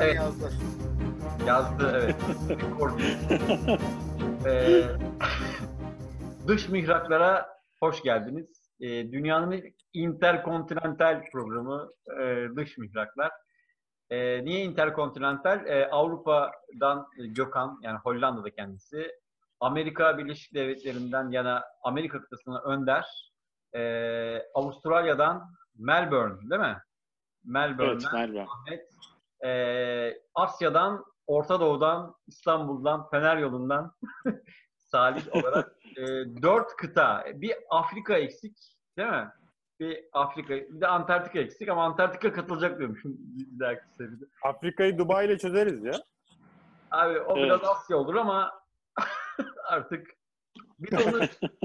Hemen 0.00 0.12
Evet. 0.12 0.16
yazdı. 0.16 0.50
Yazdı 1.46 1.92
evet. 2.02 2.16
Ee, 4.46 4.82
dış 6.48 6.68
mihraklara 6.68 7.48
hoş 7.80 8.02
geldiniz. 8.02 8.46
Ee, 8.80 9.12
dünyanın 9.12 9.62
interkontinental 9.92 11.22
programı 11.32 11.88
e, 12.20 12.46
Dış 12.56 12.78
Mihraklar. 12.78 13.30
Ee, 14.10 14.44
niye 14.44 14.60
interkontinental? 14.64 15.66
Ee, 15.66 15.88
Avrupa'dan 15.90 17.06
e, 17.18 17.26
Gökhan, 17.26 17.78
yani 17.82 17.98
Hollanda'da 17.98 18.50
kendisi. 18.50 19.10
Amerika 19.60 20.18
Birleşik 20.18 20.54
Devletleri'nden 20.54 21.30
yana 21.30 21.64
Amerika 21.82 22.20
kıtasına 22.20 22.60
Önder. 22.60 23.04
Ee, 23.74 24.42
Avustralya'dan 24.54 25.42
Melbourne 25.78 26.50
değil 26.50 26.60
mi? 26.60 26.78
Melbourne'den 27.44 27.92
Evet 27.92 28.12
Merve. 28.12 28.42
Ahmet. 28.42 28.86
Ee, 29.44 30.20
Asya'dan, 30.34 31.04
Orta 31.26 31.60
Doğu'dan, 31.60 32.14
İstanbul'dan, 32.26 33.10
Fener 33.10 33.36
yolundan 33.36 33.94
Salih 34.76 35.36
olarak 35.36 35.76
e, 35.96 36.02
dört 36.42 36.76
kıta. 36.76 37.24
Bir 37.34 37.54
Afrika 37.70 38.18
eksik 38.18 38.56
değil 38.98 39.08
mi? 39.08 39.30
Bir 39.80 40.04
Afrika, 40.12 40.54
bir 40.54 40.80
de 40.80 40.86
Antarktika 40.86 41.38
eksik 41.38 41.68
ama 41.68 41.84
Antarktika 41.84 42.32
katılacak 42.32 42.78
diyormuşum. 42.78 43.18
Afrika'yı 44.44 44.98
Dubai 44.98 45.26
ile 45.26 45.38
çözeriz 45.38 45.84
ya. 45.84 45.92
Abi 46.90 47.20
o 47.20 47.38
Evet. 47.38 47.44
biraz 47.44 47.64
Asya 47.64 47.96
olur 47.96 48.14
ama 48.14 48.52
artık 49.68 50.06
bir 50.78 50.90
de 50.90 50.96
onu 50.96 51.24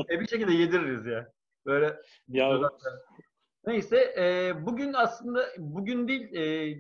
e, 0.10 0.20
bir 0.20 0.28
şekilde 0.28 0.54
yediririz 0.54 1.06
ya. 1.06 1.32
Böyle 1.66 2.02
Ya 2.28 2.72
Neyse 3.66 4.14
e, 4.18 4.54
bugün 4.66 4.94
aslında 4.94 5.46
bugün 5.58 6.08
değil 6.08 6.34
e, 6.36 6.78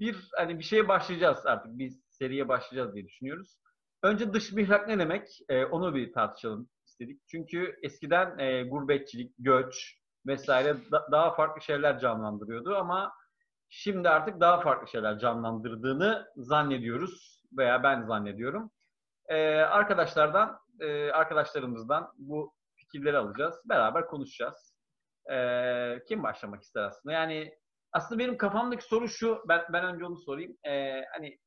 bir 0.00 0.28
hani 0.36 0.58
bir 0.58 0.64
şeye 0.64 0.88
başlayacağız 0.88 1.46
artık 1.46 1.78
bir 1.78 1.92
seriye 2.10 2.48
başlayacağız 2.48 2.94
diye 2.94 3.04
düşünüyoruz. 3.06 3.58
Önce 4.02 4.32
dış 4.32 4.52
mihrak 4.52 4.88
ne 4.88 4.98
demek? 4.98 5.28
E, 5.48 5.64
onu 5.64 5.94
bir 5.94 6.12
tartışalım 6.12 6.68
istedik. 6.86 7.20
Çünkü 7.30 7.76
eskiden 7.82 8.38
e, 8.38 8.62
gurbetçilik, 8.62 9.34
göç 9.38 9.98
vesaire 10.26 10.76
da- 10.92 11.08
daha 11.12 11.34
farklı 11.34 11.62
şeyler 11.62 11.98
canlandırıyordu 11.98 12.76
ama 12.76 13.12
şimdi 13.68 14.08
artık 14.08 14.40
daha 14.40 14.60
farklı 14.60 14.88
şeyler 14.88 15.18
canlandırdığını 15.18 16.26
zannediyoruz 16.36 17.42
veya 17.58 17.82
ben 17.82 18.02
zannediyorum. 18.02 18.70
E, 19.28 19.54
arkadaşlardan, 19.56 20.58
e, 20.80 21.10
arkadaşlarımızdan 21.10 22.12
bu 22.18 22.54
fikirleri 22.76 23.16
alacağız. 23.18 23.54
Beraber 23.68 24.06
konuşacağız. 24.06 24.76
Ee, 25.32 26.02
kim 26.08 26.22
başlamak 26.22 26.62
ister 26.62 26.82
aslında? 26.82 27.12
Yani 27.12 27.54
aslında 27.96 28.18
benim 28.18 28.38
kafamdaki 28.38 28.84
soru 28.84 29.08
şu. 29.08 29.42
Ben 29.48 29.62
ben 29.72 29.84
önce 29.84 30.04
onu 30.04 30.16
sorayım. 30.16 30.56
Ee, 30.64 31.04
hani 31.12 31.38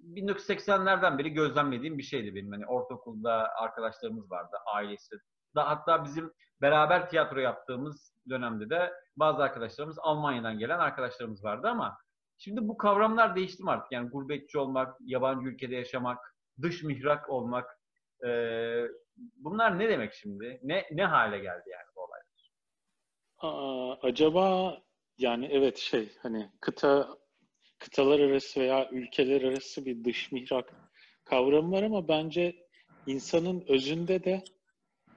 1980'lerden 0.00 1.18
beri 1.18 1.30
gözlemlediğim 1.30 1.98
bir 1.98 2.02
şeydi 2.02 2.34
benim. 2.34 2.52
Hani 2.52 2.66
ortaokulda 2.66 3.48
arkadaşlarımız 3.56 4.30
vardı, 4.30 4.56
ailesi. 4.74 5.16
Da, 5.54 5.68
hatta 5.68 6.04
bizim 6.04 6.32
beraber 6.62 7.10
tiyatro 7.10 7.40
yaptığımız 7.40 8.14
dönemde 8.28 8.70
de 8.70 8.92
bazı 9.16 9.42
arkadaşlarımız 9.42 9.98
Almanya'dan 9.98 10.58
gelen 10.58 10.78
arkadaşlarımız 10.78 11.44
vardı 11.44 11.68
ama 11.68 11.98
şimdi 12.38 12.68
bu 12.68 12.76
kavramlar 12.76 13.36
değişti 13.36 13.62
artık? 13.66 13.92
Yani 13.92 14.10
gurbetçi 14.10 14.58
olmak, 14.58 14.96
yabancı 15.00 15.48
ülkede 15.48 15.74
yaşamak, 15.74 16.34
dış 16.62 16.82
mihrak 16.82 17.30
olmak. 17.30 17.78
ee, 18.26 18.84
bunlar 19.36 19.78
ne 19.78 19.88
demek 19.88 20.12
şimdi? 20.12 20.60
Ne 20.62 20.88
ne 20.92 21.04
hale 21.04 21.38
geldi 21.38 21.70
yani 21.70 21.86
bu 21.96 22.00
olay? 22.00 22.20
aa, 23.38 23.98
acaba 24.02 24.76
yani 25.18 25.48
evet 25.52 25.78
şey 25.78 26.08
hani 26.22 26.50
kıta 26.60 27.18
kıtalar 27.78 28.20
arası 28.20 28.60
veya 28.60 28.90
ülkeler 28.90 29.42
arası 29.42 29.84
bir 29.86 30.04
dış 30.04 30.32
mihrak 30.32 30.74
kavramı 31.24 31.72
var 31.72 31.82
ama 31.82 32.08
bence 32.08 32.56
insanın 33.06 33.64
özünde 33.68 34.24
de 34.24 34.44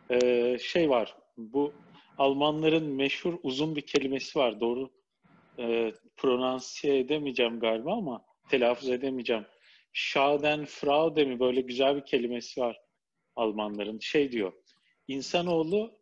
e, 0.10 0.58
şey 0.60 0.90
var. 0.90 1.18
Bu 1.38 1.74
Almanların 2.18 2.86
meşhur 2.86 3.40
uzun 3.44 3.76
bir 3.76 3.82
kelimesi 3.82 4.40
var. 4.40 4.60
Doğru 4.60 4.90
e, 5.60 5.94
pronansiye 6.18 7.00
edemeyeceğim 7.00 7.60
galiba 7.60 7.94
ama 7.94 8.26
telaffuz 8.50 8.90
edemeyeceğim. 8.90 9.46
Schadenfreude 9.94 11.26
mi 11.26 11.40
böyle 11.40 11.62
güzel 11.62 11.96
bir 11.96 12.06
kelimesi 12.06 12.62
var 12.62 12.82
Almanların. 13.36 14.00
Şey 14.00 14.32
diyor. 14.32 14.54
İnsanoğlu 15.08 16.00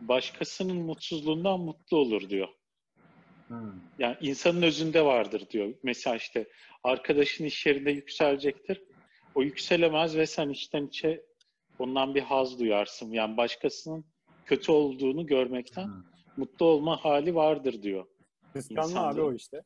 başkasının 0.00 0.76
mutsuzluğundan 0.76 1.60
mutlu 1.60 1.96
olur 1.96 2.28
diyor. 2.30 2.48
Hmm. 3.52 3.80
Yani 3.98 4.16
insanın 4.20 4.62
özünde 4.62 5.04
vardır 5.04 5.48
diyor. 5.50 5.74
Mesela 5.82 6.16
işte 6.16 6.48
arkadaşın 6.84 7.44
iş 7.44 7.66
yerinde 7.66 7.90
yükselecektir. 7.90 8.82
O 9.34 9.42
yükselemez 9.42 10.16
ve 10.16 10.26
sen 10.26 10.48
içten 10.48 10.86
içe 10.86 11.22
ondan 11.78 12.14
bir 12.14 12.22
haz 12.22 12.60
duyarsın. 12.60 13.12
Yani 13.12 13.36
başkasının 13.36 14.04
kötü 14.44 14.72
olduğunu 14.72 15.26
görmekten 15.26 15.86
Hmm. 15.86 16.02
mutlu 16.36 16.66
olma 16.66 17.04
hali 17.04 17.34
vardır 17.34 17.82
diyor. 17.82 18.06
Kıskanma 18.52 19.08
abi 19.08 19.20
o 19.20 19.34
işte. 19.34 19.62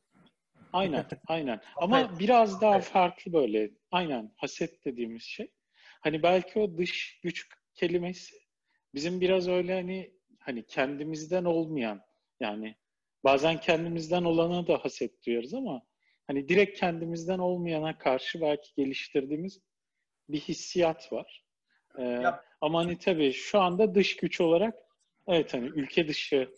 Aynen, 0.73 1.05
aynen. 1.27 1.61
Ama 1.77 1.99
Evet. 1.99 2.09
biraz 2.19 2.61
daha 2.61 2.75
Evet. 2.75 2.85
farklı 2.85 3.33
böyle. 3.33 3.71
Aynen, 3.91 4.33
haset 4.37 4.85
dediğimiz 4.85 5.23
şey. 5.23 5.51
Hani 6.01 6.23
belki 6.23 6.59
o 6.59 6.77
dış 6.77 7.19
güç 7.23 7.47
kelimesi 7.75 8.35
bizim 8.93 9.21
biraz 9.21 9.47
öyle 9.47 9.73
hani 9.73 10.11
hani 10.39 10.65
kendimizden 10.65 11.45
olmayan 11.45 12.01
yani 12.39 12.75
bazen 13.27 13.59
kendimizden 13.59 14.23
olana 14.23 14.67
da 14.67 14.77
haset 14.77 15.25
duyarız 15.25 15.53
ama 15.53 15.81
hani 16.27 16.49
direkt 16.49 16.79
kendimizden 16.79 17.39
olmayana 17.39 17.97
karşı 17.97 18.41
belki 18.41 18.75
geliştirdiğimiz 18.75 19.61
bir 20.29 20.39
hissiyat 20.39 21.13
var. 21.13 21.45
Ee, 21.97 22.03
Yap. 22.03 22.45
ama 22.61 22.79
hani 22.79 22.97
tabii 22.97 23.33
şu 23.33 23.59
anda 23.59 23.95
dış 23.95 24.15
güç 24.17 24.41
olarak 24.41 24.75
evet 25.27 25.53
hani 25.53 25.65
ülke 25.65 26.07
dışı 26.07 26.49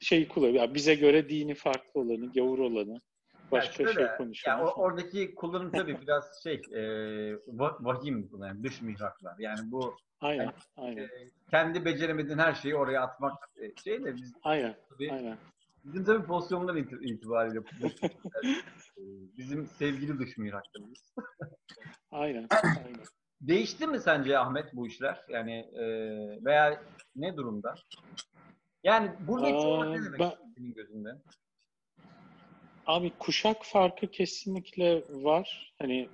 şey 0.00 0.28
kullanıyor. 0.28 0.54
Yani 0.54 0.74
bize 0.74 0.94
göre 0.94 1.28
dini 1.28 1.54
farklı 1.54 2.00
olanı, 2.00 2.32
gavur 2.32 2.58
olanı, 2.58 3.00
başka 3.50 3.82
Yani 3.82 3.94
şey 3.94 4.04
şöyle, 4.04 4.16
konuşuyoruz. 4.16 4.60
Yani 4.60 4.70
o- 4.70 4.82
oradaki 4.82 5.34
kullanım 5.34 5.70
tabii 5.72 6.00
biraz 6.00 6.42
şey, 6.42 6.54
e, 6.54 6.80
va- 7.34 7.84
vahim 7.84 8.30
yani 8.42 8.62
dış 8.62 8.80
mihraklar. 8.82 9.38
Yani 9.38 9.60
bu 9.72 9.96
Aynen, 10.20 10.52
aynen, 10.76 11.02
e, 11.02 11.08
kendi 11.50 11.84
beceremediğin 11.84 12.38
her 12.38 12.54
şeyi 12.54 12.76
oraya 12.76 13.02
atmak 13.02 13.50
e, 13.62 13.82
şey 13.82 14.04
de 14.04 14.16
biz, 14.16 14.34
aynen, 14.42 14.74
tabii, 14.88 15.12
aynen. 15.12 15.38
Bizim 15.84 16.04
tabii 16.04 16.26
pozisyonlar 16.26 16.74
iti- 16.74 17.04
itibariyle 17.14 17.58
e, 17.58 19.02
bizim 19.38 19.66
sevgili 19.66 20.18
dış 20.18 20.38
mihraklarımız. 20.38 21.14
Aynen, 22.10 22.48
aynen. 22.52 23.00
Değişti 23.40 23.86
mi 23.86 24.00
sence 24.00 24.38
Ahmet 24.38 24.74
bu 24.74 24.86
işler? 24.86 25.24
Yani 25.28 25.52
e, 25.52 25.84
veya 26.44 26.82
ne 27.16 27.36
durumda? 27.36 27.74
Yani 28.84 29.10
gurbetçi 29.26 29.54
Aa, 29.66 29.68
olmak 29.68 29.88
ne 29.88 30.04
demek 30.04 30.20
ben- 30.20 30.34
senin 30.56 30.74
gözünde? 30.74 31.08
Abi 32.86 33.12
kuşak 33.18 33.64
farkı 33.64 34.10
kesinlikle 34.10 35.02
var. 35.10 35.74
Hani 35.78 36.08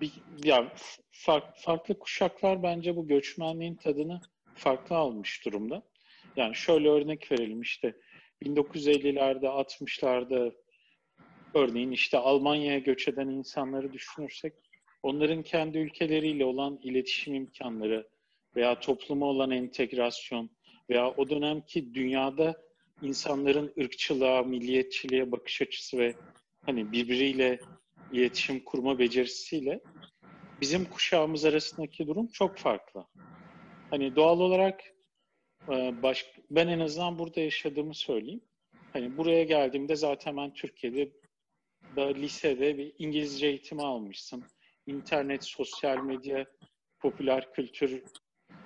bir 0.00 0.12
ya 0.44 0.72
fark, 1.10 1.56
farklı 1.56 1.98
kuşaklar 1.98 2.62
bence 2.62 2.96
bu 2.96 3.06
göçmenliğin 3.06 3.74
tadını 3.74 4.20
farklı 4.54 4.96
almış 4.96 5.44
durumda. 5.44 5.82
Yani 6.36 6.54
şöyle 6.54 6.88
örnek 6.90 7.32
verelim 7.32 7.60
işte 7.60 7.96
1950'lerde 8.42 9.46
60'larda 9.46 10.52
örneğin 11.54 11.90
işte 11.90 12.18
Almanya'ya 12.18 12.78
göç 12.78 13.08
eden 13.08 13.28
insanları 13.28 13.92
düşünürsek 13.92 14.52
onların 15.02 15.42
kendi 15.42 15.78
ülkeleriyle 15.78 16.44
olan 16.44 16.80
iletişim 16.82 17.34
imkanları 17.34 18.08
veya 18.56 18.80
topluma 18.80 19.26
olan 19.26 19.50
entegrasyon 19.50 20.50
veya 20.90 21.10
o 21.10 21.30
dönemki 21.30 21.94
dünyada 21.94 22.66
insanların 23.02 23.72
ırkçılığa, 23.80 24.42
milliyetçiliğe 24.42 25.32
bakış 25.32 25.62
açısı 25.62 25.98
ve 25.98 26.14
hani 26.66 26.92
birbiriyle 26.92 27.58
iletişim 28.12 28.60
kurma 28.60 28.98
becerisiyle 28.98 29.80
bizim 30.60 30.84
kuşağımız 30.84 31.44
arasındaki 31.44 32.06
durum 32.06 32.26
çok 32.26 32.58
farklı. 32.58 33.06
Hani 33.90 34.16
doğal 34.16 34.40
olarak 34.40 34.80
baş, 36.02 36.26
ben 36.50 36.68
en 36.68 36.80
azından 36.80 37.18
burada 37.18 37.40
yaşadığımı 37.40 37.94
söyleyeyim. 37.94 38.40
Hani 38.92 39.16
buraya 39.16 39.44
geldiğimde 39.44 39.96
zaten 39.96 40.36
ben 40.36 40.54
Türkiye'de 40.54 41.10
da 41.96 42.06
lisede 42.06 42.78
bir 42.78 42.92
İngilizce 42.98 43.46
eğitimi 43.46 43.82
almışsın. 43.82 44.44
İnternet, 44.86 45.44
sosyal 45.44 45.98
medya, 46.04 46.46
popüler 46.98 47.52
kültür 47.52 48.02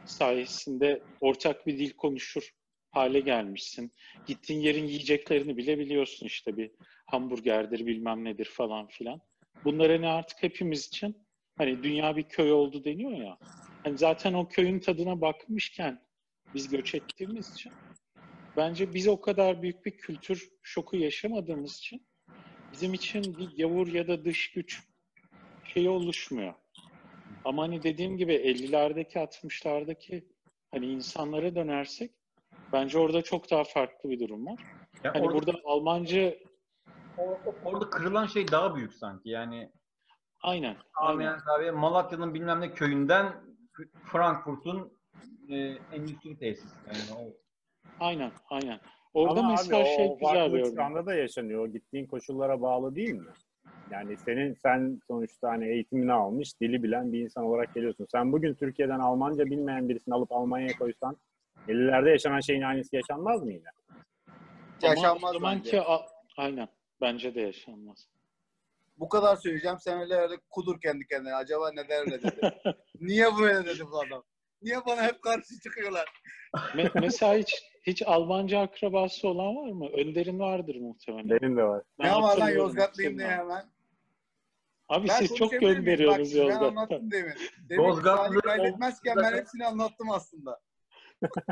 sayesinde 0.05 1.03
ortak 1.21 1.67
bir 1.67 1.79
dil 1.79 1.93
konuşur 1.93 2.51
hale 2.91 3.21
gelmişsin. 3.21 3.93
Gittiğin 4.27 4.61
yerin 4.61 4.87
yiyeceklerini 4.87 5.57
bile 5.57 5.79
biliyorsun 5.79 6.27
işte 6.27 6.57
bir 6.57 6.71
hamburgerdir 7.07 7.87
bilmem 7.87 8.25
nedir 8.25 8.45
falan 8.45 8.87
filan. 8.87 9.21
Bunlar 9.65 9.91
hani 9.91 10.09
artık 10.09 10.43
hepimiz 10.43 10.87
için 10.87 11.27
hani 11.59 11.83
dünya 11.83 12.17
bir 12.17 12.23
köy 12.23 12.53
oldu 12.53 12.85
deniyor 12.85 13.13
ya. 13.13 13.39
Hani 13.85 13.99
zaten 13.99 14.35
o 14.35 14.49
köyün 14.49 14.81
tadına 14.81 15.21
bakmışken 15.21 16.01
biz 16.55 16.69
göç 16.69 16.95
ettiğimiz 16.95 17.55
için 17.55 17.73
bence 18.57 18.95
biz 18.95 19.09
o 19.09 19.21
kadar 19.21 19.63
büyük 19.63 19.87
bir 19.87 19.97
kültür 19.97 20.51
şoku 20.63 20.97
yaşamadığımız 20.97 21.79
için 21.79 22.07
bizim 22.73 22.95
için 22.95 23.23
bir 23.23 23.63
gavur 23.63 23.87
ya 23.87 24.09
da 24.09 24.25
dış 24.25 24.53
güç 24.53 24.83
şeyi 25.65 25.89
oluşmuyor. 25.89 26.55
Ama 27.45 27.63
hani 27.63 27.83
dediğim 27.83 28.17
gibi 28.17 28.35
50'lerdeki 28.35 29.19
60'lardaki 29.19 30.25
hani 30.71 30.87
insanlara 30.87 31.55
dönersek 31.55 32.11
bence 32.73 32.99
orada 32.99 33.23
çok 33.23 33.51
daha 33.51 33.65
farklı 33.65 34.11
bir 34.11 34.21
durum 34.21 34.47
var. 34.47 34.59
Ya 35.05 35.15
Hani 35.15 35.27
orada, 35.27 35.35
burada 35.35 35.53
Almanca 35.65 36.35
or- 37.17 37.65
orada 37.65 37.91
kırılan 37.91 38.27
şey 38.27 38.51
daha 38.51 38.77
büyük 38.77 38.95
sanki. 38.95 39.29
Yani 39.29 39.73
aynen. 40.43 40.77
Aynen. 40.95 41.39
abi 41.59 41.71
Malatya'nın 41.71 42.35
bilmem 42.35 42.61
ne 42.61 42.75
köyünden 42.75 43.45
Frankfurt'un 44.05 45.00
e, 45.49 45.57
endüstri 45.93 46.39
tesisi. 46.39 46.77
Yani 46.87 47.21
o 47.21 47.37
Aynen, 48.01 48.33
aynen. 48.51 48.81
Orada 49.15 49.41
Ama 49.41 49.51
mesela 49.51 49.81
abi, 49.81 49.89
şey 49.89 50.07
o 50.07 50.19
güzel 50.19 50.55
bir 50.55 50.77
şu 50.77 50.83
anda 50.83 51.07
da 51.07 51.15
yaşanıyor. 51.15 51.65
O 51.65 51.69
Gittiğin 51.69 52.07
koşullara 52.07 52.63
bağlı 52.63 52.95
değil 52.95 53.15
mi? 53.15 53.33
Yani 53.91 54.17
senin 54.17 54.55
sen 54.55 55.01
sonuçta 55.07 55.49
hani 55.49 55.69
eğitimini 55.69 56.13
almış, 56.13 56.61
dili 56.61 56.83
bilen 56.83 57.13
bir 57.13 57.21
insan 57.21 57.45
olarak 57.45 57.75
geliyorsun. 57.75 58.07
Sen 58.13 58.33
bugün 58.33 58.55
Türkiye'den 58.55 58.99
Almanca 58.99 59.47
bilmeyen 59.47 59.89
birisini 59.89 60.15
alıp 60.15 60.33
Almanya'ya 60.33 60.73
koysan 60.73 61.17
50'lerde 61.69 62.11
yaşanan 62.11 62.41
şeyin 62.41 62.63
aynısı 62.63 62.97
yaşanmaz 62.97 63.43
mı 63.43 63.53
yine? 63.53 63.69
Ama 64.83 64.91
Yaşanmaz 64.91 65.33
zamanki 65.33 65.67
bence. 65.67 65.83
a- 65.83 66.07
aynen. 66.37 66.69
Bence 67.01 67.35
de 67.35 67.41
yaşanmaz. 67.41 68.09
Bu 68.99 69.09
kadar 69.09 69.37
söyleyeceğim. 69.37 69.79
Sen 69.81 70.01
öyle 70.01 70.15
öyle 70.15 70.35
kudur 70.51 70.81
kendi 70.81 71.07
kendine. 71.07 71.35
Acaba 71.35 71.73
neden 71.73 72.01
öyle 72.01 72.23
dedi? 72.23 72.41
Niye 73.01 73.27
böyle 73.41 73.67
dedi 73.67 73.85
bu 73.93 74.01
adam? 74.01 74.23
Niye 74.63 74.77
bana 74.87 75.03
hep 75.03 75.23
karşı 75.23 75.61
çıkıyorlar? 75.63 76.09
Me- 76.75 77.01
mesela 77.01 77.35
hiç 77.35 77.55
hiç 77.83 78.03
Almanca 78.07 78.61
akrabası 78.61 79.29
olan 79.29 79.57
var 79.57 79.73
mı? 79.73 79.89
Önder'in 79.89 80.39
vardır 80.39 80.77
muhtemelen. 80.81 81.31
Benim 81.41 81.57
de 81.57 81.63
var. 81.63 81.83
Ben 81.99 82.07
ne 82.07 82.23
var 82.23 82.37
lan 82.39 82.49
Yozgatlıyım 82.51 83.19
diye 83.19 83.29
hemen. 83.29 83.65
Abi 84.89 85.09
Ben 85.09 85.15
siz 85.17 85.37
çok 85.37 85.51
gönderiyorsunuz 85.53 86.29
Bak, 86.35 86.37
Ben 86.37 86.43
Yozgat'tan. 86.43 86.67
anlattım 86.77 87.11
demin. 87.11 87.35
Demin 87.69 87.83
Yozgatlı- 87.85 88.27
Salih 88.27 88.41
kaydetmezken 88.41 89.17
ben 89.17 89.33
hepsini 89.37 89.67
anlattım 89.67 90.11
aslında. 90.11 90.61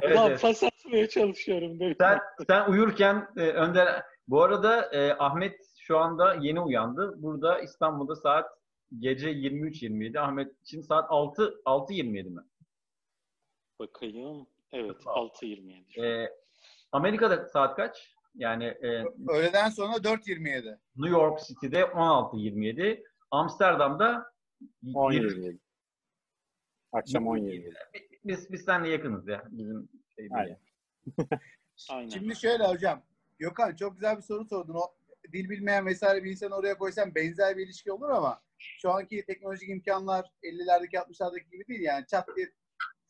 Evet, 0.02 0.16
Ulan 0.16 0.30
evet. 0.30 0.42
pas 0.42 0.62
atmaya 0.62 1.08
çalışıyorum. 1.08 1.76
Mi? 1.76 1.94
Sen, 2.00 2.18
sen 2.46 2.70
uyurken 2.70 3.28
e, 3.36 3.40
Önder 3.40 4.02
bu 4.28 4.42
arada 4.42 4.92
e, 4.92 5.12
Ahmet 5.12 5.54
şu 5.78 5.98
anda 5.98 6.34
yeni 6.40 6.60
uyandı. 6.60 7.14
Burada 7.22 7.60
İstanbul'da 7.60 8.16
saat 8.16 8.46
gece 8.98 9.30
23.27. 9.30 10.20
Ahmet 10.20 10.60
için 10.62 10.82
saat 10.82 11.04
6 11.08 11.42
6.27 11.66 12.30
mi? 12.30 12.40
Bakayım. 13.78 14.46
Evet 14.72 14.96
6.27. 15.04 16.06
E, 16.06 16.32
Amerika'da 16.92 17.48
saat 17.48 17.76
kaç? 17.76 18.14
Yani 18.34 18.64
e, 18.64 19.04
Öğleden 19.28 19.68
sonra 19.68 19.96
4.27. 19.96 20.78
New 20.96 21.18
York 21.18 21.40
City'de 21.40 21.80
16.27. 21.80 23.04
Amsterdam'da 23.30 24.32
20. 24.82 24.98
17. 24.98 25.58
Akşam 26.92 27.26
17. 27.26 27.72
Biz 28.24 28.52
biz 28.52 28.64
seninle 28.64 28.88
yakınız 28.88 29.28
ya. 29.28 29.44
Bizim 29.50 29.88
şey. 30.16 30.28
Aynen. 30.32 30.58
Aynen. 31.90 32.08
Şimdi 32.08 32.36
şöyle 32.36 32.64
hocam. 32.64 33.02
Gökhan 33.38 33.76
çok 33.76 33.94
güzel 33.94 34.16
bir 34.16 34.22
soru 34.22 34.44
sordun. 34.44 34.74
O 34.74 34.94
dil 35.32 35.50
bilmeyen 35.50 35.86
vesaire 35.86 36.24
bir 36.24 36.30
insan 36.30 36.50
oraya 36.50 36.78
koysan 36.78 37.14
benzer 37.14 37.56
bir 37.56 37.66
ilişki 37.66 37.92
olur 37.92 38.08
ama 38.08 38.42
şu 38.58 38.90
anki 38.90 39.24
teknolojik 39.26 39.68
imkanlar 39.68 40.26
50'lerdeki 40.42 40.96
60'lardaki 40.96 41.50
gibi 41.50 41.66
değil 41.68 41.80
yani 41.80 42.06
çat 42.06 42.28
diye 42.36 42.52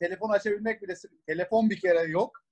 telefon 0.01 0.31
açabilmek 0.31 0.83
bile 0.83 0.95
telefon 1.27 1.71
bir 1.71 1.81
kere 1.81 2.03
yok 2.03 2.45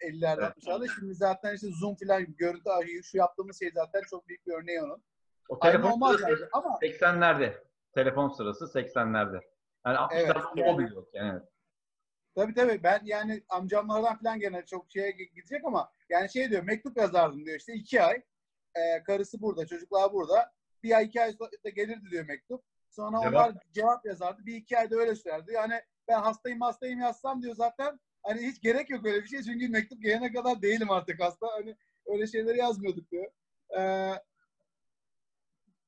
50'lerde 0.00 0.44
Evet. 0.44 0.56
60'larda 0.56 0.94
şimdi 0.98 1.14
zaten 1.14 1.54
işte 1.54 1.68
zoom 1.80 1.96
filan 1.96 2.36
görüntü 2.36 3.02
şu 3.02 3.16
yaptığımız 3.16 3.58
şey 3.58 3.70
zaten 3.74 4.02
çok 4.10 4.28
büyük 4.28 4.46
bir 4.46 4.52
örneği 4.52 4.82
onun. 4.82 5.02
O 5.48 5.58
Aynı 5.60 5.72
telefon 5.72 5.90
olmaz 5.90 6.16
sırası 6.16 6.48
ama 6.52 6.78
80'lerde. 6.82 7.54
Telefon 7.94 8.28
sırası 8.28 8.64
80'lerde. 8.64 9.40
Yani 9.86 9.96
60'larda 9.96 10.52
Evet. 10.56 10.74
o 10.74 10.78
bile 10.78 10.94
yok 10.94 11.08
yani. 11.14 11.32
Evet. 11.32 11.48
Tabii 12.34 12.54
tabii 12.54 12.82
ben 12.82 13.00
yani 13.04 13.42
amcamlardan 13.48 14.18
falan 14.18 14.40
gene 14.40 14.66
çok 14.66 14.90
şeye 14.90 15.10
gidecek 15.10 15.64
ama 15.64 15.92
yani 16.08 16.32
şey 16.32 16.50
diyor 16.50 16.62
mektup 16.62 16.96
yazardım 16.96 17.46
diyor 17.46 17.58
işte 17.58 17.72
iki 17.74 18.02
ay 18.02 18.22
e, 18.74 19.02
karısı 19.02 19.40
burada 19.42 19.66
çocuklar 19.66 20.12
burada 20.12 20.52
bir 20.82 20.96
ay 20.96 21.04
iki 21.04 21.22
ay 21.22 21.32
sonra 21.32 21.70
gelirdi 21.76 22.10
diyor 22.10 22.26
mektup. 22.26 22.64
Sonra 22.90 23.20
Cevap? 23.22 23.34
onlar 23.34 23.62
cevap 23.72 24.06
yazardı 24.06 24.46
bir 24.46 24.56
iki 24.56 24.78
ayda 24.78 24.96
öyle 24.96 25.14
sürerdi. 25.14 25.52
Yani 25.52 25.82
ben 26.08 26.20
hastayım 26.20 26.60
hastayım 26.60 27.00
yazsam 27.00 27.42
diyor 27.42 27.54
zaten 27.54 28.00
hani 28.22 28.46
hiç 28.46 28.62
gerek 28.62 28.90
yok 28.90 29.06
öyle 29.06 29.22
bir 29.22 29.28
şey 29.28 29.42
çünkü 29.42 29.68
mektup 29.68 30.02
gelene 30.02 30.32
kadar 30.32 30.62
değilim 30.62 30.90
artık 30.90 31.20
hasta 31.20 31.46
hani 31.52 31.76
öyle 32.06 32.26
şeyleri 32.26 32.58
yazmıyorduk 32.58 33.10
diyor. 33.10 33.32
Ee, 33.78 34.12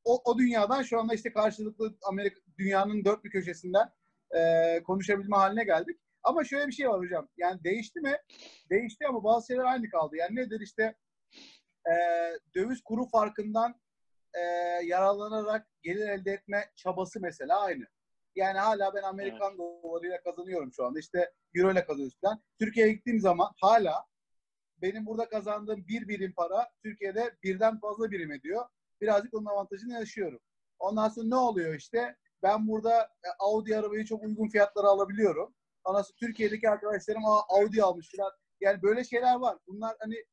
o, 0.04 0.22
o 0.24 0.38
dünyadan 0.38 0.82
şu 0.82 1.00
anda 1.00 1.14
işte 1.14 1.32
karşılıklı 1.32 1.96
Amerika 2.02 2.40
dünyanın 2.58 3.04
dört 3.04 3.24
bir 3.24 3.30
köşesinden 3.30 3.92
e, 4.36 4.82
konuşabilme 4.82 5.36
haline 5.36 5.64
geldik. 5.64 6.00
Ama 6.22 6.44
şöyle 6.44 6.66
bir 6.66 6.72
şey 6.72 6.88
var 6.88 7.00
hocam. 7.00 7.28
Yani 7.36 7.64
değişti 7.64 8.00
mi? 8.00 8.16
Değişti 8.70 9.06
ama 9.06 9.24
bazı 9.24 9.46
şeyler 9.46 9.64
aynı 9.64 9.88
kaldı. 9.88 10.16
Yani 10.16 10.36
nedir 10.36 10.60
işte 10.60 10.94
e, 11.86 11.94
döviz 12.54 12.82
kuru 12.82 13.08
farkından 13.08 13.80
e, 14.34 14.40
yararlanarak 14.84 15.66
gelir 15.82 16.08
elde 16.08 16.32
etme 16.32 16.70
çabası 16.76 17.20
mesela 17.20 17.60
aynı. 17.60 17.84
Yani 18.36 18.58
hala 18.58 18.94
ben 18.94 19.02
Amerikan 19.02 19.58
dolarıyla 19.58 20.22
kazanıyorum 20.22 20.72
şu 20.72 20.84
anda. 20.84 20.98
İşte 20.98 21.32
euro 21.54 21.72
ile 21.72 21.84
kazanıyorum 21.84 22.18
falan. 22.20 22.42
Türkiye'ye 22.58 22.92
gittiğim 22.92 23.20
zaman 23.20 23.48
hala 23.60 24.04
benim 24.82 25.06
burada 25.06 25.28
kazandığım 25.28 25.86
bir 25.88 26.08
birim 26.08 26.32
para 26.32 26.68
Türkiye'de 26.82 27.36
birden 27.42 27.80
fazla 27.80 28.10
birim 28.10 28.32
ediyor. 28.32 28.66
Birazcık 29.00 29.34
onun 29.34 29.46
avantajını 29.46 29.92
yaşıyorum. 29.92 30.40
Ondan 30.78 31.08
sonra 31.08 31.28
ne 31.28 31.36
oluyor 31.36 31.74
işte? 31.74 32.16
Ben 32.42 32.68
burada 32.68 33.00
e, 33.02 33.28
Audi 33.38 33.76
arabayı 33.78 34.04
çok 34.04 34.22
uygun 34.22 34.48
fiyatlara 34.48 34.86
alabiliyorum. 34.86 35.54
Ondan 35.84 36.02
sonra 36.02 36.16
Türkiye'deki 36.16 36.70
arkadaşlarım 36.70 37.24
"Aa, 37.24 37.42
Audi 37.48 37.82
almış 37.82 38.10
falan. 38.16 38.32
Yani 38.60 38.82
böyle 38.82 39.04
şeyler 39.04 39.34
var. 39.34 39.58
Bunlar 39.66 39.96
hani 40.00 40.24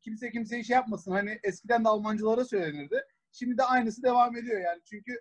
kimse 0.00 0.30
kimseye 0.30 0.64
şey 0.64 0.74
yapmasın. 0.74 1.12
Hani 1.12 1.40
eskiden 1.42 1.84
de 1.84 1.88
Almancılara 1.88 2.44
söylenirdi. 2.44 3.04
Şimdi 3.32 3.58
de 3.58 3.62
aynısı 3.64 4.02
devam 4.02 4.36
ediyor 4.36 4.60
yani. 4.60 4.80
Çünkü 4.84 5.20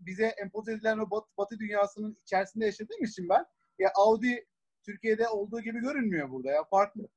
bize 0.00 0.26
empoze 0.26 0.72
edilen 0.72 0.98
o 0.98 1.10
batı, 1.10 1.28
batı 1.38 1.58
dünyasının 1.58 2.18
içerisinde 2.22 2.64
yaşadığım 2.64 3.04
için 3.04 3.28
ben 3.28 3.46
ya 3.78 3.92
Audi 3.96 4.46
Türkiye'de 4.82 5.28
olduğu 5.28 5.60
gibi 5.60 5.80
görünmüyor 5.80 6.30
burada 6.30 6.50
ya. 6.50 6.64
Farklı 6.64 7.02
mi? 7.02 7.08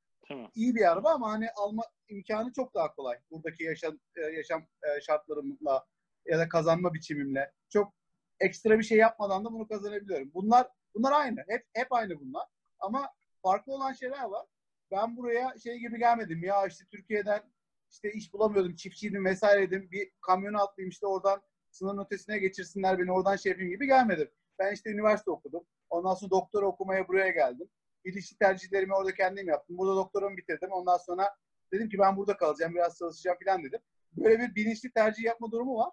iyi 0.54 0.74
bir 0.74 0.92
araba 0.92 1.10
ama 1.10 1.32
hani 1.32 1.50
alma 1.56 1.82
imkanı 2.08 2.52
çok 2.52 2.74
daha 2.74 2.94
kolay. 2.94 3.18
Buradaki 3.30 3.64
yaşam 3.64 3.98
e, 4.16 4.20
yaşam 4.20 4.62
e, 4.62 5.00
şartlarımla 5.00 5.86
ya 6.26 6.38
da 6.38 6.48
kazanma 6.48 6.94
biçimimle. 6.94 7.52
Çok 7.68 7.94
ekstra 8.40 8.78
bir 8.78 8.84
şey 8.84 8.98
yapmadan 8.98 9.44
da 9.44 9.52
bunu 9.52 9.68
kazanabiliyorum. 9.68 10.30
Bunlar 10.34 10.68
bunlar 10.94 11.12
aynı. 11.12 11.44
Hep 11.48 11.66
hep 11.72 11.92
aynı 11.92 12.20
bunlar. 12.20 12.46
Ama 12.78 13.10
farklı 13.42 13.72
olan 13.72 13.92
şeyler 13.92 14.24
var. 14.24 14.46
Ben 14.90 15.16
buraya 15.16 15.54
şey 15.62 15.78
gibi 15.78 15.98
gelmedim. 15.98 16.44
Ya 16.44 16.66
işte 16.66 16.84
Türkiye'den 16.90 17.42
işte 17.90 18.12
iş 18.12 18.32
bulamıyordum. 18.32 18.74
Çiftçiydim 18.74 19.24
vesaireydim. 19.24 19.90
Bir 19.90 20.10
kamyona 20.20 20.62
atlayayım 20.62 20.90
işte 20.90 21.06
oradan 21.06 21.42
sınırın 21.70 22.04
ötesine 22.04 22.38
geçirsinler 22.38 22.98
beni 22.98 23.12
oradan 23.12 23.36
şey 23.36 23.50
yapayım 23.50 23.70
gibi 23.70 23.86
gelmedim. 23.86 24.30
Ben 24.58 24.72
işte 24.72 24.90
üniversite 24.90 25.30
okudum. 25.30 25.64
Ondan 25.90 26.14
sonra 26.14 26.30
doktora 26.30 26.66
okumaya 26.66 27.08
buraya 27.08 27.30
geldim. 27.30 27.68
İlişki 28.04 28.38
tercihlerimi 28.38 28.94
orada 28.94 29.14
kendim 29.14 29.48
yaptım. 29.48 29.78
Burada 29.78 29.96
doktoramı 29.96 30.36
bitirdim. 30.36 30.70
Ondan 30.72 30.96
sonra 30.96 31.30
dedim 31.72 31.88
ki 31.88 31.98
ben 31.98 32.16
burada 32.16 32.36
kalacağım, 32.36 32.74
biraz 32.74 32.98
çalışacağım 32.98 33.38
falan 33.44 33.64
dedim. 33.64 33.80
Böyle 34.16 34.38
bir 34.38 34.54
bilinçli 34.54 34.92
tercih 34.92 35.24
yapma 35.24 35.50
durumu 35.50 35.76
var. 35.76 35.90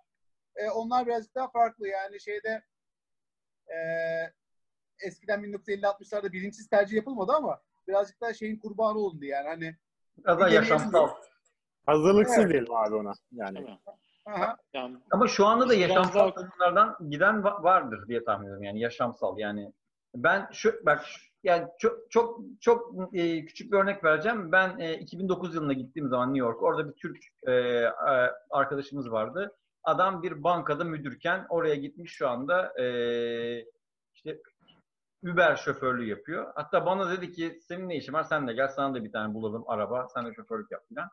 Ee, 0.55 0.69
onlar 0.69 1.07
birazcık 1.07 1.35
daha 1.35 1.51
farklı. 1.51 1.87
Yani 1.87 2.19
şeyde 2.19 2.63
e, 3.67 3.77
eskiden 4.99 5.43
1950-60'larda 5.43 6.31
bilinçsiz 6.31 6.69
tercih 6.69 6.95
yapılmadı 6.95 7.31
ama 7.31 7.61
birazcık 7.87 8.21
daha 8.21 8.33
şeyin 8.33 8.59
kurbanı 8.59 8.97
olundu 8.97 9.25
yani. 9.25 9.47
Hani 9.47 9.75
Biraz 10.17 10.39
daha 10.39 10.49
yaşamsal. 10.49 11.09
Hazırlıksız 11.85 12.37
Evet. 12.37 12.49
diyelim 12.51 12.73
abi 12.73 12.95
ona. 12.95 13.13
Yani? 13.31 13.77
Aha, 14.27 14.57
Yani 14.73 14.97
Ama 15.11 15.27
şu 15.27 15.45
anda 15.45 15.69
da 15.69 15.73
yaşamsal 15.73 16.31
daha- 16.31 16.33
konulardan 16.35 17.09
giden 17.09 17.35
va- 17.35 17.63
vardır 17.63 18.07
diye 18.07 18.23
tahmin 18.23 18.45
ediyorum. 18.45 18.63
Yani 18.63 18.79
yaşamsal 18.79 19.37
yani. 19.37 19.73
Ben 20.15 20.49
şu 20.51 20.85
bak 20.85 21.03
şu- 21.05 21.27
yani 21.43 21.67
çok 21.79 22.11
çok 22.11 22.39
çok 22.61 22.93
e, 23.13 23.45
küçük 23.45 23.71
bir 23.71 23.77
örnek 23.77 24.03
vereceğim. 24.03 24.51
Ben 24.51 24.79
e, 24.79 24.93
2009 24.99 25.55
yılında 25.55 25.73
gittiğim 25.73 26.09
zaman 26.09 26.27
New 26.33 26.39
York 26.47 26.63
orada 26.63 26.87
bir 26.89 26.93
Türk 26.93 27.17
e, 27.47 27.51
e, 27.51 27.91
arkadaşımız 28.49 29.11
vardı. 29.11 29.55
Adam 29.83 30.23
bir 30.23 30.43
bankada 30.43 30.83
müdürken 30.83 31.45
oraya 31.49 31.75
gitmiş 31.75 32.11
şu 32.11 32.29
anda 32.29 32.81
e, 32.81 32.85
işte 34.15 34.39
Uber 35.23 35.55
şoförlüğü 35.55 36.09
yapıyor. 36.09 36.51
Hatta 36.55 36.85
bana 36.85 37.11
dedi 37.11 37.31
ki 37.31 37.59
senin 37.61 37.89
ne 37.89 37.95
işin 37.95 38.13
var 38.13 38.23
sen 38.23 38.47
de 38.47 38.53
gel 38.53 38.67
sana 38.67 38.93
da 38.95 39.03
bir 39.03 39.11
tane 39.11 39.33
bulalım 39.33 39.63
araba 39.67 40.07
sen 40.13 40.25
de 40.25 40.33
şoförlük 40.33 40.71
yap 40.71 40.81
falan. 40.95 41.09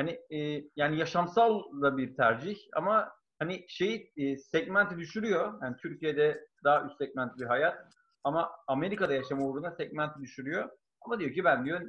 Hani 0.00 0.20
e, 0.30 0.64
yani 0.76 0.98
yaşamsal 0.98 1.62
da 1.82 1.96
bir 1.96 2.16
tercih 2.16 2.58
ama 2.76 3.12
hani 3.38 3.64
şey 3.68 4.12
e, 4.16 4.36
segmenti 4.36 4.98
düşürüyor. 4.98 5.62
Yani 5.62 5.76
Türkiye'de 5.76 6.46
daha 6.64 6.84
üst 6.84 6.96
segment 6.98 7.38
bir 7.38 7.46
hayat 7.46 7.76
ama 8.24 8.50
Amerika'da 8.66 9.14
yaşama 9.14 9.44
uğruna 9.44 9.70
segmenti 9.70 10.20
düşürüyor. 10.20 10.68
Ama 11.00 11.20
diyor 11.20 11.32
ki 11.32 11.44
ben 11.44 11.64
diyor 11.64 11.80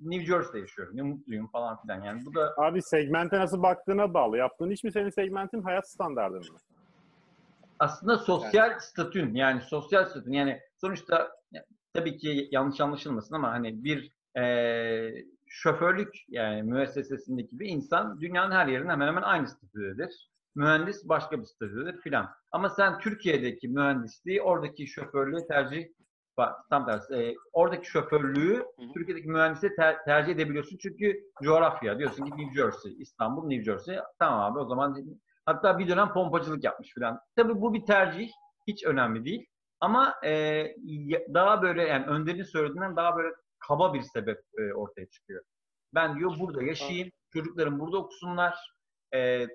New 0.00 0.26
Jersey'de 0.26 0.58
yaşıyorum. 0.58 0.96
Ne 0.96 1.02
mutluyum 1.02 1.48
falan 1.48 1.80
filan. 1.82 2.02
Yani 2.02 2.22
bu 2.26 2.34
da 2.34 2.54
Abi 2.56 2.82
segmente 2.82 3.38
nasıl 3.38 3.62
baktığına 3.62 4.14
bağlı. 4.14 4.38
Yaptığın 4.38 4.70
iş 4.70 4.84
mi 4.84 4.92
senin 4.92 5.10
segmentin 5.10 5.62
hayat 5.62 5.90
standartın 5.90 6.52
mı? 6.52 6.58
aslında 7.78 8.18
sosyal 8.18 8.78
statün 8.80 9.34
yani 9.34 9.60
sosyal 9.60 10.04
statün 10.04 10.32
yani 10.32 10.60
sonuçta 10.80 11.30
tabii 11.94 12.16
ki 12.18 12.48
yanlış 12.50 12.80
anlaşılmasın 12.80 13.34
ama 13.34 13.50
hani 13.50 13.84
bir 13.84 14.12
e, 14.36 14.44
şoförlük 15.48 16.14
yani 16.28 16.62
müessesesindeki 16.62 17.58
bir 17.60 17.68
insan 17.68 18.20
dünyanın 18.20 18.54
her 18.54 18.66
yerinde 18.66 18.92
hemen 18.92 19.06
hemen 19.06 19.22
aynı 19.22 19.48
statüdedir. 19.48 20.30
Mühendis 20.54 21.08
başka 21.08 21.40
bir 21.40 21.44
statüdedir 21.44 22.00
filan. 22.00 22.30
Ama 22.52 22.68
sen 22.68 22.98
Türkiye'deki 22.98 23.68
mühendisliği 23.68 24.42
oradaki 24.42 24.86
şoförlüğü 24.86 25.46
tercih 25.48 25.86
tam 26.70 26.86
tersi 26.86 27.14
e, 27.14 27.34
oradaki 27.52 27.90
şoförlüğü. 27.90 28.64
Türkiye'deki 28.94 29.28
mühendisliği 29.28 29.74
ter- 29.76 30.04
tercih 30.04 30.32
edebiliyorsun 30.32 30.76
çünkü 30.82 31.20
coğrafya 31.42 31.98
diyorsun 31.98 32.24
ki 32.24 32.30
New 32.30 32.54
Jersey, 32.54 32.92
İstanbul, 32.98 33.46
New 33.46 33.64
Jersey 33.64 33.98
tamam 34.18 34.52
abi 34.52 34.58
o 34.58 34.64
zaman 34.64 34.96
Hatta 35.46 35.78
bir 35.78 35.88
dönem 35.88 36.12
pompacılık 36.12 36.64
yapmış 36.64 36.94
falan. 36.94 37.20
Tabii 37.36 37.60
bu 37.60 37.74
bir 37.74 37.86
tercih. 37.86 38.30
Hiç 38.66 38.84
önemli 38.84 39.24
değil. 39.24 39.46
Ama 39.80 40.14
e, 40.24 40.64
daha 41.34 41.62
böyle 41.62 41.82
yani 41.82 42.06
Önder'in 42.06 42.42
söylediğinden 42.42 42.96
daha 42.96 43.16
böyle 43.16 43.28
kaba 43.68 43.94
bir 43.94 44.02
sebep 44.02 44.40
e, 44.58 44.72
ortaya 44.74 45.06
çıkıyor. 45.06 45.44
Ben 45.94 46.18
diyor 46.18 46.30
burada 46.40 46.62
yaşayayım, 46.62 47.10
çocuklarım 47.32 47.80
burada 47.80 47.96
okusunlar, 47.96 48.58
e, 49.14 49.46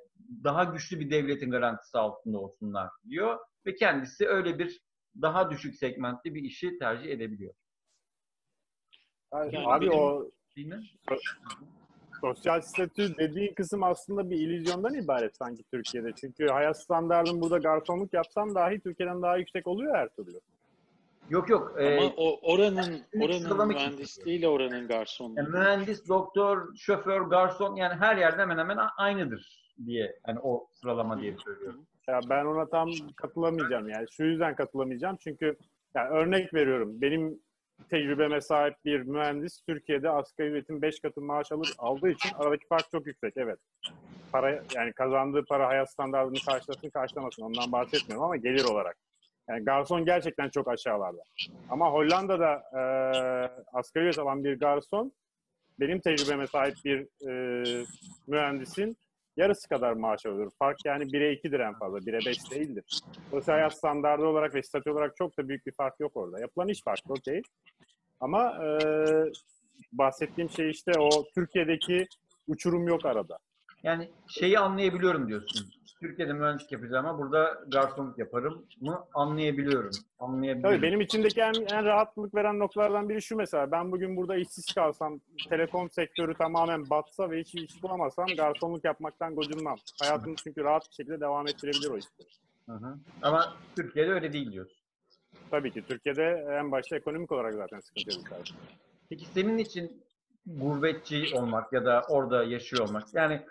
daha 0.43 0.63
güçlü 0.63 0.99
bir 0.99 1.11
devletin 1.11 1.51
garantisi 1.51 1.97
altında 1.97 2.37
olsunlar 2.39 2.89
diyor. 3.09 3.39
Ve 3.65 3.75
kendisi 3.75 4.27
öyle 4.27 4.59
bir 4.59 4.81
daha 5.21 5.51
düşük 5.51 5.75
segmentli 5.75 6.35
bir 6.35 6.43
işi 6.43 6.77
tercih 6.79 7.11
edebiliyor. 7.11 7.53
Abi, 9.31 9.55
Yani 9.55 9.67
abi 9.67 9.85
benim- 9.89 9.99
o 9.99 10.29
sosyal 12.21 12.61
statü 12.61 13.17
dediğin 13.17 13.53
kısım 13.53 13.83
aslında 13.83 14.29
bir 14.29 14.37
illüzyondan 14.37 14.93
ibaret 14.93 15.37
sanki 15.37 15.63
Türkiye'de. 15.63 16.11
Çünkü 16.15 16.47
hayat 16.47 16.81
standartın 16.83 17.41
burada 17.41 17.57
garsonluk 17.57 18.13
yapsam 18.13 18.55
dahi 18.55 18.79
Türkiye'den 18.79 19.21
daha 19.21 19.37
yüksek 19.37 19.67
oluyor 19.67 19.95
her 19.95 20.09
türlü. 20.15 20.39
Yok 21.29 21.49
yok. 21.49 21.75
e, 21.79 21.97
Ama 21.97 22.13
o 22.17 22.51
oranın 22.53 23.01
oranın 23.21 23.67
mühendisliğiyle 23.67 24.47
oranın 24.47 24.87
garsonluğu. 24.87 25.33
Yani 25.37 25.49
mühendis, 25.49 26.07
doktor, 26.09 26.75
şoför, 26.75 27.21
garson 27.21 27.75
yani 27.75 27.93
her 27.93 28.17
yerde 28.17 28.41
hemen 28.41 28.57
hemen 28.57 28.77
aynıdır 28.97 29.73
diye 29.85 30.19
yani 30.27 30.39
o 30.39 30.67
sıralama 30.71 31.21
diye 31.21 31.35
söylüyorum. 31.37 31.85
Ya 32.07 32.19
ben 32.29 32.45
ona 32.45 32.69
tam 32.69 32.89
katılamayacağım 33.15 33.89
yani. 33.89 34.05
Şu 34.11 34.23
yüzden 34.23 34.55
katılamayacağım 34.55 35.17
çünkü 35.19 35.57
yani 35.95 36.09
örnek 36.09 36.53
veriyorum. 36.53 37.01
Benim 37.01 37.39
tecrübeme 37.89 38.41
sahip 38.41 38.75
bir 38.85 39.01
mühendis 39.01 39.61
Türkiye'de 39.61 40.09
asgari 40.09 40.49
ücretin 40.49 40.81
5 40.81 40.99
katı 40.99 41.21
maaş 41.21 41.51
alır, 41.51 41.73
aldığı 41.77 42.09
için 42.09 42.29
aradaki 42.37 42.67
fark 42.67 42.91
çok 42.91 43.07
yüksek. 43.07 43.33
Evet. 43.37 43.59
Para 44.31 44.63
yani 44.75 44.93
kazandığı 44.93 45.45
para 45.45 45.67
hayat 45.67 45.91
standartını 45.91 46.37
karşılasın 46.45 46.89
karşılamasın 46.89 47.43
ondan 47.43 47.71
bahsetmiyorum 47.71 48.25
ama 48.25 48.37
gelir 48.37 48.63
olarak. 48.63 48.97
Yani 49.49 49.65
garson 49.65 50.05
gerçekten 50.05 50.49
çok 50.49 50.67
aşağılarda. 50.67 51.21
Ama 51.69 51.91
Hollanda'da 51.91 52.53
e, 52.53 52.81
asgari 53.73 54.07
ücret 54.07 54.19
alan 54.19 54.43
bir 54.43 54.59
garson 54.59 55.11
benim 55.79 55.99
tecrübeme 55.99 56.47
sahip 56.47 56.75
bir 56.85 57.27
e, 57.29 57.85
mühendisin 58.27 58.97
yarısı 59.37 59.69
kadar 59.69 59.93
maaş 59.93 60.25
alıyor. 60.25 60.51
Fark 60.59 60.85
yani 60.85 61.03
1'e 61.03 61.33
2'dir 61.33 61.59
en 61.59 61.73
fazla. 61.79 61.97
1'e 61.97 62.25
5 62.25 62.51
değildir. 62.51 63.01
Dolayısıyla 63.31 63.57
hayat 63.57 63.77
standardı 63.77 64.25
olarak 64.25 64.55
ve 64.55 64.63
statü 64.63 64.89
olarak 64.89 65.15
çok 65.15 65.37
da 65.37 65.49
büyük 65.49 65.65
bir 65.65 65.71
fark 65.71 65.99
yok 65.99 66.11
orada. 66.15 66.39
Yapılan 66.39 66.67
iş 66.67 66.83
farklı 66.83 67.13
okey. 67.13 67.41
Ama 68.19 68.65
e, 68.65 68.67
bahsettiğim 69.91 70.49
şey 70.49 70.69
işte 70.69 70.91
o 70.99 71.09
Türkiye'deki 71.35 72.07
uçurum 72.47 72.87
yok 72.87 73.05
arada. 73.05 73.37
Yani 73.83 74.09
şeyi 74.27 74.59
anlayabiliyorum 74.59 75.27
diyorsun. 75.27 75.69
Türkiye'de 76.03 76.33
mühendislik 76.33 76.71
yapacağım 76.71 77.05
ama 77.05 77.19
burada 77.19 77.63
garsonluk 77.67 78.17
yaparım 78.17 78.65
mı 78.81 79.05
anlayabiliyorum. 79.13 79.91
Anlayabiliyorum. 80.19 80.77
Tabii 80.77 80.87
benim 80.87 81.01
içindeki 81.01 81.41
en, 81.41 81.53
en 81.53 81.85
rahatlık 81.85 82.35
veren 82.35 82.59
noktalardan 82.59 83.09
biri 83.09 83.21
şu 83.21 83.35
mesela. 83.35 83.71
Ben 83.71 83.91
bugün 83.91 84.17
burada 84.17 84.35
işsiz 84.35 84.65
kalsam, 84.75 85.19
telekom 85.49 85.89
sektörü 85.89 86.33
tamamen 86.33 86.89
batsa 86.89 87.31
ve 87.31 87.39
hiç 87.39 87.55
iş 87.55 87.83
bulamazsam 87.83 88.27
garsonluk 88.37 88.85
yapmaktan 88.85 89.35
gocunmam. 89.35 89.77
Hayatımı 90.01 90.35
çünkü 90.35 90.63
rahat 90.63 90.89
bir 90.89 90.95
şekilde 90.95 91.19
devam 91.19 91.47
ettirebilir 91.47 91.89
o 91.89 91.97
işleri. 91.97 92.29
Hı 92.65 92.73
hı. 92.73 92.95
Ama 93.21 93.53
Türkiye'de 93.75 94.11
öyle 94.11 94.33
değil 94.33 94.51
diyorsun. 94.51 94.77
Tabii 95.51 95.71
ki. 95.71 95.83
Türkiye'de 95.87 96.45
en 96.59 96.71
başta 96.71 96.95
ekonomik 96.95 97.31
olarak 97.31 97.53
zaten 97.53 97.79
sıkıntı 97.79 98.09
yaşıyor. 98.09 98.59
Peki 99.09 99.25
senin 99.25 99.57
için 99.57 100.03
gurbetçi 100.45 101.25
olmak 101.35 101.73
ya 101.73 101.85
da 101.85 102.05
orada 102.09 102.43
yaşıyor 102.43 102.87
olmak 102.89 103.13
yani 103.13 103.41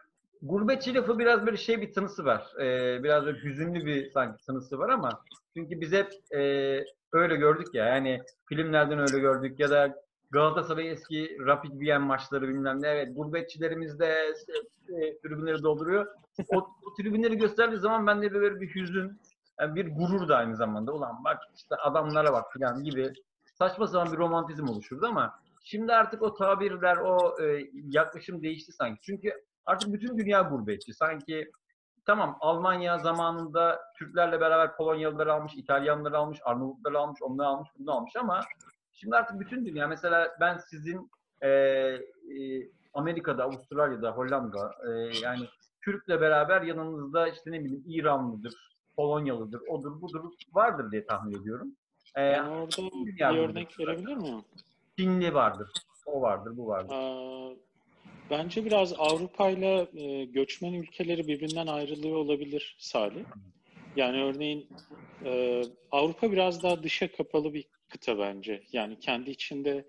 gurbetçi 0.43 0.95
lafı 0.95 1.19
biraz 1.19 1.47
böyle 1.47 1.57
şey 1.57 1.81
bir 1.81 1.93
tınısı 1.93 2.25
var. 2.25 2.47
Ee, 2.61 3.03
biraz 3.03 3.25
böyle 3.25 3.39
hüzünlü 3.39 3.87
bir 3.87 4.11
sanki 4.11 4.45
tınısı 4.47 4.79
var 4.79 4.89
ama 4.89 5.23
çünkü 5.57 5.81
biz 5.81 5.93
hep 5.93 6.13
e, 6.35 6.41
öyle 7.13 7.37
gördük 7.37 7.75
ya 7.75 7.87
yani 7.87 8.23
filmlerden 8.49 8.99
öyle 8.99 9.19
gördük 9.19 9.61
ya 9.61 9.71
da 9.71 10.03
Galatasaray 10.31 10.91
eski 10.91 11.39
Rapid 11.47 11.71
Wien 11.71 12.03
maçları 12.03 12.49
bilmem 12.49 12.83
ne 12.83 12.89
evet 12.89 13.17
gurbetçilerimiz 13.17 13.99
de 13.99 14.35
e, 14.89 15.19
tribünleri 15.19 15.63
dolduruyor. 15.63 16.07
O, 16.49 16.59
o 16.59 16.95
tribünleri 16.97 17.39
gösterdiği 17.39 17.79
zaman 17.79 18.07
bende 18.07 18.35
böyle 18.35 18.61
bir 18.61 18.75
hüzün, 18.75 19.21
yani 19.61 19.75
bir 19.75 19.95
gurur 19.95 20.29
da 20.29 20.37
aynı 20.37 20.57
zamanda. 20.57 20.93
Ulan 20.93 21.25
bak 21.25 21.39
işte 21.57 21.77
adamlara 21.77 22.33
bak 22.33 22.53
falan 22.53 22.85
gibi 22.85 23.13
saçma 23.55 23.87
sapan 23.87 24.13
bir 24.13 24.19
romantizm 24.19 24.69
oluşurdu 24.69 25.07
ama 25.07 25.35
şimdi 25.65 25.93
artık 25.93 26.23
o 26.23 26.35
tabirler, 26.35 26.97
o 26.97 27.43
e, 27.43 27.67
yaklaşım 27.73 28.43
değişti 28.43 28.73
sanki. 28.73 29.01
Çünkü 29.03 29.33
artık 29.67 29.93
bütün 29.93 30.19
dünya 30.19 30.43
gurbetçi. 30.43 30.95
Sanki 30.95 31.51
tamam 32.07 32.37
Almanya 32.41 32.99
zamanında 32.99 33.81
Türklerle 33.99 34.41
beraber 34.41 34.77
Polonyalıları 34.77 35.33
almış, 35.33 35.55
İtalyanları 35.57 36.19
almış, 36.19 36.39
Arnavutları 36.45 36.99
almış, 36.99 37.23
onları 37.23 37.49
almış, 37.49 37.69
bunu 37.79 37.93
almış 37.93 38.17
ama 38.17 38.41
şimdi 38.93 39.17
artık 39.17 39.41
bütün 39.41 39.67
dünya 39.67 39.87
mesela 39.89 40.37
ben 40.41 40.59
sizin 40.59 41.11
e, 41.41 41.49
e, 41.49 42.01
Amerika'da, 42.95 43.45
Avustralya'da, 43.45 44.11
Hollanda 44.11 44.75
e, 44.89 44.91
yani 45.23 45.49
Türk'le 45.85 46.09
beraber 46.21 46.63
yanınızda 46.63 47.29
işte 47.29 47.53
ne 47.53 47.65
bileyim 47.65 47.85
İranlıdır, 47.87 48.55
Polonyalıdır, 48.97 49.61
odur 49.69 50.01
budur 50.01 50.33
vardır 50.53 50.91
diye 50.93 51.07
tahmin 51.07 51.41
ediyorum. 51.41 51.69
E, 52.17 52.21
Ben 52.21 52.45
orada 52.47 52.83
bir 53.07 53.39
örnek 53.39 53.81
verebilir 53.81 54.17
miyim? 54.17 54.45
Çinli 54.99 55.35
vardır, 55.35 55.71
o 56.07 56.23
vardır, 56.23 56.57
bu 56.57 56.67
vardır. 56.67 56.95
Aa, 56.95 57.55
Bence 58.33 58.65
biraz 58.65 58.93
Avrupa 58.99 59.51
ile 59.51 59.89
e, 59.95 60.25
göçmen 60.25 60.73
ülkeleri 60.73 61.29
birbirinden 61.29 61.67
ayrılıyor 61.67 62.17
olabilir 62.17 62.77
Salih. 62.79 63.25
Yani 63.97 64.23
örneğin 64.23 64.69
e, 65.25 65.63
Avrupa 65.91 66.33
biraz 66.33 66.63
daha 66.63 66.83
dışa 66.83 67.13
kapalı 67.13 67.55
bir 67.55 67.65
kıta 67.89 68.19
bence. 68.19 68.63
Yani 68.73 68.99
kendi 68.99 69.31
içinde 69.31 69.87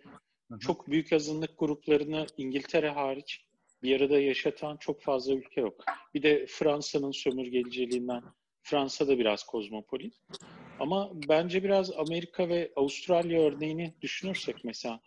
çok 0.60 0.88
büyük 0.88 1.14
azınlık 1.14 1.60
gruplarını 1.60 2.26
İngiltere 2.38 2.90
hariç 2.90 3.46
bir 3.84 4.02
arada 4.02 4.20
yaşatan 4.20 4.78
çok 4.78 5.02
fazla 5.02 5.34
ülke 5.34 5.62
yok. 5.62 5.86
Bir 6.14 6.24
de 6.24 6.46
Fransa'nın 6.46 7.12
sömürgeliciliğinden 7.12 8.24
Fransa 8.64 9.08
da 9.08 9.20
biraz 9.20 9.44
kozmopolit. 9.44 10.14
Ama 10.80 11.12
bence 11.30 11.64
biraz 11.64 11.92
Amerika 11.92 12.50
ve 12.50 12.72
Avustralya 12.76 13.42
örneğini 13.42 13.94
düşünürsek 14.02 14.64
mesela 14.64 15.00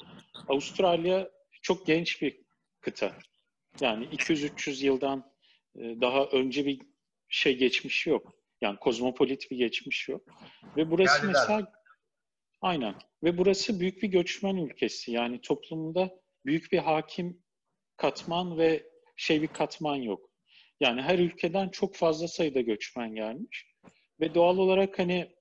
Avustralya 0.48 1.30
çok 1.62 1.86
genç 1.86 2.22
bir 2.22 2.45
kıta. 2.86 3.12
Yani 3.80 4.04
200-300 4.04 4.84
yıldan 4.84 5.32
e, 5.76 5.80
daha 5.80 6.24
önce 6.24 6.66
bir 6.66 6.80
şey 7.28 7.58
geçmiş 7.58 8.06
yok. 8.06 8.34
Yani 8.60 8.78
kozmopolit 8.78 9.50
bir 9.50 9.56
geçmiş 9.56 10.08
yok. 10.08 10.22
Ve 10.76 10.90
burası 10.90 11.16
Geldiler. 11.16 11.32
mesela 11.32 11.72
aynen. 12.60 12.94
Ve 13.22 13.38
burası 13.38 13.80
büyük 13.80 14.02
bir 14.02 14.08
göçmen 14.08 14.56
ülkesi. 14.56 15.12
Yani 15.12 15.40
toplumda 15.40 16.20
büyük 16.44 16.72
bir 16.72 16.78
hakim 16.78 17.42
katman 17.96 18.58
ve 18.58 18.90
şey 19.16 19.42
bir 19.42 19.48
katman 19.48 19.96
yok. 19.96 20.30
Yani 20.80 21.02
her 21.02 21.18
ülkeden 21.18 21.68
çok 21.68 21.94
fazla 21.94 22.28
sayıda 22.28 22.60
göçmen 22.60 23.14
gelmiş. 23.14 23.66
Ve 24.20 24.34
doğal 24.34 24.58
olarak 24.58 24.98
hani 24.98 25.34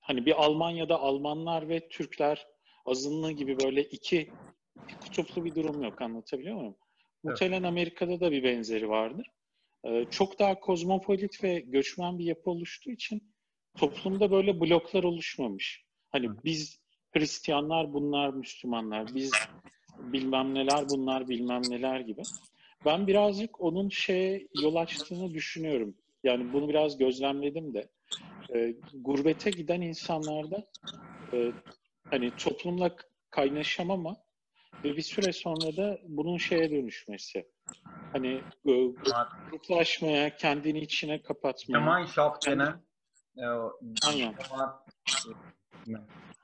hani 0.00 0.26
bir 0.26 0.44
Almanya'da 0.44 1.00
Almanlar 1.00 1.68
ve 1.68 1.88
Türkler 1.88 2.46
azınlığı 2.86 3.32
gibi 3.32 3.60
böyle 3.60 3.82
iki 3.82 4.30
kutuplu 5.00 5.44
bir 5.44 5.54
durum 5.54 5.82
yok 5.82 6.02
anlatabiliyor 6.02 6.56
muyum? 6.56 6.76
Muhtemelen 7.22 7.62
Amerika'da 7.62 8.20
da 8.20 8.32
bir 8.32 8.44
benzeri 8.44 8.88
vardır. 8.88 9.26
Ee, 9.84 10.04
çok 10.10 10.38
daha 10.38 10.60
kozmopolit 10.60 11.44
ve 11.44 11.60
göçmen 11.60 12.18
bir 12.18 12.24
yapı 12.24 12.50
oluştuğu 12.50 12.90
için 12.90 13.34
toplumda 13.78 14.30
böyle 14.30 14.60
bloklar 14.60 15.04
oluşmamış. 15.04 15.84
Hani 16.08 16.28
biz 16.44 16.80
Hristiyanlar, 17.10 17.92
bunlar 17.92 18.30
Müslümanlar, 18.30 19.14
biz 19.14 19.32
bilmem 19.98 20.54
neler, 20.54 20.88
bunlar 20.90 21.28
bilmem 21.28 21.62
neler 21.70 22.00
gibi. 22.00 22.22
Ben 22.84 23.06
birazcık 23.06 23.60
onun 23.60 23.88
şeye 23.88 24.48
yol 24.62 24.74
açtığını 24.74 25.34
düşünüyorum. 25.34 25.94
Yani 26.24 26.52
bunu 26.52 26.68
biraz 26.68 26.98
gözlemledim 26.98 27.74
de. 27.74 27.88
Ee, 28.54 28.74
gurbete 28.94 29.50
giden 29.50 29.80
insanlarda 29.80 30.66
e, 31.32 31.52
hani 32.10 32.30
toplumla 32.36 32.96
kaynaşamama 33.30 34.16
ve 34.84 34.96
bir 34.96 35.02
süre 35.02 35.32
sonra 35.32 35.76
da 35.76 35.98
bunun 36.08 36.36
şeye 36.36 36.70
dönüşmesi. 36.70 37.48
Hani 38.12 38.28
e, 38.66 38.72
gruplaşmaya, 39.50 40.36
kendini 40.36 40.78
içine 40.80 41.22
kapatmaya. 41.22 41.78
Gemeinschaft 41.78 42.46
denen 42.46 42.82
e, 43.36 43.46
o, 43.46 43.80
Aynen. 44.08 44.34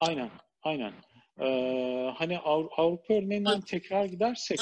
Aynen, 0.01 0.31
aynen. 0.63 0.93
Ee, 1.41 2.13
hani 2.17 2.39
Av- 2.39 2.69
Avrupa 2.77 3.15
örneğinden 3.15 3.61
tekrar 3.61 4.05
gidersek, 4.05 4.61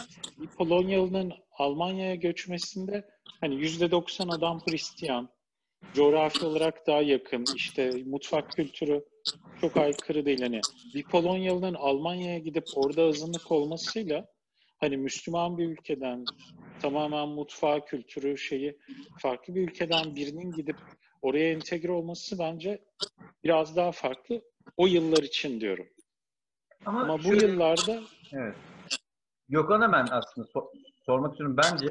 Polonyalı'nın 0.59 1.33
Almanya'ya 1.59 2.15
göçmesinde 2.15 3.09
hani 3.41 3.55
yüzde 3.55 3.91
doksan 3.91 4.29
adam 4.29 4.61
Hristiyan, 4.67 5.29
coğrafi 5.95 6.45
olarak 6.45 6.87
daha 6.87 7.03
yakın, 7.03 7.45
işte 7.55 8.03
mutfak 8.07 8.53
kültürü 8.53 9.05
çok 9.61 9.77
aykırı 9.77 10.27
değil. 10.27 10.41
Hani 10.43 10.61
bir 10.95 11.05
Polonyalı'nın 11.05 11.75
Almanya'ya 11.75 12.39
gidip 12.39 12.65
orada 12.77 13.03
azınlık 13.03 13.53
olmasıyla 13.53 14.27
hani 14.81 14.97
Müslüman 14.97 15.59
bir 15.59 15.69
ülkeden 15.69 16.25
tamamen 16.83 17.29
mutfağı, 17.29 17.85
kültürü, 17.85 18.39
şeyi 18.39 18.79
farklı 19.19 19.55
bir 19.55 19.69
ülkeden 19.69 20.17
birinin 20.17 20.53
gidip 20.53 20.77
oraya 21.23 21.53
entegre 21.53 21.93
olması 21.93 22.39
bence 22.39 22.85
biraz 23.45 23.77
daha 23.77 23.93
farklı. 23.93 24.43
O 24.77 24.87
yıllar 24.87 25.23
için 25.23 25.61
diyorum. 25.61 25.87
Ama, 26.87 27.01
Ama 27.01 27.19
bu 27.19 27.23
şöyle- 27.23 27.47
yıllarda 27.47 28.03
Evet. 28.33 28.55
Gökhan'a 29.49 29.93
ben 29.93 30.07
aslında 30.11 30.47
sor- 30.47 30.69
sormak 31.07 31.33
istiyorum. 31.33 31.57
Bence 31.57 31.87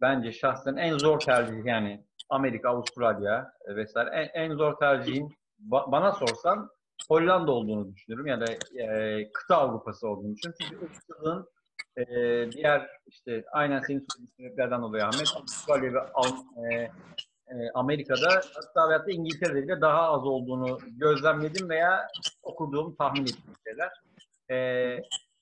bence 0.00 0.32
şahsen 0.32 0.76
en 0.76 0.98
zor 0.98 1.20
tercih 1.20 1.64
yani 1.64 2.04
Amerika, 2.28 2.68
Avustralya 2.68 3.52
vesaire 3.76 4.10
en, 4.34 4.42
en 4.44 4.56
zor 4.56 4.78
tercihin 4.78 5.34
ba- 5.68 5.92
bana 5.92 6.12
sorsan 6.12 6.70
Hollanda 7.08 7.52
olduğunu 7.52 7.94
düşünüyorum 7.94 8.26
ya 8.26 8.40
da 8.40 8.46
e, 8.82 9.32
kıta 9.32 9.56
Avrupası 9.56 10.08
olduğunu 10.08 10.34
düşünüyorum. 10.36 10.58
Çünkü 10.70 10.84
ırkçılığın 10.84 11.48
e, 11.96 12.04
diğer 12.52 12.90
işte 13.06 13.44
aynen 13.52 13.80
senin 13.80 14.06
söylediğin 14.10 14.32
sebeplerden 14.36 14.82
dolayı 14.82 15.04
Ahmet 15.04 15.28
Avustralya 15.36 15.92
ve 15.92 16.00
Av- 16.00 16.64
e, 16.72 16.74
e, 17.48 17.70
Amerika'da 17.74 18.28
hatta 18.54 18.90
da 18.90 19.10
İngiltere'de 19.10 19.62
bile 19.62 19.80
daha 19.80 20.02
az 20.02 20.24
olduğunu 20.24 20.78
gözlemledim 20.90 21.68
veya 21.68 22.08
okuduğum, 22.42 22.96
tahmin 22.96 23.22
ettiğim 23.22 23.54
şeyler. 23.66 23.90
E, 24.50 24.56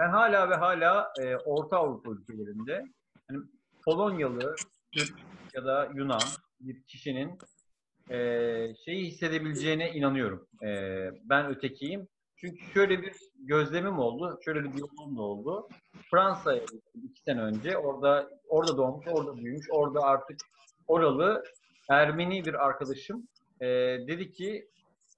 ben 0.00 0.08
hala 0.10 0.50
ve 0.50 0.54
hala 0.54 1.12
e, 1.20 1.37
Orta 1.37 1.76
Avrupa 1.76 2.10
ülkelerinde 2.10 2.84
hani 3.30 3.38
Polonyalı, 3.84 4.54
Türk 4.92 5.14
ya 5.54 5.64
da 5.64 5.88
Yunan 5.94 6.20
bir 6.60 6.82
kişinin 6.82 7.38
e, 8.10 8.74
şeyi 8.84 9.06
hissedebileceğine 9.06 9.92
inanıyorum. 9.92 10.46
E, 10.62 10.68
ben 11.24 11.46
ötekiyim. 11.46 12.08
Çünkü 12.36 12.64
şöyle 12.74 13.02
bir 13.02 13.12
gözlemim 13.38 13.98
oldu, 13.98 14.38
şöyle 14.44 14.64
bir 14.64 14.72
diyalogum 14.72 15.16
da 15.16 15.22
oldu. 15.22 15.68
Fransa'ya 16.10 16.58
gittim 16.58 17.02
iki 17.10 17.22
sene 17.22 17.40
önce. 17.40 17.78
Orada 17.78 18.30
orada 18.48 18.76
doğmuş, 18.76 19.06
orada 19.08 19.36
büyümüş, 19.36 19.66
orada 19.70 20.00
artık 20.00 20.40
oralı 20.86 21.44
Ermeni 21.88 22.44
bir 22.44 22.66
arkadaşım 22.66 23.28
e, 23.60 23.66
dedi 24.08 24.32
ki 24.32 24.68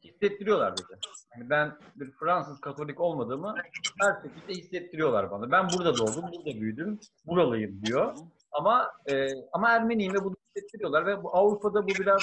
hissettiriyorlar 0.04 0.73
dedi. 0.73 0.99
Yani 1.37 1.50
ben 1.50 1.78
bir 1.97 2.11
Fransız 2.11 2.61
Katolik 2.61 3.00
olmadığımı 3.00 3.54
her 4.00 4.23
şekilde 4.23 4.52
hissettiriyorlar 4.52 5.30
bana. 5.30 5.50
Ben 5.50 5.68
burada 5.76 5.99
doğdum, 5.99 6.25
burada 6.32 6.61
büyüdüm, 6.61 6.99
buralıyım 7.26 7.82
diyor. 7.85 8.16
Ama 8.52 8.92
e, 9.11 9.28
ama 9.52 9.70
Ermeniyim 9.70 10.14
ve 10.14 10.25
bunu 10.25 10.37
hissettiriyorlar 10.61 11.07
ve 11.07 11.23
bu 11.23 11.37
Avrupa'da 11.37 11.83
bu 11.83 11.88
biraz 11.88 12.23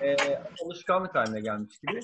e, 0.00 0.16
alışkanlık 0.64 1.14
haline 1.14 1.40
gelmiş 1.40 1.78
gibi. 1.78 2.00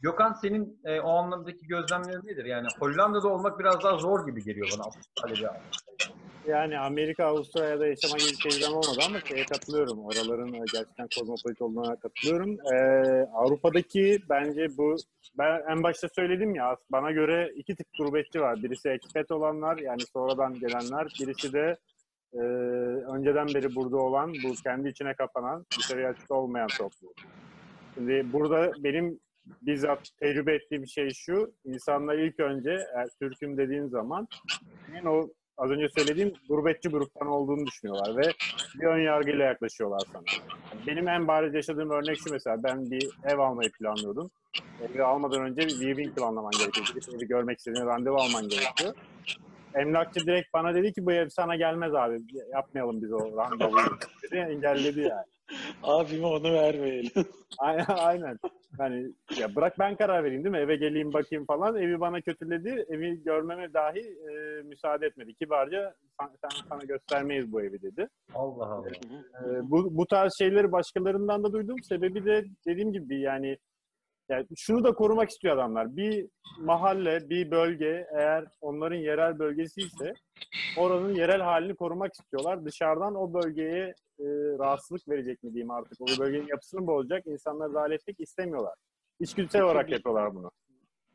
Gökhan 0.00 0.32
senin 0.32 0.80
e, 0.84 1.00
o 1.00 1.10
anlamdaki 1.10 1.66
gözlemlerin 1.66 2.26
nedir? 2.26 2.44
Yani 2.44 2.66
Hollanda'da 2.78 3.28
olmak 3.28 3.58
biraz 3.58 3.82
daha 3.82 3.96
zor 3.96 4.26
gibi 4.26 4.44
geliyor 4.44 4.68
bana 4.74 4.82
Avustralya'da. 4.82 5.60
Yani 6.46 6.78
Amerika, 6.78 7.24
Avustralya'da 7.24 7.86
yaşama 7.86 8.16
gibi 8.16 8.38
tecrübem 8.42 8.72
olmadı 8.72 9.00
ama 9.06 9.20
şeye 9.20 9.44
katılıyorum. 9.44 9.98
Oraların 10.04 10.52
e, 10.52 10.58
gerçekten 10.58 11.08
kozmopolit 11.18 11.62
olduğuna 11.62 11.96
katılıyorum. 11.96 12.56
Ee, 12.72 12.76
Avrupa'daki 13.34 14.18
bence 14.30 14.66
bu, 14.78 14.96
ben 15.38 15.62
en 15.70 15.82
başta 15.82 16.08
söyledim 16.08 16.54
ya, 16.54 16.76
bana 16.90 17.10
göre 17.10 17.52
iki 17.56 17.76
tip 17.76 17.86
gurbetçi 17.98 18.40
var. 18.40 18.62
Birisi 18.62 18.88
expat 18.88 19.30
olanlar, 19.30 19.78
yani 19.78 20.00
sonradan 20.12 20.54
gelenler. 20.54 21.06
Birisi 21.20 21.52
de 21.52 21.76
e, 22.34 22.38
önceden 23.14 23.46
beri 23.46 23.74
burada 23.74 23.96
olan, 23.96 24.32
bu 24.44 24.52
kendi 24.62 24.88
içine 24.88 25.14
kapanan, 25.14 25.66
dışarıya 25.78 26.08
açık 26.08 26.30
olmayan 26.30 26.68
topluluk. 26.78 27.16
Şimdi 27.94 28.32
burada 28.32 28.72
benim 28.84 29.20
bizzat 29.62 30.10
tecrübe 30.20 30.54
ettiğim 30.54 30.86
şey 30.86 31.10
şu, 31.10 31.52
insanlar 31.64 32.18
ilk 32.18 32.40
önce, 32.40 32.70
eğer 32.70 33.08
Türk'üm 33.20 33.56
dediğin 33.56 33.86
zaman, 33.86 34.28
senin 34.86 35.04
o 35.04 35.28
az 35.58 35.70
önce 35.70 35.88
söylediğim 35.88 36.32
gurbetçi 36.48 36.88
gruptan 36.88 37.28
olduğunu 37.28 37.66
düşünüyorlar 37.66 38.16
ve 38.16 38.32
bir 38.80 38.86
ön 38.86 39.00
yargıyla 39.00 39.44
yaklaşıyorlar 39.44 40.00
sana. 40.12 40.22
Benim 40.86 41.08
en 41.08 41.28
bariz 41.28 41.54
yaşadığım 41.54 41.90
örnek 41.90 42.16
şu 42.16 42.32
mesela 42.32 42.62
ben 42.62 42.90
bir 42.90 43.08
ev 43.24 43.38
almayı 43.38 43.70
planlıyordum. 43.72 44.30
Evi 44.82 45.02
almadan 45.02 45.42
önce 45.42 45.60
bir 45.60 45.80
viewing 45.80 46.16
planlaman 46.16 46.50
gerekiyor. 46.58 46.86
Evi 47.14 47.28
görmek 47.28 47.58
istediğin 47.58 47.86
randevu 47.86 48.16
alman 48.16 48.48
gerekiyor. 48.48 48.94
Emlakçı 49.78 50.20
direkt 50.20 50.54
bana 50.54 50.74
dedi 50.74 50.92
ki 50.92 51.06
bu 51.06 51.12
ev 51.12 51.28
sana 51.28 51.56
gelmez 51.56 51.94
abi. 51.94 52.18
Yapmayalım 52.52 53.02
biz 53.02 53.12
o 53.12 53.36
randevuyu 53.36 53.86
dedi. 54.22 54.36
Engelledi 54.36 55.00
yani. 55.00 55.26
abime 55.82 56.26
onu 56.26 56.52
vermeyelim. 56.52 57.10
Aynen, 57.58 57.84
aynen. 57.88 58.38
Yani 58.78 59.12
ya 59.38 59.56
bırak 59.56 59.78
ben 59.78 59.96
karar 59.96 60.24
vereyim 60.24 60.44
değil 60.44 60.54
mi? 60.54 60.60
Eve 60.60 60.76
geleyim 60.76 61.12
bakayım 61.12 61.46
falan. 61.46 61.76
Evi 61.76 62.00
bana 62.00 62.20
kötüledi. 62.20 62.86
Evi 62.88 63.22
görmeme 63.22 63.72
dahi 63.72 64.00
e, 64.00 64.62
müsaade 64.62 65.06
etmedi. 65.06 65.34
Kibarca 65.34 65.94
sen, 66.20 66.28
sen 66.42 66.62
sana 66.68 66.84
göstermeyiz 66.84 67.52
bu 67.52 67.62
evi 67.62 67.82
dedi. 67.82 68.08
Allah 68.34 68.66
Allah. 68.66 68.88
E, 68.88 69.70
bu, 69.70 69.96
bu 69.96 70.06
tarz 70.06 70.32
şeyleri 70.38 70.72
başkalarından 70.72 71.44
da 71.44 71.52
duydum. 71.52 71.76
Sebebi 71.82 72.24
de 72.24 72.44
dediğim 72.66 72.92
gibi 72.92 73.20
yani, 73.20 73.58
yani 74.28 74.46
şunu 74.56 74.84
da 74.84 74.94
korumak 74.94 75.30
istiyor 75.30 75.54
adamlar. 75.54 75.96
Bir 75.96 76.26
mahalle, 76.60 77.30
bir 77.30 77.50
bölge 77.50 78.06
eğer 78.12 78.44
onların 78.60 78.96
yerel 78.96 79.38
bölgesi 79.38 79.80
ise 79.80 80.12
oranın 80.76 81.14
yerel 81.14 81.40
halini 81.40 81.74
korumak 81.74 82.14
istiyorlar. 82.14 82.64
Dışarıdan 82.64 83.14
o 83.14 83.34
bölgeye 83.34 83.94
e, 84.20 84.24
rahatsızlık 84.58 85.08
verecek 85.08 85.42
mi 85.42 85.52
diyeyim 85.52 85.70
artık. 85.70 86.00
O 86.00 86.06
bölgenin 86.18 86.48
yapısını 86.48 86.86
bozacak 86.86 87.26
insanları 87.26 87.74
dahil 87.74 87.92
etmek 87.92 88.20
istemiyorlar. 88.20 88.74
İçgüdüsel 89.20 89.62
olarak 89.62 89.90
yapıyorlar 89.90 90.34
bunu. 90.34 90.50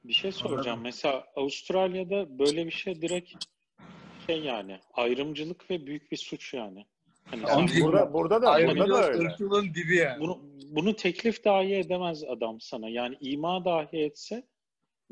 Bir 0.04 0.13
şey 0.13 0.32
soracağım. 0.32 0.80
Mesela 0.84 1.23
Avustralya'da 1.36 2.39
böyle 2.39 2.65
bir 2.65 2.71
şey 2.71 3.02
direkt 3.02 3.45
şey 4.28 4.41
yani 4.41 4.80
ayrımcılık 4.93 5.69
ve 5.69 5.86
büyük 5.86 6.12
bir 6.12 6.17
suç 6.17 6.54
yani. 6.54 6.86
Hani 7.25 7.41
Tamam, 7.41 7.69
sen 7.69 7.81
Burada, 7.83 8.13
burada 8.13 8.41
da, 8.41 8.67
burada 8.67 8.89
da 8.89 9.07
öyle. 9.07 9.73
dibi 9.75 9.95
yani. 9.95 10.19
bunu, 10.19 10.39
bunu 10.69 10.95
teklif 10.95 11.45
dahi 11.45 11.75
edemez 11.75 12.23
adam 12.23 12.62
sana. 12.62 12.89
Yani 12.89 13.17
ima 13.21 13.65
dahi 13.65 13.97
etse 13.97 14.43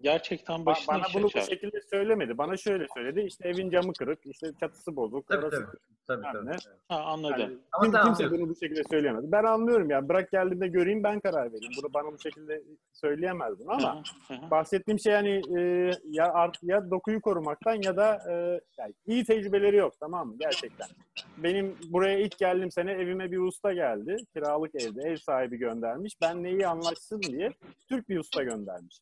gerçekten 0.04 0.56
Ba- 0.60 0.66
başına 0.66 0.96
bana 0.96 1.04
bunu 1.14 1.24
bu 1.24 1.30
şekilde 1.30 1.82
söylemedi. 1.90 2.38
Bana 2.38 2.58
şöyle 2.58 2.86
söyledi. 2.94 3.22
İşte 3.22 3.50
evin 3.50 3.70
camı 3.70 3.94
kırık, 3.94 4.20
işte 4.26 4.48
çatısı 4.60 4.96
bozuk, 4.96 5.28
Tabii 5.28 5.46
orası 5.46 5.66
tabii. 5.66 5.78
Tabii 6.08 6.26
Yani. 6.26 6.36
tabii. 6.50 6.74
Ha, 6.90 7.02
anladım. 7.02 7.40
Yani 7.40 7.58
Ama 7.72 7.84
kim- 7.84 7.92
kimse 7.92 8.00
anlıyorsun. 8.00 8.40
bunu 8.40 8.50
bu 8.50 8.56
şekilde 8.56 8.82
söyleyemez. 8.92 9.32
Ben 9.32 9.44
anlıyorum 9.44 9.90
ya. 9.90 10.10
Bırak 10.10 10.32
geldiğimde 10.32 10.68
göreyim 10.68 11.04
ben 11.04 11.20
karar 11.20 11.54
vereyim. 11.54 11.74
Bunu 11.84 11.94
bana 11.94 12.14
bu 12.14 12.20
şekilde 12.20 12.62
söyleyemez 12.94 13.60
bunu 13.60 13.72
ama 13.72 14.04
Hı 14.28 14.34
hı. 14.34 14.52
bahsettiğim 14.52 15.00
şey 15.00 15.14
hani 15.14 15.42
e, 15.60 15.92
ya 16.10 16.34
art, 16.34 16.58
ya 16.64 16.92
dokuyu 16.92 17.22
korumaktan 17.22 17.82
ya 17.84 17.98
da 17.98 18.20
e, 18.30 18.34
yani 18.78 18.94
iyi 19.06 19.26
tecrübeleri 19.26 19.76
yok 19.76 19.94
tamam 20.00 20.28
mı 20.28 20.36
gerçekten. 20.40 20.88
Benim 21.38 21.78
buraya 21.90 22.20
ilk 22.20 22.38
geldiğim 22.38 22.72
sene 22.72 22.92
evime 22.92 23.32
bir 23.32 23.38
usta 23.38 23.74
geldi. 23.74 24.16
Kiralık 24.34 24.76
evde 24.76 25.02
ev 25.02 25.16
sahibi 25.18 25.58
göndermiş. 25.58 26.14
Ben 26.22 26.44
neyi 26.44 26.68
anlaşsın 26.68 27.22
diye 27.22 27.52
Türk 27.90 28.10
bir 28.10 28.20
usta 28.20 28.44
göndermiş. 28.44 28.98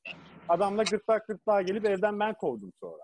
Adamla 0.50 0.84
gırtlak 0.92 1.28
gırtlağa 1.28 1.62
gelip 1.62 1.86
evden 1.86 2.20
ben 2.20 2.34
kovdum 2.34 2.72
sonra. 2.80 3.04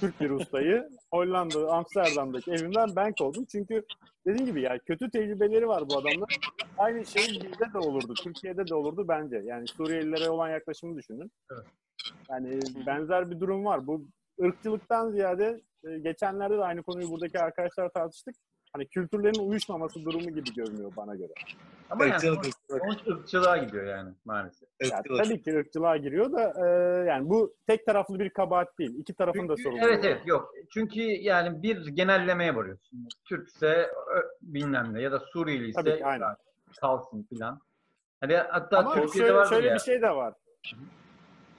Türk 0.00 0.20
bir 0.20 0.30
ustayı 0.30 0.88
Hollanda, 1.12 1.72
Amsterdam'daki 1.72 2.50
evimden 2.50 2.96
ben 2.96 3.12
kovdum. 3.18 3.44
Çünkü 3.52 3.82
dediğim 4.26 4.46
gibi 4.46 4.62
ya 4.62 4.78
kötü 4.78 5.10
tecrübeleri 5.10 5.68
var 5.68 5.84
bu 5.90 5.98
adamlar. 5.98 6.38
Aynı 6.78 7.06
şey 7.06 7.26
bizde 7.26 7.72
de 7.74 7.78
olurdu. 7.78 8.14
Türkiye'de 8.22 8.66
de 8.66 8.74
olurdu 8.74 9.04
bence. 9.08 9.42
Yani 9.44 9.66
Suriyelilere 9.66 10.30
olan 10.30 10.48
yaklaşımı 10.48 10.96
düşünün. 10.96 11.30
Evet. 11.52 11.64
Yani 12.30 12.60
benzer 12.86 13.30
bir 13.30 13.40
durum 13.40 13.64
var. 13.64 13.86
Bu 13.86 14.04
ırkçılıktan 14.42 15.10
ziyade 15.10 15.60
e, 15.84 15.98
geçenlerde 15.98 16.58
de 16.58 16.64
aynı 16.64 16.82
konuyu 16.82 17.10
buradaki 17.10 17.38
arkadaşlar 17.38 17.88
tartıştık. 17.88 18.34
Hani 18.72 18.88
kültürlerin 18.88 19.48
uyuşmaması 19.48 20.04
durumu 20.04 20.30
gibi 20.30 20.54
görünüyor 20.54 20.92
bana 20.96 21.14
göre. 21.14 21.32
Ama 21.90 22.04
yani 22.04 22.20
sonuç, 22.20 22.46
ırkçılık, 22.46 22.82
sonuç 22.82 22.98
ırkçılığa 23.08 23.56
gidiyor 23.56 23.84
yani 23.84 24.10
maalesef. 24.24 24.68
Ya, 24.82 24.98
ırkçılık. 24.98 25.24
tabii 25.24 25.42
ki 25.42 25.56
ırkçılığa 25.56 25.96
giriyor 25.96 26.32
da 26.32 26.52
e, 26.56 26.66
yani 27.08 27.30
bu 27.30 27.54
tek 27.66 27.86
taraflı 27.86 28.18
bir 28.18 28.30
kabahat 28.30 28.78
değil. 28.78 28.98
İki 28.98 29.14
tarafın 29.14 29.48
da 29.48 29.56
sorumluluğu. 29.56 29.86
Evet 29.86 30.04
var. 30.04 30.08
evet 30.08 30.26
yok. 30.26 30.54
Çünkü 30.74 31.00
yani 31.00 31.62
bir 31.62 31.86
genellemeye 31.86 32.54
varıyorsun. 32.54 33.08
Türkse 33.24 33.90
bilmem 34.42 34.94
ne 34.94 35.02
ya 35.02 35.12
da 35.12 35.18
Suriyeli 35.18 35.68
ise 35.68 35.80
Tabii 35.80 35.98
ki, 35.98 36.06
aynen. 36.06 36.26
ya, 36.26 36.36
kalsın 36.80 37.22
filan. 37.22 37.60
Hani 38.20 38.36
hatta 38.36 38.78
Ama 38.78 38.94
Türkiye'de 38.94 39.28
şöyle, 39.28 39.34
vardır 39.34 39.50
şöyle 39.50 39.68
ya. 39.68 39.74
bir 39.74 39.80
şey 39.80 40.02
de 40.02 40.10
var. 40.10 40.34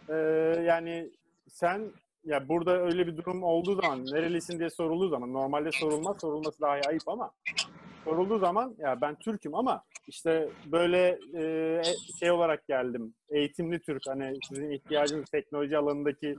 Ee, 0.10 0.14
yani 0.66 1.12
sen 1.48 1.92
ya 2.26 2.50
burada 2.50 2.82
öyle 2.82 3.08
bir 3.08 3.18
durum 3.18 3.44
olduğu 3.44 3.82
zaman 3.82 4.06
nerelisin 4.06 4.60
diye 4.60 4.70
sorulduğu 4.70 5.10
zaman 5.10 5.34
normalde 5.34 5.72
sorulmaz 5.72 6.22
sorulması 6.22 6.62
daha 6.62 6.72
ayıp 6.72 7.08
ama 7.08 7.32
sorulduğu 8.04 8.40
zaman 8.40 8.76
ya 8.78 9.02
ben 9.02 9.16
Türk'üm 9.16 9.56
ama 9.56 9.84
işte 10.08 10.50
böyle 10.66 11.20
e, 11.36 11.84
şey 12.20 12.32
olarak 12.32 12.68
geldim 12.68 13.14
eğitimli 13.30 13.80
Türk 13.80 14.02
hani 14.08 14.38
sizin 14.50 14.72
ihtiyacınız 14.72 15.30
teknoloji 15.30 15.78
alanındaki 15.78 16.36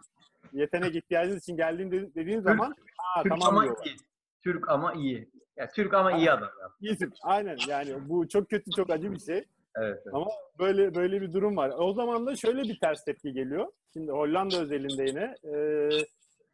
yetenek 0.52 0.96
ihtiyacınız 0.96 1.42
için 1.42 1.56
geldiğim 1.56 1.92
de- 1.92 2.14
dediğin 2.14 2.40
zaman 2.40 2.74
ha 2.98 3.22
Türk 3.22 3.32
tamam 3.32 3.48
ama 3.48 3.62
diyorlar. 3.62 3.84
iyi. 3.86 3.96
Türk 4.44 4.68
ama 4.68 4.92
iyi. 4.92 5.28
Ya 5.56 5.70
Türk 5.70 5.94
ama 5.94 6.12
iyi 6.12 6.30
adam 6.30 6.50
ya. 6.60 6.68
İyisin. 6.80 7.12
Aynen 7.22 7.56
yani 7.68 7.94
bu 8.08 8.28
çok 8.28 8.50
kötü 8.50 8.70
çok 8.70 8.90
acı 8.90 9.12
bir 9.12 9.18
şey. 9.18 9.36
Evet. 9.36 9.46
evet. 9.76 10.14
Ama 10.14 10.26
böyle 10.58 10.94
böyle 10.94 11.20
bir 11.20 11.32
durum 11.32 11.56
var. 11.56 11.72
O 11.78 11.92
zaman 11.92 12.26
da 12.26 12.36
şöyle 12.36 12.62
bir 12.62 12.78
ters 12.80 13.04
tepki 13.04 13.32
geliyor. 13.32 13.66
Şimdi 13.92 14.12
Hollanda 14.12 14.60
özelinde 14.60 15.04
yine 15.04 15.34
e, 15.44 15.54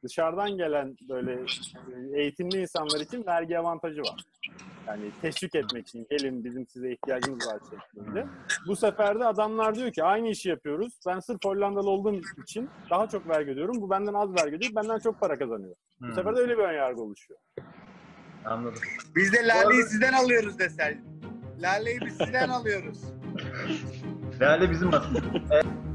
dışarıdan 0.04 0.50
gelen 0.56 0.96
böyle 1.08 1.32
e, 1.32 2.20
eğitimli 2.20 2.61
insanlar 2.61 3.00
için 3.00 3.26
vergi 3.26 3.58
avantajı 3.58 4.00
var. 4.00 4.24
Yani 4.88 5.12
teşvik 5.22 5.54
etmek 5.54 5.88
için 5.88 6.06
gelin 6.11 6.44
bizim 6.44 6.66
size 6.66 6.92
ihtiyacımız 6.92 7.46
var 7.46 7.58
şeklinde. 7.70 8.26
Bu 8.66 8.76
sefer 8.76 9.20
de 9.20 9.24
adamlar 9.24 9.74
diyor 9.74 9.92
ki 9.92 10.04
aynı 10.04 10.28
işi 10.28 10.48
yapıyoruz. 10.48 11.00
Ben 11.06 11.20
sırf 11.20 11.38
Hollandalı 11.44 11.90
olduğum 11.90 12.20
için 12.42 12.68
daha 12.90 13.08
çok 13.08 13.28
vergi 13.28 13.50
ödüyorum. 13.50 13.80
Bu 13.80 13.90
benden 13.90 14.14
az 14.14 14.34
vergi 14.34 14.56
ödüyor. 14.56 14.72
Benden 14.76 14.98
çok 14.98 15.20
para 15.20 15.38
kazanıyor. 15.38 15.74
Bu 16.00 16.06
Hmm, 16.06 16.14
sefer 16.14 16.37
de 16.37 16.40
öyle 16.40 16.58
bir 16.58 16.62
önyargı 16.62 17.02
oluşuyor. 17.02 17.40
Anladım. 18.44 18.82
Biz 19.16 19.32
de 19.32 19.46
Lale'yi 19.46 19.82
sizden 19.82 20.12
alıyoruz 20.12 20.58
desen. 20.58 21.00
Lale'yi 21.62 22.00
biz 22.00 22.16
sizden 22.16 22.48
alıyoruz. 22.58 22.98
Değerli 24.40 24.70
bizim 24.70 24.94
aslında. 24.94 25.20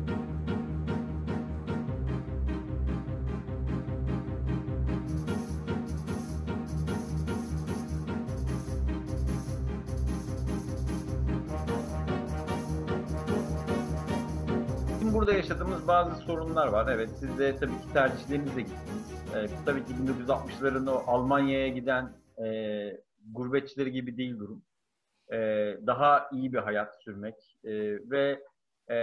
burada 15.24 15.38
yaşadığımız 15.38 15.88
bazı 15.88 16.16
sorunlar 16.16 16.68
var. 16.68 16.94
Evet 16.94 17.10
siz 17.20 17.40
de 17.40 17.56
tabii 17.56 17.72
ki 17.82 17.94
tercihlerinizle 17.94 18.62
gittiniz. 18.62 19.26
Ee, 19.36 19.48
tabii 19.66 19.86
ki 19.86 19.94
1960'ların 19.94 20.90
o 20.90 21.04
Almanya'ya 21.08 21.68
giden 21.68 22.14
e, 22.44 22.48
gurbetçileri 23.32 23.92
gibi 23.92 24.18
değil 24.18 24.40
durum. 24.40 24.64
Ee, 25.34 25.78
daha 25.88 26.30
iyi 26.32 26.54
bir 26.54 26.58
hayat 26.58 27.04
sürmek 27.04 27.36
e, 27.64 27.72
ve 28.10 28.44
e, 28.88 28.96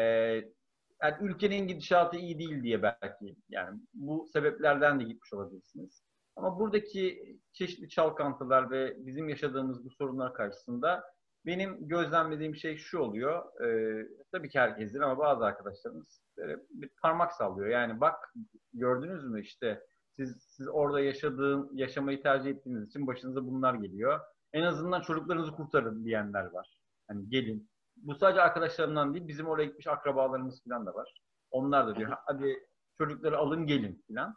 yani 1.02 1.14
ülkenin 1.20 1.68
gidişatı 1.68 2.16
iyi 2.16 2.38
değil 2.38 2.62
diye 2.62 2.82
belki 2.82 3.36
yani 3.48 3.80
bu 3.94 4.28
sebeplerden 4.32 5.00
de 5.00 5.04
gitmiş 5.04 5.32
olabilirsiniz. 5.32 6.02
Ama 6.36 6.58
buradaki 6.58 7.36
çeşitli 7.52 7.88
çalkantılar 7.88 8.70
ve 8.70 8.96
bizim 9.06 9.28
yaşadığımız 9.28 9.84
bu 9.84 9.90
sorunlar 9.90 10.34
karşısında 10.34 11.04
benim 11.46 11.88
gözlemlediğim 11.88 12.56
şey 12.56 12.76
şu 12.76 12.98
oluyor. 12.98 13.62
E, 13.64 14.06
tabii 14.32 14.48
ki 14.48 14.60
herkesin 14.60 15.00
ama 15.00 15.18
bazı 15.18 15.44
arkadaşlarımız 15.44 16.22
böyle 16.36 16.56
bir 16.70 16.90
parmak 17.02 17.32
sallıyor. 17.32 17.68
Yani 17.68 18.00
bak 18.00 18.34
gördünüz 18.72 19.24
mü 19.24 19.40
işte 19.42 19.82
siz 20.16 20.42
siz 20.56 20.68
orada 20.68 21.00
yaşadığın 21.00 21.70
yaşamayı 21.72 22.22
tercih 22.22 22.50
ettiğiniz 22.50 22.88
için 22.88 23.06
başınıza 23.06 23.46
bunlar 23.46 23.74
geliyor. 23.74 24.20
En 24.52 24.62
azından 24.62 25.00
çocuklarınızı 25.00 25.52
kurtarın 25.52 26.04
diyenler 26.04 26.44
var. 26.44 26.80
Hani 27.08 27.28
gelin. 27.28 27.70
Bu 27.96 28.14
sadece 28.14 28.42
arkadaşlarımdan 28.42 29.14
değil, 29.14 29.28
bizim 29.28 29.46
oraya 29.46 29.64
gitmiş 29.64 29.86
akrabalarımız 29.86 30.64
falan 30.64 30.86
da 30.86 30.94
var. 30.94 31.22
Onlar 31.50 31.86
da 31.86 31.96
diyor, 31.96 32.12
hadi 32.26 32.58
çocukları 32.98 33.38
alın 33.38 33.66
gelin 33.66 34.04
falan. 34.08 34.36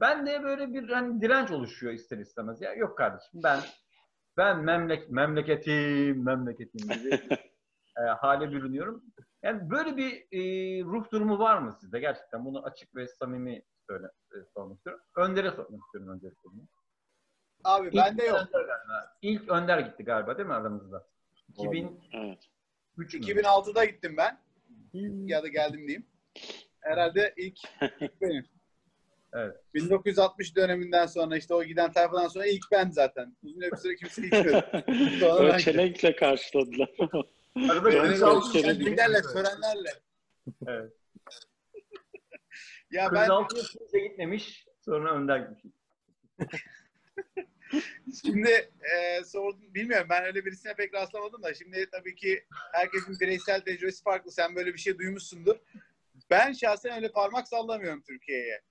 Ben 0.00 0.26
de 0.26 0.42
böyle 0.42 0.72
bir 0.72 0.88
hani 0.88 1.20
direnç 1.20 1.50
oluşuyor 1.50 1.92
ister 1.92 2.18
istemez. 2.18 2.60
Ya 2.62 2.74
yok 2.74 2.98
kardeşim 2.98 3.40
ben 3.44 3.60
ben 4.38 4.58
memlek 4.64 5.10
memleketim 5.10 6.24
memleketim 6.24 6.88
gibi 6.88 7.14
e, 7.98 8.00
hale 8.00 8.50
bürünüyorum. 8.50 9.04
Yani 9.42 9.70
böyle 9.70 9.96
bir 9.96 10.12
e, 10.32 10.40
ruh 10.84 11.10
durumu 11.12 11.38
var 11.38 11.58
mı 11.58 11.76
sizde 11.80 12.00
gerçekten? 12.00 12.44
Bunu 12.44 12.64
açık 12.64 12.94
ve 12.96 13.08
samimi 13.08 13.62
söyle 13.86 14.06
e, 14.32 14.36
sormak 14.54 14.76
istiyorum. 14.76 15.02
Önder'e 15.16 15.50
sormak 15.50 15.80
istiyorum 15.84 16.14
öncelikle. 16.14 16.50
Abi 17.64 17.96
bende 17.96 18.24
yok. 18.24 18.38
Önder 18.38 18.60
galiba. 18.60 19.16
İlk 19.22 19.48
Önder 19.48 19.78
gitti 19.78 20.04
galiba 20.04 20.38
değil 20.38 20.48
mi 20.48 20.54
aramızda? 20.54 21.06
2003 21.48 21.92
Evet. 22.12 22.48
mü? 22.96 23.06
2006'da 23.06 23.84
gittim 23.84 24.14
ben. 24.16 24.38
Ya 25.26 25.42
da 25.42 25.48
geldim 25.48 25.80
diyeyim. 25.80 26.06
Herhalde 26.80 27.34
ilk, 27.36 27.58
ilk 28.00 28.20
benim. 28.20 28.46
Evet. 29.34 29.56
1960 29.74 30.56
döneminden 30.56 31.06
sonra 31.06 31.36
işte 31.36 31.54
o 31.54 31.64
giden 31.64 31.92
tayfadan 31.92 32.28
sonra 32.28 32.46
ilk 32.46 32.64
ben 32.72 32.90
zaten. 32.90 33.36
Uzun 33.42 33.60
bir 33.60 33.76
süre 33.76 33.96
kimse 33.96 34.22
gitmedi. 34.22 34.50
Sonra 35.20 35.38
Böyle 35.40 35.52
ben- 35.52 35.58
çelenkle 35.58 36.16
karşıladılar. 36.16 36.90
Arada 37.56 37.84
böyle 37.84 37.96
yaşında- 37.96 38.60
Şenliklerle, 38.62 39.22
törenlerle. 39.22 39.90
Evet. 40.66 40.92
Ya 42.90 43.08
ben 43.12 43.20
46 43.20 43.56
yaşında 43.56 43.98
gitmemiş, 43.98 44.66
sonra 44.84 45.14
Önder 45.14 45.38
gitmiş. 45.38 45.74
Şimdi 48.24 48.70
e, 48.80 49.24
sordum, 49.24 49.74
bilmiyorum 49.74 50.06
ben 50.10 50.24
öyle 50.24 50.44
birisine 50.44 50.74
pek 50.74 50.94
rastlamadım 50.94 51.42
da 51.42 51.54
şimdi 51.54 51.88
tabii 51.92 52.14
ki 52.14 52.44
herkesin 52.72 53.20
bireysel 53.20 53.60
tecrübesi 53.60 54.02
farklı. 54.02 54.32
Sen 54.32 54.56
böyle 54.56 54.74
bir 54.74 54.78
şey 54.78 54.98
duymuşsundur. 54.98 55.56
Ben 56.30 56.52
şahsen 56.52 56.96
öyle 56.96 57.12
parmak 57.12 57.48
sallamıyorum 57.48 58.02
Türkiye'ye. 58.02 58.62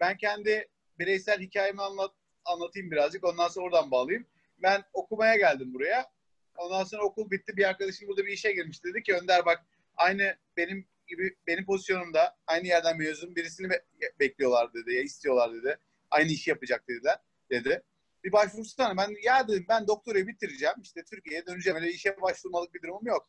Ben 0.00 0.16
kendi 0.16 0.68
bireysel 0.98 1.40
hikayemi 1.40 1.82
anlat, 1.82 2.10
anlatayım 2.44 2.90
birazcık. 2.90 3.24
Ondan 3.24 3.48
sonra 3.48 3.66
oradan 3.66 3.90
bağlayayım. 3.90 4.26
Ben 4.58 4.84
okumaya 4.92 5.36
geldim 5.36 5.74
buraya. 5.74 6.10
Ondan 6.56 6.84
sonra 6.84 7.02
okul 7.02 7.30
bitti. 7.30 7.56
Bir 7.56 7.68
arkadaşım 7.68 8.08
burada 8.08 8.26
bir 8.26 8.32
işe 8.32 8.52
girmiş. 8.52 8.84
Dedi 8.84 9.02
ki 9.02 9.14
Önder 9.14 9.46
bak 9.46 9.66
aynı 9.96 10.36
benim 10.56 10.86
gibi 11.06 11.36
benim 11.46 11.66
pozisyonumda 11.66 12.36
aynı 12.46 12.66
yerden 12.66 12.98
mezun 12.98 13.36
birisini 13.36 13.70
be- 13.70 13.82
bekliyorlar 14.20 14.74
dedi. 14.74 14.94
Ya 14.94 15.02
istiyorlar 15.02 15.54
dedi. 15.54 15.78
Aynı 16.10 16.30
işi 16.30 16.50
yapacak 16.50 16.88
dediler 16.88 17.18
dedi 17.50 17.82
bir 18.24 18.32
başvursana. 18.32 18.96
Ben 18.96 19.14
ya 19.22 19.48
dedim 19.48 19.66
ben 19.68 19.86
doktorayı 19.86 20.26
bitireceğim. 20.26 20.74
İşte 20.82 21.04
Türkiye'ye 21.04 21.46
döneceğim. 21.46 21.76
Öyle 21.76 21.90
işe 21.90 22.20
başvurmalık 22.22 22.74
bir 22.74 22.82
durumum 22.82 23.06
yok. 23.06 23.28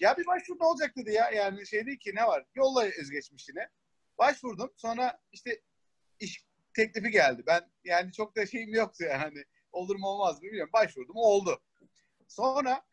Ya 0.00 0.16
bir 0.16 0.26
başvur 0.26 0.60
ne 0.60 0.64
olacak 0.66 0.96
dedi 0.96 1.12
ya. 1.12 1.30
Yani 1.30 1.66
şey 1.66 1.86
değil 1.86 1.98
ki 1.98 2.12
ne 2.14 2.26
var? 2.26 2.44
Yolla 2.54 2.84
özgeçmişini. 2.84 3.68
Başvurdum. 4.18 4.72
Sonra 4.76 5.18
işte 5.32 5.60
iş 6.20 6.44
teklifi 6.74 7.10
geldi. 7.10 7.42
Ben 7.46 7.70
yani 7.84 8.12
çok 8.12 8.36
da 8.36 8.46
şeyim 8.46 8.74
yoktu 8.74 9.04
yani. 9.04 9.44
Olur 9.72 9.96
mu 9.96 10.06
olmaz 10.06 10.36
mı 10.36 10.42
bilmiyorum. 10.42 10.72
Başvurdum. 10.72 11.16
Oldu. 11.16 11.62
Sonra 12.28 12.86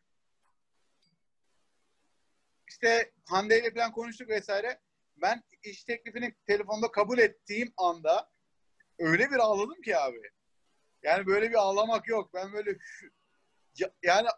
işte 2.68 3.12
Hande 3.24 3.60
ile 3.60 3.74
falan 3.74 3.92
konuştuk 3.92 4.28
vesaire. 4.28 4.80
Ben 5.16 5.42
iş 5.62 5.84
teklifini 5.84 6.34
telefonda 6.46 6.90
kabul 6.90 7.18
ettiğim 7.18 7.72
anda 7.76 8.30
öyle 8.98 9.30
bir 9.30 9.36
ağladım 9.36 9.82
ki 9.82 9.98
abi. 9.98 10.30
Yani 11.02 11.26
böyle 11.26 11.50
bir 11.50 11.54
ağlamak 11.54 12.08
yok. 12.08 12.34
Ben 12.34 12.52
böyle 12.52 12.78
yani 14.02 14.28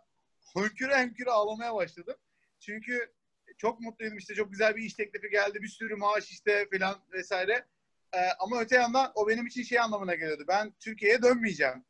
hönküre 0.57 0.96
hönküre 0.99 1.31
ağlamaya 1.31 1.75
başladım. 1.75 2.16
Çünkü 2.61 3.14
çok 3.59 3.81
mutluydum 3.81 4.18
işte 4.18 4.35
çok 4.35 4.51
güzel 4.51 4.77
bir 4.77 4.83
iş 4.83 4.94
teklifi 4.94 5.31
geldi. 5.31 5.62
Bir 5.62 5.68
sürü 5.68 5.96
maaş 5.96 6.31
işte 6.31 6.68
falan 6.72 7.03
vesaire. 7.12 7.66
Ee, 8.12 8.18
ama 8.38 8.60
öte 8.60 8.76
yandan 8.76 9.12
o 9.14 9.28
benim 9.28 9.46
için 9.46 9.62
şey 9.62 9.80
anlamına 9.80 10.14
geliyordu. 10.14 10.44
Ben 10.48 10.72
Türkiye'ye 10.80 11.22
dönmeyeceğim. 11.22 11.84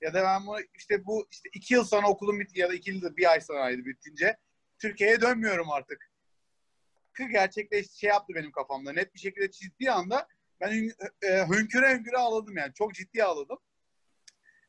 Ya 0.00 0.14
da 0.14 0.22
ben 0.22 0.46
bunu 0.46 0.58
işte 0.74 1.06
bu 1.06 1.28
işte 1.30 1.48
iki 1.52 1.74
yıl 1.74 1.84
sonra 1.84 2.08
okulum 2.08 2.40
bitti 2.40 2.60
ya 2.60 2.68
da 2.68 2.74
iki 2.74 2.90
yıl 2.90 3.16
bir 3.16 3.30
ay 3.30 3.40
sonraydı 3.40 3.84
bitince 3.84 4.36
Türkiye'ye 4.78 5.20
dönmüyorum 5.20 5.70
artık. 5.70 6.12
Kı 7.12 7.24
gerçekleşti 7.24 7.98
şey 7.98 8.08
yaptı 8.08 8.34
benim 8.34 8.52
kafamda. 8.52 8.92
Net 8.92 9.14
bir 9.14 9.20
şekilde 9.20 9.50
çizdiği 9.50 9.90
anda 9.90 10.28
ben 10.60 10.90
e, 11.22 11.28
hönküre 11.28 11.94
hönküre 11.94 12.16
ağladım 12.16 12.56
yani. 12.56 12.74
Çok 12.74 12.94
ciddi 12.94 13.24
ağladım. 13.24 13.58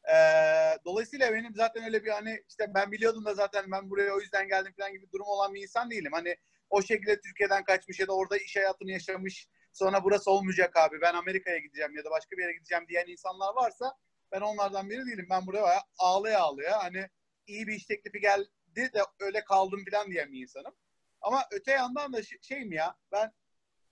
Ee, 0.10 0.78
dolayısıyla 0.86 1.34
benim 1.34 1.56
zaten 1.56 1.84
öyle 1.84 2.04
bir 2.04 2.10
hani 2.10 2.44
işte 2.50 2.72
ben 2.76 2.92
biliyordum 2.92 3.26
da 3.26 3.34
zaten 3.34 3.72
ben 3.72 3.90
buraya 3.90 4.14
o 4.16 4.20
yüzden 4.20 4.48
geldim 4.48 4.74
falan 4.78 4.94
gibi 4.94 5.12
durum 5.12 5.28
olan 5.28 5.54
bir 5.54 5.62
insan 5.62 5.92
değilim. 5.92 6.12
Hani 6.12 6.36
o 6.70 6.82
şekilde 6.82 7.22
Türkiye'den 7.22 7.64
kaçmış 7.64 8.00
ya 8.00 8.08
da 8.08 8.16
orada 8.16 8.38
iş 8.38 8.56
hayatını 8.56 8.92
yaşamış 8.92 9.48
sonra 9.74 10.04
burası 10.04 10.32
olmayacak 10.32 10.78
abi 10.78 11.02
ben 11.02 11.14
Amerika'ya 11.14 11.58
gideceğim 11.58 11.96
ya 11.96 12.04
da 12.06 12.12
başka 12.12 12.38
bir 12.38 12.42
yere 12.42 12.54
gideceğim 12.54 12.86
diyen 12.88 13.08
insanlar 13.08 13.54
varsa 13.56 13.98
ben 14.32 14.42
onlardan 14.42 14.90
biri 14.90 15.06
değilim. 15.06 15.28
Ben 15.30 15.48
buraya 15.48 15.82
ağlaya 15.98 16.40
ağlaya 16.40 16.84
hani 16.84 17.10
iyi 17.48 17.68
bir 17.68 17.74
iş 17.74 17.86
teklifi 17.86 18.20
geldi 18.20 18.50
de 18.76 19.02
öyle 19.20 19.44
kaldım 19.44 19.84
falan 19.92 20.12
diyen 20.12 20.32
bir 20.32 20.42
insanım. 20.42 20.76
Ama 21.22 21.44
öte 21.52 21.72
yandan 21.72 22.14
da 22.14 22.24
şey, 22.24 22.66
mi 22.66 22.76
ya 22.76 22.96
ben 23.12 23.32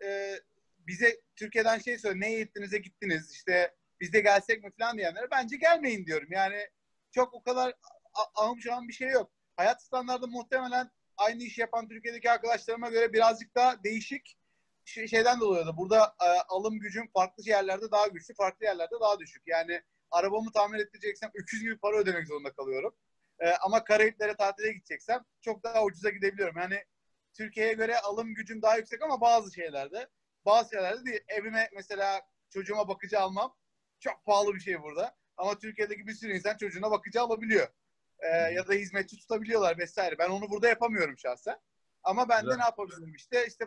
e, 0.03 0.39
bize 0.87 1.21
Türkiye'den 1.35 1.79
şey 1.79 1.97
söyle 1.97 2.19
ne 2.19 2.33
eğittinize 2.33 2.77
gittiniz 2.77 3.31
işte 3.31 3.75
biz 4.01 4.13
de 4.13 4.21
gelsek 4.21 4.63
mi 4.63 4.71
falan 4.79 4.97
diyenlere 4.97 5.31
bence 5.31 5.57
gelmeyin 5.57 6.05
diyorum. 6.05 6.27
Yani 6.31 6.67
çok 7.11 7.33
o 7.33 7.43
kadar 7.43 7.73
ahım 8.35 8.61
şahım 8.61 8.87
bir 8.87 8.93
şey 8.93 9.09
yok. 9.09 9.31
Hayat 9.55 9.83
standartı 9.83 10.27
muhtemelen 10.27 10.89
aynı 11.17 11.43
işi 11.43 11.61
yapan 11.61 11.87
Türkiye'deki 11.87 12.31
arkadaşlarıma 12.31 12.89
göre 12.89 13.13
birazcık 13.13 13.55
daha 13.55 13.83
değişik. 13.83 14.37
Şey- 14.91 15.07
şeyden 15.07 15.39
dolayı 15.39 15.65
da 15.65 15.77
burada 15.77 16.15
e, 16.21 16.27
alım 16.49 16.79
gücüm 16.79 17.07
farklı 17.13 17.43
yerlerde 17.45 17.91
daha 17.91 18.07
güçlü, 18.07 18.33
farklı 18.33 18.65
yerlerde 18.65 18.95
daha 19.01 19.19
düşük. 19.19 19.43
Yani 19.45 19.81
arabamı 20.11 20.51
tamir 20.51 20.79
ettireceksem 20.79 21.31
öküz 21.33 21.61
gibi 21.61 21.77
para 21.77 21.97
ödemek 21.97 22.27
zorunda 22.27 22.51
kalıyorum. 22.53 22.95
E, 23.39 23.49
ama 23.49 23.83
Karayiplere 23.83 24.35
tatile 24.35 24.73
gideceksem 24.73 25.25
çok 25.41 25.63
daha 25.63 25.83
ucuza 25.83 26.09
gidebiliyorum. 26.09 26.57
Yani 26.57 26.83
Türkiye'ye 27.33 27.73
göre 27.73 27.99
alım 27.99 28.33
gücüm 28.33 28.61
daha 28.61 28.77
yüksek 28.77 29.01
ama 29.01 29.21
bazı 29.21 29.53
şeylerde. 29.53 30.07
Bazı 30.45 30.69
şeylerde 30.69 31.05
değil. 31.05 31.21
Evime 31.27 31.69
mesela 31.75 32.21
çocuğuma 32.49 32.87
bakıcı 32.87 33.19
almam 33.19 33.55
çok 33.99 34.25
pahalı 34.25 34.55
bir 34.55 34.59
şey 34.59 34.83
burada. 34.83 35.15
Ama 35.37 35.59
Türkiye'deki 35.59 36.07
bir 36.07 36.13
sürü 36.13 36.33
insan 36.35 36.57
çocuğuna 36.57 36.91
bakıcı 36.91 37.21
alabiliyor. 37.21 37.67
E, 38.19 38.27
ya 38.27 38.67
da 38.67 38.73
hizmetçi 38.73 39.17
tutabiliyorlar 39.17 39.77
vesaire. 39.77 40.17
Ben 40.17 40.29
onu 40.29 40.49
burada 40.49 40.67
yapamıyorum 40.67 41.17
şahsen. 41.17 41.59
Ama 42.03 42.29
ben 42.29 42.47
de 42.47 42.57
ne 42.57 42.63
yapabilirim 42.63 43.15
işte 43.15 43.47
işte 43.47 43.65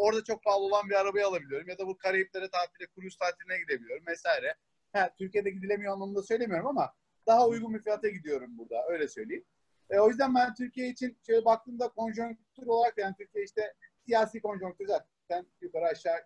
orada 0.00 0.24
çok 0.24 0.42
pahalı 0.42 0.64
olan 0.64 0.88
bir 0.88 0.94
arabayı 0.94 1.26
alabiliyorum 1.26 1.68
ya 1.68 1.78
da 1.78 1.86
bu 1.86 1.98
Karayiplere 1.98 2.50
tatile, 2.50 2.86
kruz 2.86 3.16
tatiline 3.16 3.58
gidebiliyorum 3.58 4.06
vesaire. 4.06 4.54
Ha, 4.92 5.10
Türkiye'de 5.18 5.50
gidilemiyor 5.50 5.92
anlamında 5.92 6.22
söylemiyorum 6.22 6.66
ama 6.66 6.94
daha 7.26 7.48
uygun 7.48 7.74
bir 7.74 7.82
fiyata 7.82 8.08
gidiyorum 8.08 8.58
burada 8.58 8.86
öyle 8.88 9.08
söyleyeyim. 9.08 9.44
E, 9.90 9.98
o 9.98 10.08
yüzden 10.08 10.34
ben 10.34 10.54
Türkiye 10.54 10.88
için 10.88 11.18
şöyle 11.26 11.44
baktığımda 11.44 11.88
konjonktür 11.88 12.66
olarak 12.66 12.98
yani 12.98 13.14
Türkiye 13.18 13.44
işte 13.44 13.74
siyasi 14.06 14.40
konjonktür 14.40 14.86
zaten 14.86 15.46
yukarı 15.60 15.84
aşağı 15.84 16.18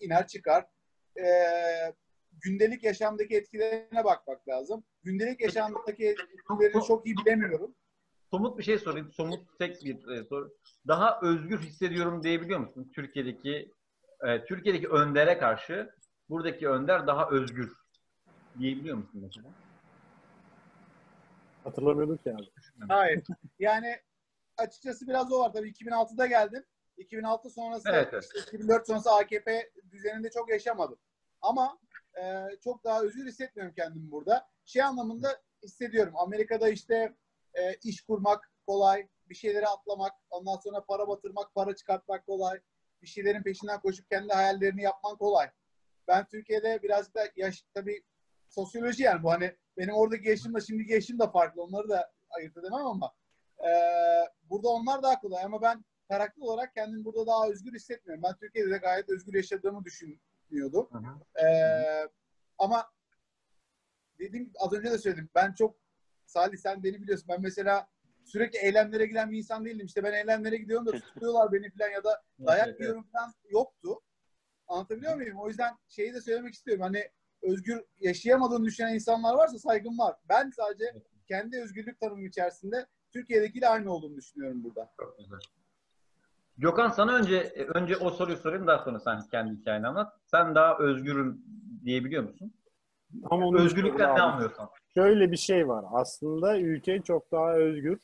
iner 0.00 0.26
çıkar. 0.26 0.66
E, 1.20 1.24
gündelik 2.32 2.84
yaşamdaki 2.84 3.36
etkilerine 3.36 4.04
bakmak 4.04 4.48
lazım. 4.48 4.84
Gündelik 5.02 5.40
yaşamdaki 5.40 6.06
etkilerini 6.06 6.84
çok 6.86 7.06
iyi 7.06 7.16
bilemiyorum. 7.16 7.74
Somut 8.30 8.58
bir 8.58 8.62
şey 8.62 8.78
sorayım. 8.78 9.12
Somut 9.12 9.58
tek 9.58 9.84
bir 9.84 10.08
e, 10.08 10.24
soru. 10.24 10.56
Daha 10.86 11.20
özgür 11.22 11.60
hissediyorum 11.60 12.22
diyebiliyor 12.22 12.60
musun? 12.60 12.92
Türkiye'deki 12.94 13.74
e, 14.26 14.44
Türkiye'deki 14.44 14.88
öndere 14.88 15.38
karşı 15.38 15.90
buradaki 16.28 16.68
önder 16.68 17.06
daha 17.06 17.30
özgür 17.30 17.72
diyebiliyor 18.58 18.96
musun 18.96 19.20
mesela? 19.24 19.48
Hatırlamıyordum 21.64 22.16
ki 22.16 22.34
abi. 22.34 22.50
Hayır. 22.88 23.22
Yani 23.58 23.96
açıkçası 24.56 25.08
biraz 25.08 25.32
o 25.32 25.40
var. 25.40 25.52
Tabii 25.52 25.70
2006'da 25.70 26.26
geldim. 26.26 26.64
2006 26.96 27.50
sonrası 27.50 27.88
Evet, 27.92 28.08
evet. 28.12 28.24
işte 28.24 28.40
2004 28.40 28.86
sonrası 28.86 29.10
AKP 29.10 29.70
düzeninde 29.90 30.30
çok 30.30 30.50
yaşamadım. 30.50 30.98
Ama 31.42 31.78
e, 32.22 32.46
çok 32.64 32.84
daha 32.84 33.02
özgür 33.02 33.26
hissetmiyorum 33.26 33.74
kendimi 33.74 34.10
burada. 34.10 34.48
Şey 34.64 34.82
anlamında 34.82 35.42
hissediyorum. 35.62 36.12
Amerika'da 36.16 36.68
işte 36.68 37.14
e, 37.58 37.74
iş 37.82 38.00
kurmak 38.00 38.50
kolay, 38.66 39.08
bir 39.28 39.34
şeyleri 39.34 39.66
atlamak, 39.66 40.12
ondan 40.30 40.56
sonra 40.56 40.84
para 40.84 41.08
batırmak, 41.08 41.54
para 41.54 41.76
çıkartmak 41.76 42.26
kolay. 42.26 42.60
Bir 43.02 43.06
şeylerin 43.06 43.42
peşinden 43.42 43.80
koşup 43.80 44.10
kendi 44.10 44.32
hayallerini 44.32 44.82
yapman 44.82 45.16
kolay. 45.16 45.50
Ben 46.08 46.26
Türkiye'de 46.26 46.82
birazcık 46.82 47.14
da 47.14 47.20
yaş 47.36 47.64
tabii 47.74 48.02
sosyoloji 48.48 49.02
yani 49.02 49.22
bu 49.22 49.30
hani 49.30 49.56
benim 49.76 49.94
oradaki 49.94 50.28
yaşımla 50.28 50.60
şimdiki 50.60 50.92
yaşım 50.92 51.18
da 51.18 51.30
farklı. 51.30 51.62
Onları 51.62 51.88
da 51.88 52.12
ayırt 52.30 52.56
edemem 52.56 52.86
ama 52.86 53.12
e, 53.58 53.70
burada 54.50 54.68
onlar 54.68 55.02
daha 55.02 55.20
kolay 55.20 55.44
ama 55.44 55.62
ben 55.62 55.84
karakter 56.08 56.42
olarak 56.42 56.74
kendimi 56.74 57.04
burada 57.04 57.26
daha 57.26 57.48
özgür 57.48 57.72
hissetmiyorum. 57.72 58.22
Ben 58.22 58.36
Türkiye'de 58.36 58.70
de 58.70 58.78
gayet 58.78 59.08
özgür 59.08 59.34
yaşadığımı 59.34 59.84
düşünüyordum. 59.84 60.88
Hı 60.92 60.98
hı. 60.98 61.44
Ee, 61.46 62.08
ama 62.58 62.90
dediğim 64.18 64.52
az 64.58 64.72
önce 64.72 64.90
de 64.90 64.98
söyledim. 64.98 65.30
Ben 65.34 65.52
çok 65.52 65.76
Salih 66.28 66.56
sen 66.58 66.82
beni 66.82 67.02
biliyorsun. 67.02 67.26
Ben 67.28 67.42
mesela 67.42 67.88
sürekli 68.24 68.58
eylemlere 68.58 69.06
giden 69.06 69.30
bir 69.30 69.38
insan 69.38 69.64
değildim. 69.64 69.86
İşte 69.86 70.04
ben 70.04 70.12
eylemlere 70.12 70.56
gidiyorum 70.56 70.86
da 70.86 70.92
tutuyorlar 70.92 71.52
beni 71.52 71.70
falan 71.70 71.90
ya 71.90 72.04
da 72.04 72.22
dayak 72.46 72.80
yiyorum 72.80 73.06
falan 73.12 73.34
yoktu. 73.50 74.00
Anlatabiliyor 74.68 75.14
muyum? 75.14 75.38
O 75.38 75.48
yüzden 75.48 75.74
şeyi 75.88 76.14
de 76.14 76.20
söylemek 76.20 76.54
istiyorum. 76.54 76.82
Hani 76.82 77.10
özgür 77.42 77.84
yaşayamadığını 78.00 78.64
düşünen 78.64 78.94
insanlar 78.94 79.34
varsa 79.34 79.58
saygım 79.58 79.98
var. 79.98 80.16
Ben 80.28 80.50
sadece 80.50 80.84
kendi 81.28 81.62
özgürlük 81.62 82.00
tanımı 82.00 82.22
içerisinde 82.26 82.86
Türkiye'dekiyle 83.12 83.68
aynı 83.68 83.92
olduğunu 83.92 84.16
düşünüyorum 84.16 84.64
burada. 84.64 84.90
Çok 85.00 85.18
güzel. 85.18 85.38
Gökhan 86.58 86.88
sana 86.88 87.14
önce 87.14 87.66
önce 87.74 87.96
o 87.96 88.10
soruyu 88.10 88.36
sorayım 88.36 88.66
daha 88.66 88.84
sonra 88.84 89.00
sen 89.00 89.20
kendi 89.30 89.60
hikayeni 89.60 89.86
anlat. 89.86 90.12
Sen 90.26 90.54
daha 90.54 90.78
özgürüm 90.78 91.42
diyebiliyor 91.84 92.22
musun? 92.22 92.54
Tam 93.30 93.42
onu 93.42 93.58
Özgürlükten 93.60 94.16
ne 94.16 94.22
abi. 94.22 94.54
Şöyle 94.98 95.32
bir 95.32 95.36
şey 95.36 95.68
var. 95.68 95.84
Aslında 95.92 96.58
ülke 96.58 97.02
çok 97.02 97.32
daha 97.32 97.54
özgür. 97.54 97.98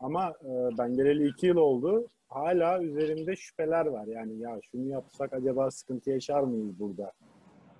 Ama 0.00 0.28
e, 0.28 0.78
ben 0.78 0.94
geleli 0.94 1.28
iki 1.28 1.46
yıl 1.46 1.56
oldu. 1.56 2.08
Hala 2.28 2.82
üzerimde 2.82 3.36
şüpheler 3.36 3.86
var. 3.86 4.06
Yani 4.06 4.38
ya 4.38 4.60
şunu 4.70 4.88
yapsak 4.88 5.32
acaba 5.32 5.70
sıkıntı 5.70 6.10
yaşar 6.10 6.40
mıyız 6.40 6.78
burada? 6.78 7.12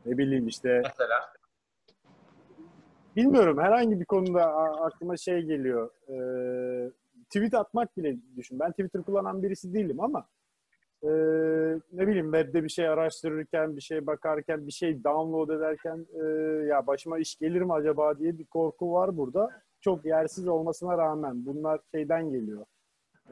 Ne 0.07 0.19
bileyim 0.19 0.49
işte 0.49 0.81
Mesela 0.85 1.33
bilmiyorum 3.17 3.59
herhangi 3.59 4.01
bir 4.01 4.05
konuda 4.05 4.55
aklıma 4.85 5.17
şey 5.17 5.43
geliyor. 5.43 5.91
Ee, 6.09 6.91
tweet 7.25 7.55
atmak 7.55 7.97
bile 7.97 8.17
düşün. 8.37 8.61
Ben 8.61 8.71
Twitter 8.71 9.03
kullanan 9.03 9.43
birisi 9.43 9.75
değilim 9.75 10.01
ama 10.01 10.27
ee, 11.03 11.09
ne 11.93 12.07
bileyim 12.07 12.33
webde 12.33 12.65
bir 12.65 12.69
şey 12.69 12.89
araştırırken, 12.89 13.77
bir 13.77 13.81
şey 13.81 14.07
bakarken, 14.07 14.67
bir 14.67 14.73
şey 14.73 15.05
download 15.05 15.49
ederken 15.49 16.07
ee, 16.15 16.27
ya 16.67 16.87
başıma 16.87 17.19
iş 17.19 17.37
gelir 17.37 17.61
mi 17.61 17.73
acaba 17.73 18.19
diye 18.19 18.39
bir 18.39 18.45
korku 18.45 18.93
var 18.93 19.17
burada. 19.17 19.51
Çok 19.81 20.05
yersiz 20.05 20.49
olmasına 20.49 20.99
rağmen 20.99 21.47
bunlar 21.47 21.81
şeyden 21.95 22.31
geliyor. 22.31 22.65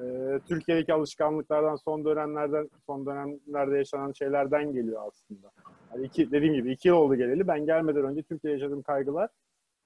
Ee, 0.00 0.40
Türkiye'deki 0.48 0.92
alışkanlıklardan 0.92 1.76
son 1.76 2.04
dönemlerden 2.04 2.68
son 2.86 3.06
dönemlerde 3.06 3.76
yaşanan 3.76 4.12
şeylerden 4.12 4.72
geliyor 4.72 5.02
aslında. 5.06 5.50
Yani 5.94 6.06
iki, 6.06 6.30
dediğim 6.30 6.54
gibi 6.54 6.72
iki 6.72 6.88
yıl 6.88 6.96
oldu 6.96 7.14
geleli. 7.14 7.48
Ben 7.48 7.66
gelmeden 7.66 8.04
önce 8.04 8.22
Türkiye'de 8.22 8.58
yaşadığım 8.60 8.82
kaygılar 8.82 9.30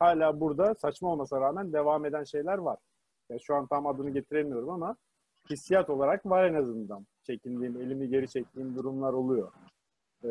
hala 0.03 0.40
burada 0.40 0.75
saçma 0.75 1.12
olmasına 1.12 1.40
rağmen 1.40 1.73
devam 1.73 2.05
eden 2.05 2.25
şeyler 2.25 2.59
var. 2.59 2.79
Ya 3.31 3.38
şu 3.38 3.55
an 3.55 3.66
tam 3.66 3.87
adını 3.87 4.11
getiremiyorum 4.11 4.71
ama 4.71 4.97
hissiyat 5.51 5.90
olarak 5.90 6.27
var 6.27 6.45
en 6.45 6.55
azından. 6.55 7.07
Çekindiğim, 7.22 7.76
elimi 7.76 8.08
geri 8.08 8.28
çektiğim 8.28 8.76
durumlar 8.76 9.12
oluyor. 9.12 9.52
Ee, 10.24 10.28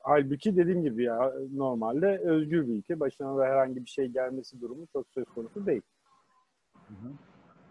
halbuki 0.00 0.56
dediğim 0.56 0.82
gibi 0.82 1.04
ya 1.04 1.32
normalde 1.54 2.18
özgür 2.24 2.66
bir 2.68 2.72
ülke. 2.72 3.00
Başına 3.00 3.38
da 3.38 3.44
herhangi 3.44 3.84
bir 3.84 3.90
şey 3.90 4.06
gelmesi 4.06 4.60
durumu 4.60 4.86
çok 4.92 5.06
söz 5.10 5.24
konusu 5.24 5.66
değil. 5.66 5.82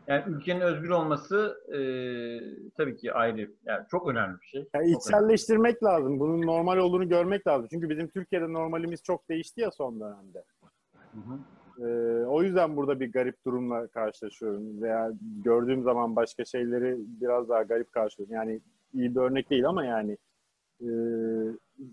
yani 0.07 0.23
ülkenin 0.27 0.62
özgür 0.62 0.89
olması 0.89 1.57
e, 1.67 1.79
tabii 2.77 2.97
ki 2.97 3.13
ayrı. 3.13 3.51
Yani 3.65 3.86
çok 3.91 4.07
önemli 4.07 4.41
bir 4.41 4.45
şey. 4.45 4.60
Yani 4.75 4.91
Çok 4.93 5.07
önemli. 5.07 5.34
lazım. 5.84 6.19
Bunun 6.19 6.41
normal 6.41 6.77
olduğunu 6.77 7.10
görmek 7.10 7.47
lazım. 7.47 7.67
Çünkü 7.71 7.89
bizim 7.89 8.07
Türkiye'de 8.07 8.53
normalimiz 8.53 9.03
çok 9.03 9.29
değişti 9.29 9.62
ya 9.62 9.71
son 9.71 9.99
dönemde. 9.99 10.43
Hı 11.12 11.17
hı. 11.17 11.39
Ee, 11.82 12.26
o 12.26 12.44
yüzden 12.44 12.78
burada 12.78 13.00
bir 13.00 13.12
garip 13.12 13.46
durumla 13.46 13.88
karşılaşıyorum 13.88 14.82
veya 14.82 15.12
gördüğüm 15.44 15.84
zaman 15.84 16.15
başka 16.15 16.46
şeyleri 16.46 16.96
biraz 16.98 17.50
daha 17.50 17.63
garip 17.63 17.91
karşılıyorum. 17.91 18.36
Yani 18.36 18.62
iyi 18.94 19.15
bir 19.15 19.20
örnek 19.20 19.50
değil 19.50 19.65
ama 19.65 19.86
yani 19.86 20.17
e, 20.82 20.89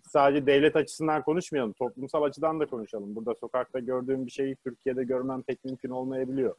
sadece 0.04 0.46
devlet 0.46 0.76
açısından 0.76 1.22
konuşmayalım, 1.22 1.72
toplumsal 1.72 2.22
açıdan 2.22 2.60
da 2.60 2.66
konuşalım. 2.66 3.16
Burada 3.16 3.34
sokakta 3.34 3.78
gördüğüm 3.78 4.26
bir 4.26 4.30
şeyi 4.30 4.56
Türkiye'de 4.56 5.04
görmem 5.04 5.42
pek 5.42 5.64
mümkün 5.64 5.90
olmayabiliyor. 5.90 6.56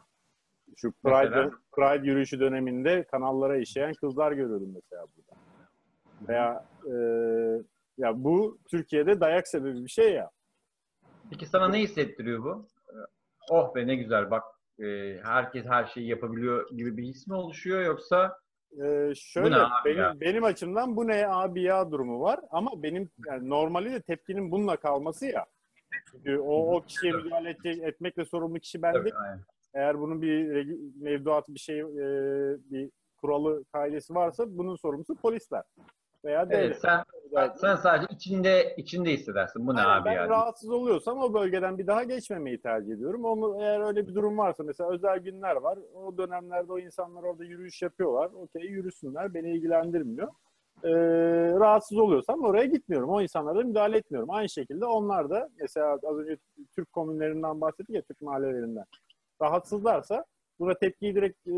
Şu 0.75 0.91
Pride, 0.91 1.29
Mesela? 1.29 1.51
Pride 1.71 2.07
yürüyüşü 2.07 2.39
döneminde 2.39 3.03
kanallara 3.03 3.57
işleyen 3.57 3.93
kızlar 3.93 4.31
görüyordum 4.31 4.71
mesela 4.73 5.05
burada. 5.17 5.41
Veya 6.27 6.65
e, 6.85 6.93
ya 7.97 8.23
bu 8.23 8.57
Türkiye'de 8.69 9.19
dayak 9.19 9.47
sebebi 9.47 9.83
bir 9.83 9.89
şey 9.89 10.13
ya. 10.13 10.29
Peki 11.29 11.45
sana 11.45 11.67
ne 11.67 11.79
hissettiriyor 11.79 12.43
bu? 12.43 12.67
Oh 13.49 13.75
be 13.75 13.87
ne 13.87 13.95
güzel 13.95 14.31
bak 14.31 14.43
e, 14.79 15.17
herkes 15.23 15.65
her 15.65 15.85
şeyi 15.85 16.07
yapabiliyor 16.07 16.69
gibi 16.69 16.97
bir 16.97 17.03
his 17.03 17.27
mi 17.27 17.35
oluşuyor 17.35 17.81
yoksa 17.81 18.39
Ee, 18.83 19.11
şöyle 19.15 19.55
benim, 19.85 19.97
ya? 19.97 20.13
benim 20.21 20.43
açımdan 20.43 20.95
bu 20.95 21.07
ne 21.07 21.27
abi 21.27 21.61
ya 21.61 21.91
durumu 21.91 22.21
var 22.21 22.39
ama 22.51 22.83
benim 22.83 23.09
yani 23.27 23.49
normali 23.49 23.91
de 23.91 24.01
tepkinin 24.01 24.51
bununla 24.51 24.77
kalması 24.77 25.25
ya. 25.25 25.45
Çünkü 26.11 26.39
o, 26.39 26.75
o 26.75 26.81
kişiye 26.81 27.11
müdahale 27.13 27.49
edecek, 27.49 27.83
etmekle 27.83 28.25
sorumlu 28.25 28.59
kişi 28.59 28.81
ben 28.81 29.03
değil. 29.03 29.15
Eğer 29.73 29.99
bunun 29.99 30.21
bir 30.21 30.67
mevduat 31.01 31.49
bir 31.49 31.59
şey 31.59 31.79
e, 31.79 31.85
bir 32.71 32.89
kuralı 33.21 33.63
kaidesi 33.65 34.15
varsa 34.15 34.43
bunun 34.47 34.75
sorumlusu 34.75 35.15
polisler 35.15 35.63
veya 36.25 36.49
devlet. 36.49 36.65
Evet, 36.65 36.79
sen, 36.81 37.03
sen 37.55 37.75
sadece 37.75 38.07
içinde 38.13 38.73
içinde 38.77 39.11
hissedersin. 39.11 39.67
Bu 39.67 39.75
ne 39.75 39.81
Aynen, 39.81 40.01
abi 40.01 40.05
ben 40.05 40.13
ya? 40.13 40.29
rahatsız 40.29 40.69
oluyorsam 40.69 41.19
o 41.19 41.33
bölgeden 41.33 41.77
bir 41.77 41.87
daha 41.87 42.03
geçmemeyi 42.03 42.61
tercih 42.61 42.93
ediyorum. 42.93 43.25
Onu, 43.25 43.61
eğer 43.61 43.79
öyle 43.87 44.07
bir 44.07 44.15
durum 44.15 44.37
varsa 44.37 44.63
mesela 44.63 44.89
özel 44.89 45.19
günler 45.19 45.55
var. 45.55 45.79
O 45.93 46.17
dönemlerde 46.17 46.73
o 46.73 46.79
insanlar 46.79 47.23
orada 47.23 47.43
yürüyüş 47.43 47.81
yapıyorlar. 47.81 48.31
Okey 48.33 48.61
yürüsünler. 48.61 49.33
Beni 49.33 49.51
ilgilendirmiyor. 49.51 50.27
Ee, 50.83 50.89
rahatsız 51.59 51.97
oluyorsam 51.97 52.43
oraya 52.43 52.65
gitmiyorum. 52.65 53.09
O 53.09 53.21
insanlara 53.21 53.59
da 53.59 53.63
müdahale 53.63 53.97
etmiyorum. 53.97 54.29
Aynı 54.31 54.49
şekilde 54.49 54.85
onlar 54.85 55.29
da 55.29 55.49
mesela 55.59 55.99
az 56.03 56.17
önce 56.17 56.37
Türk 56.75 56.93
komünlerinden 56.93 57.61
bahsettik 57.61 57.95
ya 57.95 58.01
Türk 58.01 58.21
mahallelerinden. 58.21 58.85
Rahatsızlarsa 59.41 60.25
buna 60.59 60.73
tepkiyi 60.73 61.15
direkt 61.15 61.47
e, 61.47 61.51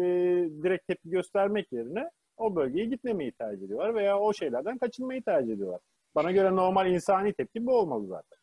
direkt 0.63 0.87
tepki 0.87 1.09
göstermek 1.09 1.71
yerine 1.71 2.09
o 2.41 2.55
bölgeye 2.55 2.85
gitmemeyi 2.85 3.31
tercih 3.31 3.65
ediyorlar 3.65 3.95
veya 3.95 4.19
o 4.19 4.33
şeylerden 4.33 4.77
kaçınmayı 4.77 5.23
tercih 5.23 5.53
ediyorlar. 5.53 5.79
Bana 6.15 6.31
göre 6.31 6.55
normal 6.55 6.91
insani 6.91 7.33
tepki 7.33 7.65
bu 7.65 7.79
olmalı 7.79 8.07
zaten. 8.07 8.37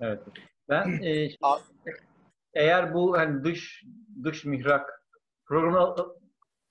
Evet. 0.00 0.20
Ben 0.68 1.02
e, 1.02 1.28
eğer 2.54 2.94
bu 2.94 3.18
hani 3.18 3.44
dış 3.44 3.84
dış 4.24 4.44
mihrak 4.44 5.02
programı 5.46 5.96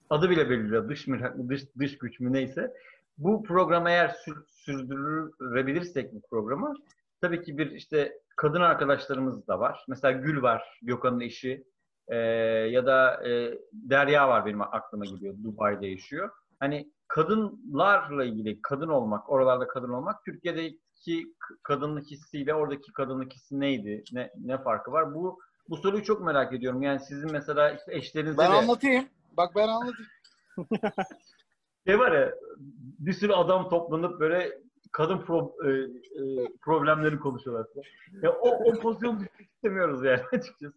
adı 0.09 0.29
bile 0.29 0.49
belirliyor. 0.49 0.89
Dış 0.89 1.07
mihrak 1.07 1.49
dış, 1.49 1.62
dış 1.79 1.97
güç 1.97 2.19
mü 2.19 2.33
neyse. 2.33 2.73
Bu 3.17 3.43
programı 3.43 3.89
eğer 3.89 4.09
sür, 4.09 4.45
sürdürebilirsek 4.47 6.13
bu 6.13 6.21
programı 6.29 6.73
tabii 7.21 7.41
ki 7.41 7.57
bir 7.57 7.71
işte 7.71 8.19
kadın 8.36 8.62
arkadaşlarımız 8.62 9.47
da 9.47 9.59
var. 9.59 9.86
Mesela 9.88 10.12
Gül 10.12 10.41
var, 10.41 10.79
Gökhan'ın 10.81 11.19
eşi. 11.19 11.63
Ee, 12.07 12.17
ya 12.69 12.86
da 12.86 13.27
e, 13.27 13.59
Derya 13.73 14.29
var 14.29 14.45
benim 14.45 14.62
aklıma 14.62 15.05
geliyor. 15.05 15.36
Dubai'de 15.43 15.88
yaşıyor. 15.88 16.29
Hani 16.63 16.91
kadınlarla 17.08 18.26
ilgili 18.26 18.62
kadın 18.62 18.88
olmak, 18.88 19.30
oralarda 19.30 19.67
kadın 19.67 19.89
olmak 19.89 20.26
Türkiye'deki 20.26 21.26
kadınlık 21.63 22.12
hissiyle 22.12 22.54
oradaki 22.54 22.93
kadınlık 22.93 23.34
hissi 23.34 23.60
neydi? 23.60 24.04
Ne, 24.12 24.32
ne 24.39 24.58
farkı 24.58 24.91
var? 24.91 25.13
Bu 25.15 25.39
bu 25.69 25.78
soruyu 25.78 26.04
çok 26.04 26.21
merak 26.21 26.54
ediyorum. 26.54 26.82
Yani 26.82 26.99
sizin 26.99 27.32
mesela 27.32 27.71
işte 27.71 27.95
eşlerinizle 27.95 28.38
Ben 28.38 28.52
de 28.52 28.56
anlatayım. 28.56 29.06
Bak 29.38 29.52
ben 29.56 29.67
anlatayım. 29.67 30.12
şey 31.88 31.99
var 31.99 32.12
ya 32.12 32.34
bir 32.99 33.13
sürü 33.13 33.34
adam 33.34 33.69
toplanıp 33.69 34.19
böyle 34.19 34.60
kadın 34.93 35.17
pro, 35.17 35.56
e, 35.65 35.69
e, 35.69 36.47
problemleri 36.62 37.19
konuşuyorlar. 37.19 37.67
Ya 38.21 38.32
o, 38.32 38.49
o 38.49 38.79
pozisyonu 38.79 39.19
düşmek 39.19 39.49
istemiyoruz 39.56 40.06
yani 40.06 40.21
açıkçası. 40.32 40.73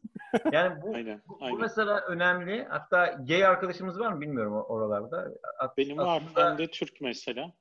Yani 0.53 0.83
bu, 0.83 0.95
Aynen, 0.95 1.23
bu, 1.29 1.41
bu 1.41 1.45
aynen. 1.45 1.61
mesela 1.61 2.01
önemli. 2.01 2.65
Hatta 2.65 3.07
gay 3.29 3.45
arkadaşımız 3.45 4.01
var 4.01 4.13
mı 4.13 4.21
bilmiyorum 4.21 4.53
oralarda. 4.53 5.33
At- 5.59 5.77
Benim 5.77 5.99
var. 5.99 6.23
Hem 6.35 6.59
de 6.59 6.67
Türk 6.67 7.01
mesela. 7.01 7.53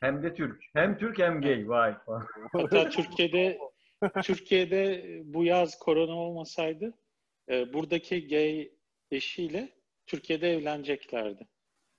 Hem 0.00 0.22
de 0.22 0.34
Türk. 0.34 0.62
Hem 0.72 0.98
Türk 0.98 1.18
hem 1.18 1.40
gay. 1.40 1.68
Vay. 1.68 1.94
Hatta 2.52 2.88
Türkiye'de 2.88 3.58
Türkiye'de 4.22 5.04
bu 5.24 5.44
yaz 5.44 5.78
korona 5.78 6.14
olmasaydı 6.16 6.94
e, 7.50 7.72
buradaki 7.72 8.28
gay 8.28 8.72
eşiyle 9.10 9.68
Türkiye'de 10.06 10.52
evleneceklerdi. 10.52 11.46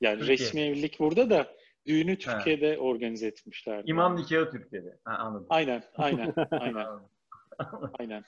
Yani 0.01 0.19
Türkiye. 0.19 0.38
resmi 0.38 0.61
evlilik 0.61 0.99
burada 0.99 1.29
da 1.29 1.55
düğünü 1.86 2.17
Türkiye'de 2.17 2.78
organize 2.78 3.28
etmişlerdi. 3.28 3.89
İmam 3.89 4.15
nikahı 4.17 4.52
Türkiye'de. 4.52 5.00
Ha, 5.04 5.13
anladım. 5.13 5.48
Aynen, 5.50 5.84
aynen, 5.98 6.34
aynen, 6.52 6.88
aynen. 8.00 8.24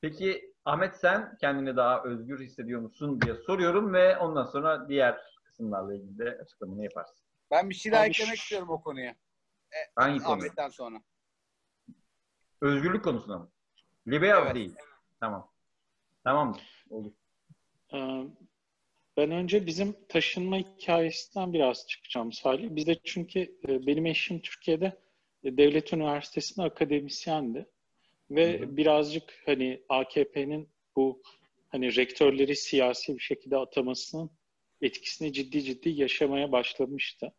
Peki 0.00 0.54
Ahmet 0.64 0.96
sen 0.96 1.36
kendini 1.40 1.76
daha 1.76 2.02
özgür 2.02 2.40
hissediyor 2.40 2.80
musun 2.80 3.20
diye 3.20 3.34
soruyorum 3.34 3.92
ve 3.92 4.18
ondan 4.18 4.44
sonra 4.44 4.88
diğer 4.88 5.18
kısımlarla 5.44 5.94
ilgili 5.94 6.18
de 6.18 6.38
açıklamanı 6.42 6.82
yaparsın. 6.84 7.26
Ben 7.50 7.70
bir 7.70 7.74
şey 7.74 7.92
daha 7.92 8.02
Abi 8.02 8.08
eklemek 8.08 8.38
istiyorum 8.38 8.70
o 8.70 8.82
konuya. 8.82 9.14
Hangi 9.96 10.18
konu? 10.18 10.32
Ahmet'ten 10.32 10.68
sonra. 10.68 10.96
Özgürlük 12.60 13.04
konusunda 13.04 13.38
mı? 13.38 13.50
Liberal 14.08 14.42
Evet. 14.46 14.54
değil. 14.54 14.74
Tamam. 15.20 15.50
Tamam. 16.24 16.58
Olur. 16.90 17.12
Ee, 17.92 18.26
Ben 19.20 19.30
önce 19.30 19.66
bizim 19.66 19.96
taşınma 20.08 20.58
hikayesinden 20.58 21.52
biraz 21.52 21.86
çıkacağım 21.86 22.32
Salih. 22.32 22.68
Bizde 22.70 22.96
çünkü 23.04 23.40
e, 23.40 23.86
benim 23.86 24.06
eşim 24.06 24.40
Türkiye'de 24.40 24.92
e, 25.44 25.56
devlet 25.56 25.92
üniversitesinde 25.92 26.66
akademisyendi. 26.66 27.66
Ve 28.30 28.60
Hı 28.60 28.64
hı. 28.64 28.76
birazcık 28.76 29.42
hani 29.46 29.80
AKP'nin 29.88 30.68
bu 30.96 31.22
hani 31.68 31.96
rektörleri 31.96 32.56
siyasi 32.56 33.14
bir 33.14 33.22
şekilde 33.22 33.56
atamasının 33.56 34.30
etkisini 34.82 35.32
ciddi 35.32 35.62
ciddi 35.62 35.88
yaşamaya 35.88 36.52
başlamıştı. 36.52 37.32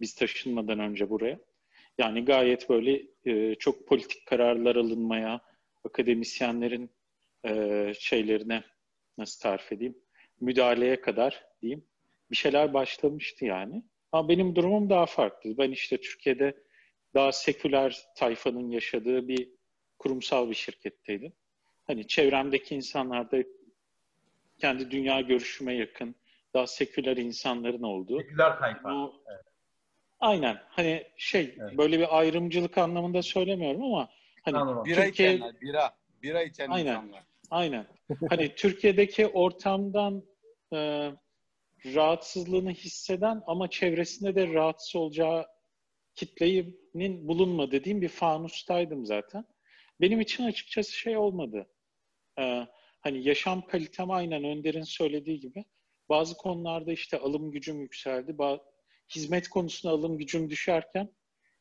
Biz 0.00 0.14
taşınmadan 0.14 0.78
önce 0.78 1.10
buraya. 1.10 1.38
Yani 1.98 2.24
gayet 2.24 2.68
böyle 2.68 3.02
e, 3.24 3.54
çok 3.54 3.88
politik 3.88 4.26
kararlar 4.26 4.76
alınmaya, 4.76 5.40
akademisyenlerin 5.84 6.90
e, 7.46 7.92
şeylerine 7.98 8.64
nasıl 9.18 9.40
tarif 9.40 9.72
edeyim, 9.72 9.94
müdahaleye 10.40 11.00
kadar 11.00 11.44
diyeyim 11.62 11.84
bir 12.30 12.36
şeyler 12.36 12.74
başlamıştı 12.74 13.44
yani. 13.44 13.82
Ama 14.12 14.28
benim 14.28 14.56
durumum 14.56 14.90
daha 14.90 15.06
farklı. 15.06 15.58
Ben 15.58 15.70
işte 15.70 15.96
Türkiye'de 16.00 16.56
daha 17.14 17.32
seküler 17.32 18.02
tayfanın 18.16 18.70
yaşadığı 18.70 19.28
bir 19.28 19.48
kurumsal 19.98 20.50
bir 20.50 20.54
şirketteydim. 20.54 21.32
Hani 21.86 22.06
çevremdeki 22.06 22.74
insanlar 22.74 23.30
da 23.30 23.36
kendi 24.58 24.90
dünya 24.90 25.20
görüşüme 25.20 25.74
yakın, 25.74 26.14
daha 26.54 26.66
seküler 26.66 27.16
insanların 27.16 27.82
olduğu. 27.82 28.20
Seküler 28.20 28.58
tayfa. 28.58 28.90
Bu, 28.90 29.22
aynen 30.20 30.60
hani 30.68 31.06
şey 31.16 31.54
Evet. 31.60 31.78
böyle 31.78 31.98
bir 31.98 32.18
ayrımcılık 32.18 32.78
anlamında 32.78 33.22
söylemiyorum 33.22 33.82
ama 33.82 34.08
hani 34.44 34.56
Anladım. 34.56 34.84
Bira 34.84 35.04
Türkiye- 35.04 35.34
içenler, 35.34 35.60
bira. 35.60 35.94
Bira 36.22 36.42
içen 36.42 36.70
Aynen. 36.70 36.90
insanlar. 36.90 37.22
Aynen. 37.50 37.86
Hani 38.28 38.54
Türkiye'deki 38.54 39.26
ortamdan 39.26 40.24
e, 40.72 41.10
rahatsızlığını 41.84 42.70
hisseden 42.70 43.42
ama 43.46 43.70
çevresinde 43.70 44.34
de 44.34 44.54
rahatsız 44.54 44.96
olacağı 44.96 45.46
kitlenin 46.14 47.28
bulunma 47.28 47.70
dediğim 47.70 48.02
bir 48.02 48.08
fanustaydım 48.08 49.06
zaten. 49.06 49.44
Benim 50.00 50.20
için 50.20 50.44
açıkçası 50.44 50.92
şey 50.92 51.16
olmadı. 51.16 51.66
E, 52.38 52.66
hani 53.00 53.28
yaşam 53.28 53.66
kalitem 53.66 54.10
aynen 54.10 54.44
Önder'in 54.44 54.82
söylediği 54.82 55.40
gibi. 55.40 55.64
Bazı 56.08 56.36
konularda 56.36 56.92
işte 56.92 57.18
alım 57.18 57.50
gücüm 57.50 57.80
yükseldi. 57.80 58.30
Ba- 58.30 58.60
hizmet 59.14 59.48
konusunda 59.48 59.94
alım 59.94 60.18
gücüm 60.18 60.50
düşerken 60.50 61.14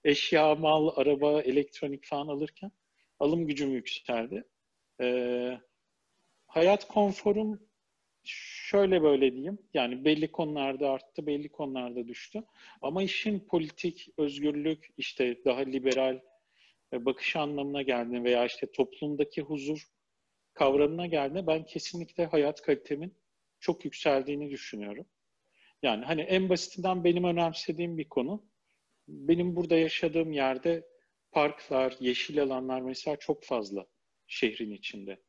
eşya, 0.04 0.56
mal, 0.56 0.92
araba, 0.96 1.42
elektronik 1.42 2.06
falan 2.06 2.28
alırken 2.28 2.72
alım 3.20 3.48
gücüm 3.48 3.74
yükseldi. 3.74 4.44
Ee, 5.02 5.60
hayat 6.50 6.88
konforum 6.88 7.60
şöyle 8.24 9.04
böyle 9.04 9.34
diyeyim. 9.34 9.60
Yani 9.74 10.06
belli 10.06 10.32
konularda 10.32 10.92
arttı, 10.92 11.26
belli 11.28 11.50
konularda 11.50 12.08
düştü. 12.08 12.44
Ama 12.82 13.04
işin 13.04 13.40
politik 13.40 14.10
özgürlük, 14.18 14.90
işte 14.98 15.46
daha 15.46 15.60
liberal 15.60 16.20
e, 16.94 17.06
bakış 17.06 17.36
anlamına 17.36 17.82
geldiğinde 17.82 18.24
veya 18.24 18.46
işte 18.46 18.72
toplumdaki 18.72 19.42
huzur 19.42 19.88
kavramına 20.54 21.08
geldiğinde 21.08 21.48
ben 21.48 21.66
kesinlikle 21.66 22.26
hayat 22.26 22.62
kalitemin 22.62 23.14
çok 23.60 23.86
yükseldiğini 23.86 24.52
düşünüyorum. 24.52 25.06
Yani 25.84 26.06
hani 26.06 26.22
en 26.22 26.50
basitinden 26.50 27.04
benim 27.04 27.24
önemsediğim 27.24 27.98
bir 27.98 28.10
konu. 28.10 28.46
Benim 29.08 29.56
burada 29.56 29.78
yaşadığım 29.78 30.32
yerde 30.32 30.88
parklar, 31.32 31.96
yeşil 32.00 32.44
alanlar 32.44 32.82
mesela 32.82 33.18
çok 33.18 33.44
fazla 33.44 33.86
şehrin 34.28 34.72
içinde. 34.72 35.20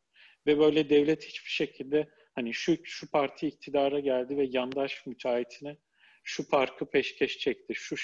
Ve 0.47 0.59
böyle 0.59 0.91
devlet 0.91 1.25
hiçbir 1.25 1.51
şekilde 1.51 2.09
hani 2.35 2.55
şu 2.55 2.77
şu 2.85 3.11
parti 3.11 3.47
iktidara 3.47 4.01
geldi 4.01 4.37
ve 4.37 4.49
yandaş 4.51 5.07
müteahhitine 5.07 5.77
şu 6.25 6.49
parkı 6.49 6.91
peşkeş 6.91 7.39
çekti, 7.39 7.75
şu 7.77 7.97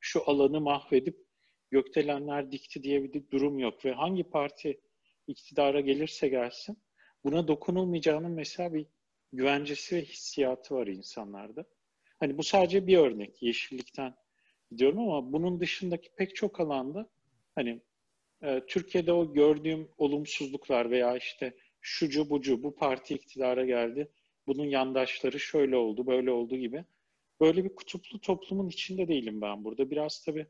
şu 0.00 0.30
alanı 0.30 0.60
mahvedip 0.60 1.16
gökdelenler 1.70 2.52
dikti 2.52 2.82
diye 2.82 3.02
bir 3.02 3.30
durum 3.30 3.58
yok 3.58 3.84
ve 3.84 3.92
hangi 3.92 4.24
parti 4.24 4.80
iktidara 5.26 5.80
gelirse 5.80 6.28
gelsin 6.28 6.78
buna 7.24 7.48
dokunulmayacağının 7.48 8.30
mesela 8.32 8.74
bir 8.74 8.86
güvencesi 9.32 9.96
ve 9.96 10.02
hissiyatı 10.02 10.74
var 10.74 10.86
insanlarda. 10.86 11.64
Hani 12.20 12.38
bu 12.38 12.42
sadece 12.42 12.86
bir 12.86 12.98
örnek 12.98 13.42
yeşillikten 13.42 14.14
gidiyorum 14.70 14.98
ama 14.98 15.32
bunun 15.32 15.60
dışındaki 15.60 16.14
pek 16.16 16.36
çok 16.36 16.60
alanda 16.60 17.10
hani 17.54 17.82
e, 18.42 18.62
Türkiye'de 18.66 19.12
o 19.12 19.32
gördüğüm 19.32 19.88
olumsuzluklar 19.98 20.90
veya 20.90 21.16
işte 21.16 21.56
şucu 21.82 22.30
bucu 22.30 22.62
bu 22.62 22.74
parti 22.74 23.14
iktidara 23.14 23.64
geldi. 23.64 24.12
Bunun 24.46 24.64
yandaşları 24.64 25.40
şöyle 25.40 25.76
oldu, 25.76 26.06
böyle 26.06 26.30
oldu 26.30 26.56
gibi. 26.56 26.84
Böyle 27.40 27.64
bir 27.64 27.74
kutuplu 27.74 28.20
toplumun 28.20 28.68
içinde 28.68 29.08
değilim 29.08 29.40
ben 29.40 29.64
burada. 29.64 29.90
Biraz 29.90 30.24
tabii 30.24 30.46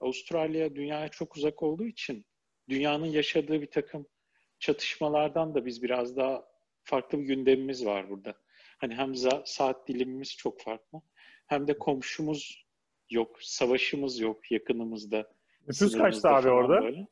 Avustralya 0.00 0.74
dünyaya 0.76 1.08
çok 1.08 1.36
uzak 1.36 1.62
olduğu 1.62 1.86
için 1.86 2.26
dünyanın 2.68 3.06
yaşadığı 3.06 3.62
bir 3.62 3.70
takım 3.70 4.06
çatışmalardan 4.58 5.54
da 5.54 5.66
biz 5.66 5.82
biraz 5.82 6.16
daha 6.16 6.48
farklı 6.82 7.18
bir 7.18 7.24
gündemimiz 7.24 7.86
var 7.86 8.10
burada. 8.10 8.34
Hani 8.78 8.94
hem 8.94 9.14
saat 9.44 9.88
dilimimiz 9.88 10.36
çok 10.36 10.60
farklı 10.60 11.00
hem 11.46 11.68
de 11.68 11.78
komşumuz 11.78 12.66
yok, 13.10 13.38
savaşımız 13.40 14.20
yok 14.20 14.50
yakınımızda. 14.50 15.32
Nüfus 15.68 15.98
kaçtı 15.98 16.28
abi 16.28 16.48
orada? 16.48 16.82
böyle. 16.82 17.06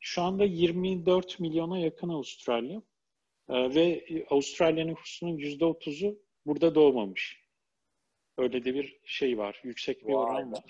Şu 0.00 0.22
anda 0.22 0.44
24 0.44 1.40
milyona 1.40 1.78
yakın 1.78 2.08
Avustralya. 2.08 2.82
Ee, 3.48 3.74
ve 3.74 4.06
Avustralya 4.30 4.84
nüfusunun 4.84 5.36
%30'u 5.38 6.18
burada 6.46 6.74
doğmamış. 6.74 7.40
Öyle 8.38 8.64
de 8.64 8.74
bir 8.74 9.00
şey 9.04 9.38
var. 9.38 9.60
Yüksek 9.64 10.08
bir 10.08 10.12
oran 10.12 10.52
var. 10.52 10.64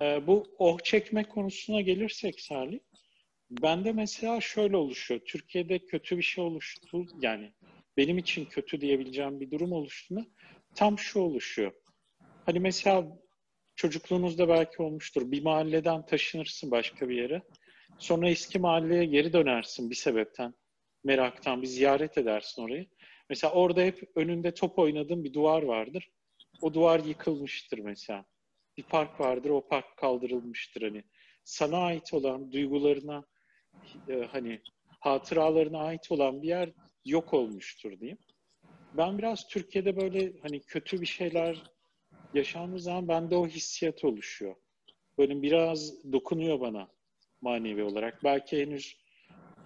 Ee, 0.00 0.26
bu 0.26 0.46
oh 0.58 0.78
çekme 0.84 1.24
konusuna 1.24 1.80
gelirsek 1.80 2.40
Salih, 2.40 2.78
bende 3.50 3.92
mesela 3.92 4.40
şöyle 4.40 4.76
oluşuyor. 4.76 5.20
Türkiye'de 5.26 5.78
kötü 5.78 6.16
bir 6.16 6.22
şey 6.22 6.44
oluştu. 6.44 7.06
Yani 7.20 7.52
benim 7.96 8.18
için 8.18 8.44
kötü 8.44 8.80
diyebileceğim 8.80 9.40
bir 9.40 9.50
durum 9.50 9.72
oluştuğunda 9.72 10.26
tam 10.74 10.98
şu 10.98 11.20
oluşuyor. 11.20 11.72
hani 12.46 12.60
mesela 12.60 13.18
çocukluğunuzda 13.76 14.48
belki 14.48 14.82
olmuştur. 14.82 15.30
Bir 15.30 15.42
mahalleden 15.42 16.06
taşınırsın 16.06 16.70
başka 16.70 17.08
bir 17.08 17.16
yere. 17.16 17.42
Sonra 17.98 18.28
eski 18.28 18.58
mahalleye 18.58 19.04
geri 19.04 19.32
dönersin 19.32 19.90
bir 19.90 19.94
sebepten. 19.94 20.54
Meraktan 21.04 21.62
bir 21.62 21.66
ziyaret 21.66 22.18
edersin 22.18 22.62
orayı. 22.62 22.86
Mesela 23.30 23.52
orada 23.52 23.80
hep 23.80 24.10
önünde 24.14 24.54
top 24.54 24.78
oynadığın 24.78 25.24
bir 25.24 25.32
duvar 25.32 25.62
vardır. 25.62 26.10
O 26.62 26.74
duvar 26.74 27.00
yıkılmıştır 27.00 27.78
mesela. 27.78 28.24
Bir 28.76 28.82
park 28.82 29.20
vardır, 29.20 29.50
o 29.50 29.68
park 29.68 29.96
kaldırılmıştır 29.96 30.82
hani. 30.82 31.04
Sana 31.44 31.76
ait 31.76 32.14
olan 32.14 32.52
duygularına, 32.52 33.24
e, 34.08 34.14
hani 34.32 34.62
hatıralarına 35.00 35.78
ait 35.78 36.12
olan 36.12 36.42
bir 36.42 36.48
yer 36.48 36.72
yok 37.04 37.34
olmuştur 37.34 38.00
diyeyim. 38.00 38.18
Ben 38.94 39.18
biraz 39.18 39.48
Türkiye'de 39.48 39.96
böyle 39.96 40.32
hani 40.42 40.60
kötü 40.60 41.00
bir 41.00 41.06
şeyler 41.06 41.62
yaşandığı 42.32 42.80
zaman 42.80 43.08
bende 43.08 43.36
o 43.36 43.46
hissiyat 43.46 44.04
oluşuyor. 44.04 44.56
Böyle 45.18 45.42
biraz 45.42 46.12
dokunuyor 46.12 46.60
bana 46.60 46.95
manevi 47.40 47.82
olarak. 47.82 48.24
Belki 48.24 48.60
henüz 48.62 48.96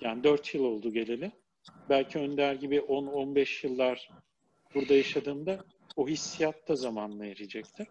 yani 0.01 0.25
4 0.25 0.55
yıl 0.55 0.65
oldu 0.65 0.93
geleli. 0.93 1.33
Belki 1.89 2.19
Önder 2.19 2.55
gibi 2.55 2.77
10-15 2.77 3.67
yıllar 3.67 4.11
burada 4.75 4.95
yaşadığımda 4.95 5.65
o 5.97 6.09
hissiyat 6.09 6.69
da 6.69 6.77
zamanla 6.77 7.27
eriyecektir. 7.27 7.89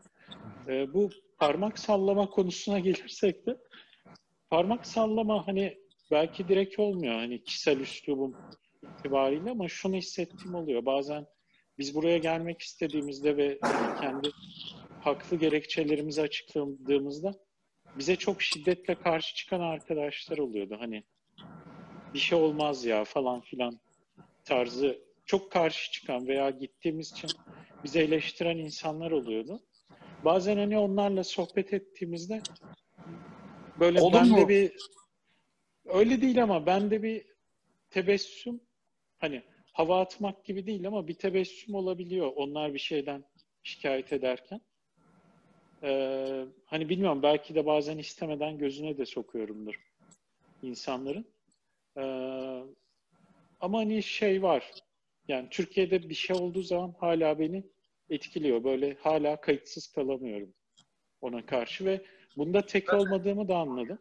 Ee, 0.67 0.93
bu 0.93 1.09
parmak 1.37 1.79
sallama 1.79 2.29
konusuna 2.29 2.79
gelirsek 2.89 3.45
de 3.45 3.57
parmak 4.49 4.87
sallama 4.87 5.47
hani 5.47 5.77
belki 6.11 6.47
direkt 6.47 6.79
olmuyor 6.79 7.13
hani 7.13 7.43
kişisel 7.43 7.79
üslubum 7.79 8.35
itibariyle 8.83 9.51
ama 9.51 9.67
şunu 9.67 9.95
hissettiğim 9.95 10.55
oluyor. 10.55 10.85
Bazen 10.85 11.25
biz 11.77 11.95
buraya 11.95 12.17
gelmek 12.17 12.61
istediğimizde 12.61 13.37
ve 13.37 13.59
kendi 14.01 14.29
haklı 15.01 15.37
gerekçelerimizi 15.37 16.21
açıkladığımızda 16.21 17.33
bize 17.95 18.15
çok 18.15 18.41
şiddetle 18.41 18.95
karşı 18.95 19.35
çıkan 19.35 19.59
arkadaşlar 19.59 20.37
oluyordu. 20.37 20.77
Hani 20.79 21.03
bir 22.13 22.19
şey 22.19 22.39
olmaz 22.39 22.85
ya 22.85 23.03
falan 23.03 23.41
filan 23.41 23.79
tarzı 24.43 24.99
çok 25.25 25.51
karşı 25.51 25.91
çıkan 25.91 26.27
veya 26.27 26.49
gittiğimiz 26.49 27.11
için 27.11 27.29
bizi 27.83 27.99
eleştiren 27.99 28.57
insanlar 28.57 29.11
oluyordu. 29.11 29.59
Bazen 30.25 30.57
hani 30.57 30.77
onlarla 30.77 31.23
sohbet 31.23 31.73
ettiğimizde 31.73 32.41
böyle 33.79 34.01
Oldu 34.01 34.13
bende 34.13 34.41
mu? 34.41 34.49
bir 34.49 34.71
öyle 35.85 36.21
değil 36.21 36.43
ama 36.43 36.65
bende 36.65 37.03
bir 37.03 37.25
tebessüm 37.89 38.61
hani 39.19 39.43
hava 39.73 40.01
atmak 40.01 40.45
gibi 40.45 40.65
değil 40.65 40.87
ama 40.87 41.07
bir 41.07 41.13
tebessüm 41.13 41.75
olabiliyor 41.75 42.31
onlar 42.35 42.73
bir 42.73 42.79
şeyden 42.79 43.25
şikayet 43.63 44.13
ederken. 44.13 44.61
Ee, 45.83 46.45
hani 46.65 46.89
bilmiyorum 46.89 47.23
belki 47.23 47.55
de 47.55 47.65
bazen 47.65 47.97
istemeden 47.97 48.57
gözüne 48.57 48.97
de 48.97 49.05
sokuyorumdur 49.05 49.75
insanların. 50.61 51.25
Ee, 51.97 52.01
ama 53.59 53.79
hani 53.79 54.03
şey 54.03 54.43
var. 54.43 54.71
Yani 55.27 55.47
Türkiye'de 55.49 56.09
bir 56.09 56.15
şey 56.15 56.35
olduğu 56.35 56.61
zaman 56.61 56.95
hala 56.99 57.39
beni 57.39 57.63
etkiliyor. 58.09 58.63
Böyle 58.63 58.93
hala 58.93 59.41
kayıtsız 59.41 59.87
kalamıyorum 59.87 60.53
ona 61.21 61.45
karşı 61.45 61.85
ve 61.85 62.01
bunda 62.37 62.65
tek 62.65 62.93
olmadığımı 62.93 63.47
da 63.47 63.57
anladım. 63.57 63.99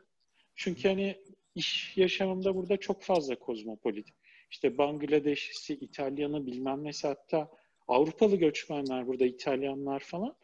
Çünkü 0.54 0.88
hani 0.88 1.16
iş 1.54 1.96
yaşamımda 1.96 2.54
burada 2.54 2.76
çok 2.76 3.02
fazla 3.02 3.38
kozmopolit. 3.38 4.08
İşte 4.50 4.78
Bangladeşlisi, 4.78 5.74
İtalyanı 5.74 6.46
bilmem 6.46 6.84
nesi 6.84 7.06
hatta 7.06 7.50
Avrupalı 7.88 8.36
göçmenler 8.36 9.06
burada 9.06 9.26
İtalyanlar 9.26 10.00
falan 10.00 10.36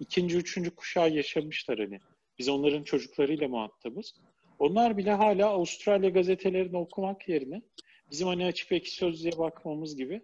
ikinci, 0.00 0.36
üçüncü 0.36 0.70
kuşağı 0.70 1.10
yaşamışlar 1.10 1.78
hani. 1.78 1.98
Biz 2.38 2.48
onların 2.48 2.82
çocuklarıyla 2.82 3.48
muhatabız. 3.48 4.14
Onlar 4.58 4.96
bile 4.96 5.12
hala 5.12 5.48
Avustralya 5.48 6.10
gazetelerini 6.10 6.76
okumak 6.76 7.28
yerine 7.28 7.62
bizim 8.10 8.28
hani 8.28 8.46
açık 8.46 8.72
ekşi 8.72 8.94
sözlüğe 8.94 9.38
bakmamız 9.38 9.96
gibi 9.96 10.20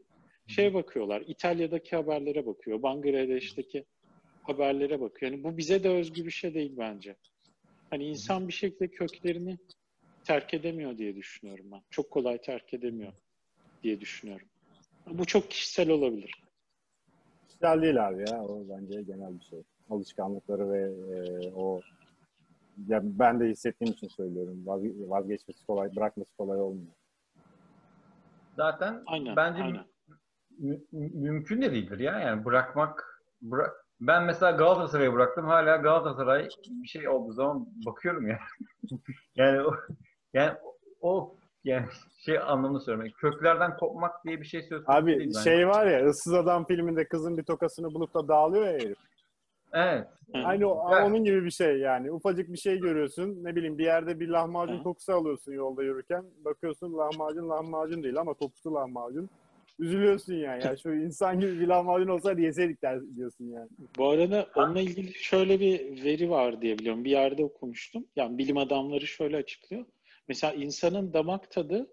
şeye 0.46 0.74
bakıyorlar. 0.74 1.22
İtalya'daki 1.26 1.96
haberlere 1.96 2.46
bakıyor. 2.46 2.82
Bangladeş'teki 2.82 3.84
haberlere 4.42 5.00
bakıyor. 5.00 5.32
Yani 5.32 5.44
bu 5.44 5.56
bize 5.56 5.84
de 5.84 5.88
özgü 5.88 6.26
bir 6.26 6.30
şey 6.30 6.54
değil 6.54 6.72
bence. 6.78 7.16
Hani 7.90 8.04
insan 8.04 8.48
bir 8.48 8.52
şekilde 8.52 8.88
köklerini 8.88 9.58
terk 10.24 10.54
edemiyor 10.54 10.98
diye 10.98 11.16
düşünüyorum 11.16 11.66
ben. 11.72 11.82
Çok 11.90 12.10
kolay 12.10 12.40
terk 12.40 12.74
edemiyor 12.74 13.12
diye 13.82 14.00
düşünüyorum. 14.00 14.48
Bu 15.06 15.24
çok 15.24 15.50
kişisel 15.50 15.90
olabilir. 15.90 16.45
Kişisel 17.56 17.82
değil 17.82 18.08
abi 18.08 18.24
ya. 18.30 18.42
O 18.44 18.62
bence 18.68 19.02
genel 19.02 19.38
bir 19.38 19.44
şey. 19.44 19.62
Alışkanlıkları 19.90 20.70
ve 20.70 20.80
e, 20.82 21.52
o 21.54 21.80
ya 22.88 23.00
ben 23.04 23.40
de 23.40 23.48
hissettiğim 23.48 23.92
için 23.92 24.08
söylüyorum. 24.08 24.62
Vazge- 24.66 25.08
Vazgeçmesi 25.08 25.66
kolay, 25.66 25.96
bırakması 25.96 26.36
kolay 26.38 26.60
olmuyor. 26.60 26.92
Zaten 28.56 29.02
Aynen, 29.06 29.36
bence 29.36 29.62
aynen. 29.62 29.84
mü- 30.58 30.80
mü- 30.92 31.10
mümkün 31.14 31.62
de 31.62 31.72
değildir 31.72 31.98
ya. 31.98 32.18
Yani 32.18 32.44
bırakmak 32.44 33.22
bıra- 33.42 33.72
ben 34.00 34.24
mesela 34.24 34.50
Galatasaray'ı 34.52 35.12
bıraktım. 35.12 35.46
Hala 35.46 35.76
Galatasaray 35.76 36.48
bir 36.82 36.88
şey 36.88 37.08
olduğu 37.08 37.32
zaman 37.32 37.68
bakıyorum 37.86 38.28
ya. 38.28 38.38
yani 39.36 39.62
o, 39.62 39.74
yani 40.34 40.58
o 41.00 41.35
yani 41.66 41.86
şey 42.24 42.38
anlamını. 42.38 42.82
Yani 42.86 43.12
köklerden 43.12 43.76
kopmak 43.76 44.24
diye 44.24 44.40
bir 44.40 44.46
şey 44.46 44.62
söz 44.62 44.84
konusu 44.84 45.02
Abi 45.02 45.18
değil 45.18 45.26
bence. 45.26 45.40
şey 45.40 45.68
var 45.68 45.86
ya 45.86 46.08
Issız 46.08 46.34
Adam 46.34 46.66
filminde 46.66 47.08
kızın 47.08 47.38
bir 47.38 47.42
tokasını 47.42 47.94
bulup 47.94 48.14
da 48.14 48.28
dağılıyor 48.28 48.64
ya 48.66 48.72
herif. 48.72 48.98
Evet. 49.72 50.06
Aynı 50.34 50.66
o, 50.66 50.94
Evet. 50.94 51.04
onun 51.06 51.24
gibi 51.24 51.44
bir 51.44 51.50
şey 51.50 51.78
yani. 51.78 52.12
Ufacık 52.12 52.52
bir 52.52 52.58
şey 52.58 52.78
görüyorsun. 52.80 53.44
Ne 53.44 53.56
bileyim 53.56 53.78
bir 53.78 53.84
yerde 53.84 54.20
bir 54.20 54.28
lahmacun 54.28 54.78
Hı. 54.78 54.82
kokusu 54.82 55.12
alıyorsun 55.12 55.52
yolda 55.52 55.82
yürürken. 55.82 56.24
Bakıyorsun 56.44 56.98
lahmacun 56.98 57.48
lahmacun 57.48 58.02
değil 58.02 58.16
ama 58.20 58.34
kokusu 58.34 58.74
lahmacun. 58.74 59.30
Üzülüyorsun 59.78 60.34
yani. 60.34 60.64
yani 60.64 60.78
şu 60.78 60.92
insan 60.92 61.40
gibi 61.40 61.60
bir 61.60 61.66
lahmacun 61.66 62.08
olsaydı 62.08 62.40
yeseydik 62.40 62.82
der 62.82 63.00
diyorsun 63.16 63.44
yani. 63.44 63.68
Bu 63.98 64.08
arada 64.08 64.46
onunla 64.56 64.80
ilgili 64.80 65.14
şöyle 65.14 65.60
bir 65.60 66.04
veri 66.04 66.30
var 66.30 66.62
diye 66.62 66.78
biliyorum. 66.78 67.04
Bir 67.04 67.10
yerde 67.10 67.44
okumuştum. 67.44 68.04
Yani 68.16 68.38
bilim 68.38 68.56
adamları 68.58 69.06
şöyle 69.06 69.36
açıklıyor. 69.36 69.84
Mesela 70.28 70.52
insanın 70.52 71.12
damak 71.12 71.50
tadı 71.50 71.90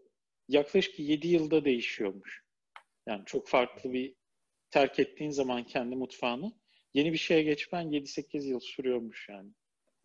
yaklaşık 0.48 1.00
7 1.00 1.28
yılda 1.28 1.66
değişiyormuş. 1.66 2.44
Yani 3.08 3.24
çok 3.26 3.48
farklı 3.48 3.94
bir 3.94 4.16
terk 4.72 5.00
ettiğin 5.00 5.32
zaman 5.32 5.64
kendi 5.64 5.96
mutfağını 5.96 6.54
yeni 6.94 7.14
bir 7.14 7.18
şeye 7.18 7.44
geçmen 7.44 7.88
7-8 7.88 8.48
yıl 8.48 8.60
sürüyormuş 8.60 9.30
yani. 9.30 9.50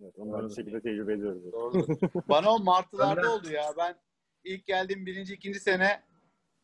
Evet, 0.03 0.15
onu 0.17 0.49
bir 0.49 0.55
şekilde 0.55 0.81
tecrübe 0.81 1.13
ediyoruz. 1.13 1.53
Doğru. 1.53 1.87
Bana 2.29 2.55
o 2.55 2.59
martılarda 2.59 3.35
oldu 3.35 3.51
ya. 3.51 3.73
Ben 3.77 4.01
ilk 4.45 4.67
geldiğim 4.67 5.07
birinci, 5.07 5.35
ikinci 5.35 5.61
sene 5.61 6.03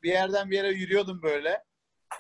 bir 0.03 0.11
yerden 0.11 0.51
bir 0.51 0.57
yere 0.57 0.69
yürüyordum 0.69 1.23
böyle. 1.23 1.65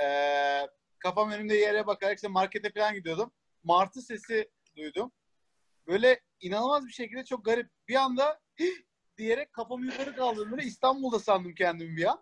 Ee, 0.02 0.60
kafam 0.98 1.30
önümde 1.30 1.54
yere 1.54 1.86
bakarak 1.86 2.16
işte 2.16 2.28
markete 2.28 2.70
falan 2.70 2.94
gidiyordum. 2.94 3.32
Martı 3.62 4.02
sesi 4.02 4.50
duydum. 4.76 5.12
Böyle 5.86 6.20
inanılmaz 6.40 6.86
bir 6.86 6.92
şekilde 6.92 7.24
çok 7.24 7.44
garip. 7.44 7.70
Bir 7.88 7.94
anda! 7.94 8.40
Diyerek 9.18 9.52
kafamı 9.52 9.86
yukarı 9.86 10.16
kaldırdım. 10.16 10.50
Böyle 10.52 10.62
İstanbul'da 10.62 11.18
sandım 11.18 11.54
kendimi 11.54 11.96
bir 11.96 12.04
an. 12.04 12.20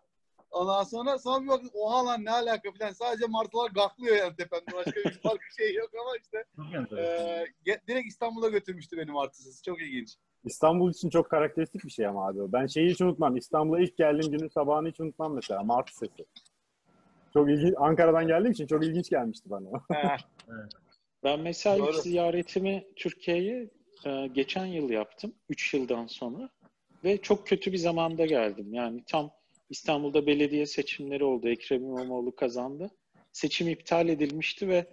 Ondan 0.51 0.83
sonra 0.83 1.19
sonra 1.19 1.43
bir 1.43 1.49
baktım 1.49 1.71
oha 1.75 2.07
lan 2.07 2.25
ne 2.25 2.31
alaka 2.31 2.73
falan. 2.73 2.93
Sadece 2.93 3.27
martılar 3.27 3.71
gaklıyor 3.71 4.17
yani 4.17 4.37
tepemde. 4.37 4.73
Başka 4.75 5.01
bir 5.01 5.11
farklı 5.23 5.55
şey 5.57 5.75
yok 5.75 5.91
ama 6.01 6.17
işte. 6.17 6.45
Ge- 7.67 7.87
direkt 7.89 8.09
İstanbul'a 8.09 8.49
götürmüştü 8.49 8.97
beni 8.97 9.11
martı 9.11 9.43
sesi. 9.43 9.63
Çok 9.63 9.83
ilginç. 9.83 10.17
İstanbul 10.45 10.91
için 10.91 11.11
çok 11.11 11.31
karakteristik 11.31 11.85
bir 11.85 11.91
şey 11.91 12.07
ama 12.07 12.29
abi. 12.29 12.39
Ben 12.53 12.67
şeyi 12.67 12.91
hiç 12.91 13.01
unutmam. 13.01 13.37
İstanbul'a 13.37 13.81
ilk 13.81 13.97
geldiğim 13.97 14.33
günün 14.33 14.49
sabahını 14.49 14.89
hiç 14.89 15.01
unutmam 15.01 15.35
mesela. 15.35 15.63
Martı 15.63 15.97
sesi. 15.97 16.25
Çok 17.35 17.51
ilginç. 17.51 17.75
Ankara'dan 17.77 18.27
geldiğim 18.27 18.53
için 18.53 18.67
çok 18.67 18.85
ilginç 18.85 19.11
gelmişti 19.11 19.51
bana. 19.51 19.69
Ben 21.25 21.41
mesela 21.41 21.77
ilk 21.77 21.85
Doğru. 21.85 21.93
ziyaretimi 21.93 22.85
Türkiye'ye 22.97 23.71
e, 24.07 24.27
geçen 24.27 24.67
yıl 24.67 24.91
yaptım. 24.91 25.35
3 25.49 25.75
yıldan 25.75 26.07
sonra. 26.07 26.49
Ve 27.05 27.23
çok 27.23 27.47
kötü 27.47 27.73
bir 27.73 27.79
zamanda 27.79 28.27
geldim. 28.27 28.75
Yani 28.75 29.05
tam 29.07 29.31
İstanbul'da 29.71 30.27
belediye 30.27 30.67
seçimleri 30.67 31.25
oldu. 31.25 31.49
Ekrem 31.49 31.85
İmamoğlu 31.85 32.37
kazandı. 32.37 32.91
Seçim 33.33 33.69
iptal 33.69 34.09
edilmişti 34.09 34.69
ve 34.69 34.87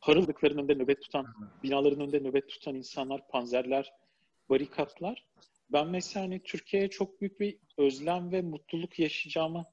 harıldıkların 0.00 0.58
önünde 0.58 0.74
nöbet 0.74 1.02
tutan, 1.02 1.26
binaların 1.62 2.00
önünde 2.00 2.20
nöbet 2.20 2.48
tutan 2.48 2.74
insanlar, 2.74 3.28
panzerler, 3.28 3.92
barikatlar. 4.50 5.26
Ben 5.72 5.88
mesela 5.88 6.26
hani 6.26 6.42
Türkiye'ye 6.42 6.90
çok 6.90 7.20
büyük 7.20 7.40
bir 7.40 7.58
özlem 7.78 8.32
ve 8.32 8.42
mutluluk 8.42 8.98
yaşayacağımı 8.98 9.64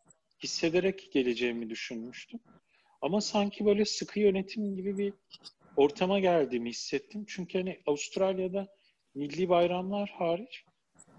hissederek 0.44 1.12
geleceğimi 1.12 1.70
düşünmüştüm. 1.70 2.40
Ama 3.02 3.22
sanki 3.22 3.66
böyle 3.66 3.86
sıkı 3.86 4.20
yönetim 4.20 4.76
gibi 4.76 4.98
bir 4.98 5.14
ortama 5.76 6.20
geldiğimi 6.20 6.70
hissettim. 6.70 7.26
Çünkü 7.28 7.58
hani 7.58 7.82
Avustralya'da 7.86 8.68
milli 9.16 9.50
bayramlar 9.50 10.10
hariç 10.10 10.66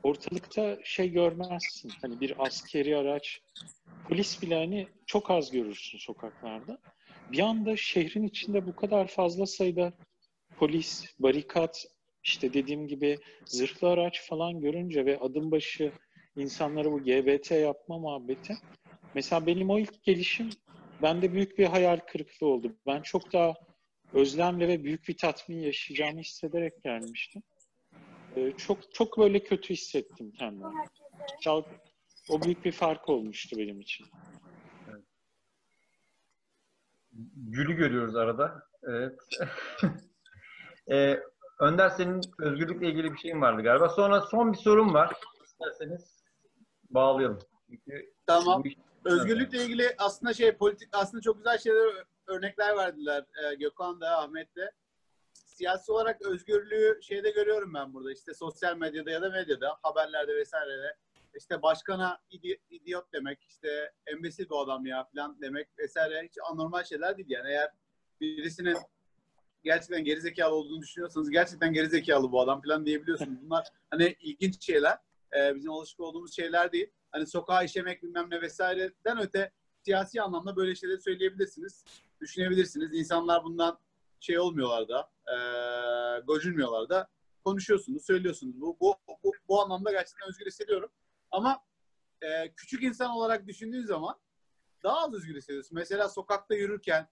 ortalıkta 0.02 0.78
şey 0.84 1.10
görmezsin. 1.10 1.92
Hani 2.02 2.20
bir 2.20 2.34
askeri 2.46 2.96
araç 2.96 3.40
polis 4.08 4.42
bile 4.42 4.54
hani 4.54 4.88
çok 5.06 5.30
az 5.30 5.50
görürsün 5.50 5.98
sokaklarda. 5.98 6.78
Bir 7.32 7.38
anda 7.38 7.76
şehrin 7.76 8.26
içinde 8.26 8.66
bu 8.66 8.76
kadar 8.76 9.06
fazla 9.06 9.46
sayıda 9.46 9.92
polis, 10.56 11.14
barikat, 11.18 11.86
işte 12.24 12.54
dediğim 12.54 12.88
gibi 12.88 13.18
zırhlı 13.46 13.88
araç 13.88 14.22
falan 14.22 14.60
görünce 14.60 15.06
ve 15.06 15.18
adım 15.18 15.50
başı 15.50 15.92
insanlara 16.36 16.92
bu 16.92 17.02
GBT 17.04 17.50
yapma 17.50 17.98
muhabbeti. 17.98 18.56
Mesela 19.14 19.46
benim 19.46 19.70
o 19.70 19.78
ilk 19.78 20.04
gelişim 20.04 20.50
bende 21.02 21.32
büyük 21.32 21.58
bir 21.58 21.64
hayal 21.64 21.96
kırıklığı 21.96 22.46
oldu. 22.46 22.76
Ben 22.86 23.02
çok 23.02 23.32
daha 23.32 23.54
özlemle 24.14 24.68
ve 24.68 24.84
büyük 24.84 25.08
bir 25.08 25.16
tatmin 25.16 25.60
yaşayacağımı 25.60 26.20
hissederek 26.20 26.82
gelmiştim. 26.82 27.42
Ee, 28.36 28.52
çok 28.56 28.94
çok 28.94 29.18
böyle 29.18 29.44
kötü 29.44 29.74
hissettim 29.74 30.32
kendimi. 30.38 30.74
O 32.30 32.42
büyük 32.42 32.64
bir 32.64 32.72
fark 32.72 33.08
olmuştu 33.08 33.56
benim 33.58 33.80
için. 33.80 34.06
Gül'ü 37.36 37.76
görüyoruz 37.76 38.16
arada. 38.16 38.68
Evet. 38.82 39.18
ee, 40.90 41.20
Önder 41.62 41.90
senin 41.90 42.20
özgürlükle 42.38 42.88
ilgili 42.88 43.12
bir 43.12 43.18
şeyin 43.18 43.40
vardı 43.40 43.62
galiba. 43.62 43.88
Sonra 43.88 44.20
son 44.20 44.52
bir 44.52 44.58
sorum 44.58 44.94
var. 44.94 45.16
İsterseniz 45.44 46.22
bağlayalım. 46.90 47.38
Çünkü 47.66 48.12
Tamam. 48.26 48.62
Özgürlükle 49.04 49.64
ilgili 49.64 49.94
aslında 49.98 50.34
şey 50.34 50.52
politik 50.52 50.88
aslında 50.92 51.22
çok 51.22 51.36
güzel 51.36 51.58
şeyler 51.58 52.04
örnekler 52.32 52.76
verdiler 52.76 53.24
e, 53.44 53.54
Gökhan 53.54 54.00
da 54.00 54.18
Ahmet 54.18 54.56
de. 54.56 54.72
Siyasi 55.32 55.92
olarak 55.92 56.22
özgürlüğü 56.22 57.02
şeyde 57.02 57.30
görüyorum 57.30 57.74
ben 57.74 57.94
burada 57.94 58.12
işte 58.12 58.34
sosyal 58.34 58.76
medyada 58.76 59.10
ya 59.10 59.22
da 59.22 59.30
medyada 59.30 59.78
haberlerde 59.82 60.34
vesairede 60.36 60.96
işte 61.34 61.62
başkana 61.62 62.20
idi- 62.30 62.60
idiot 62.70 63.12
demek 63.12 63.44
işte 63.48 63.92
embesil 64.06 64.48
bu 64.48 64.60
adam 64.60 64.86
ya 64.86 65.04
falan 65.04 65.40
demek 65.40 65.68
vesaire 65.78 66.22
hiç 66.22 66.38
anormal 66.50 66.84
şeyler 66.84 67.16
değil 67.16 67.30
yani 67.30 67.48
eğer 67.48 67.70
birisinin 68.20 68.76
gerçekten 69.64 70.04
gerizekalı 70.04 70.54
olduğunu 70.54 70.82
düşünüyorsanız 70.82 71.30
gerçekten 71.30 71.72
gerizekalı 71.72 72.32
bu 72.32 72.40
adam 72.40 72.62
falan 72.62 72.86
diyebiliyorsunuz. 72.86 73.42
Bunlar 73.42 73.66
hani 73.90 74.16
ilginç 74.20 74.66
şeyler. 74.66 74.98
Ee, 75.36 75.54
bizim 75.54 75.70
alışık 75.70 76.00
olduğumuz 76.00 76.36
şeyler 76.36 76.72
değil. 76.72 76.90
Hani 77.10 77.26
sokağa 77.26 77.62
işemek 77.62 78.02
bilmem 78.02 78.30
ne 78.30 78.40
vesaireden 78.40 79.18
öte 79.20 79.50
siyasi 79.84 80.22
anlamda 80.22 80.56
böyle 80.56 80.74
şeyleri 80.74 81.00
söyleyebilirsiniz. 81.00 81.84
Düşünebilirsiniz. 82.22 82.94
İnsanlar 82.94 83.44
bundan 83.44 83.78
şey 84.20 84.38
olmuyorlar 84.38 84.88
da 84.88 85.10
e, 85.26 85.36
gocunmuyorlar 86.20 86.88
da 86.88 87.08
konuşuyorsunuz, 87.44 88.06
söylüyorsunuz. 88.06 88.60
Bu, 88.60 88.76
bu, 88.80 88.96
bu, 89.24 89.32
bu 89.48 89.62
anlamda 89.62 89.90
gerçekten 89.90 90.28
özgür 90.28 90.46
hissediyorum. 90.46 90.90
Ama 91.30 91.64
e, 92.22 92.52
küçük 92.56 92.82
insan 92.82 93.10
olarak 93.10 93.46
düşündüğün 93.46 93.86
zaman 93.86 94.20
daha 94.82 95.04
az 95.04 95.14
özgür 95.14 95.36
hissediyorsun. 95.36 95.74
Mesela 95.74 96.08
sokakta 96.08 96.54
yürürken 96.54 97.08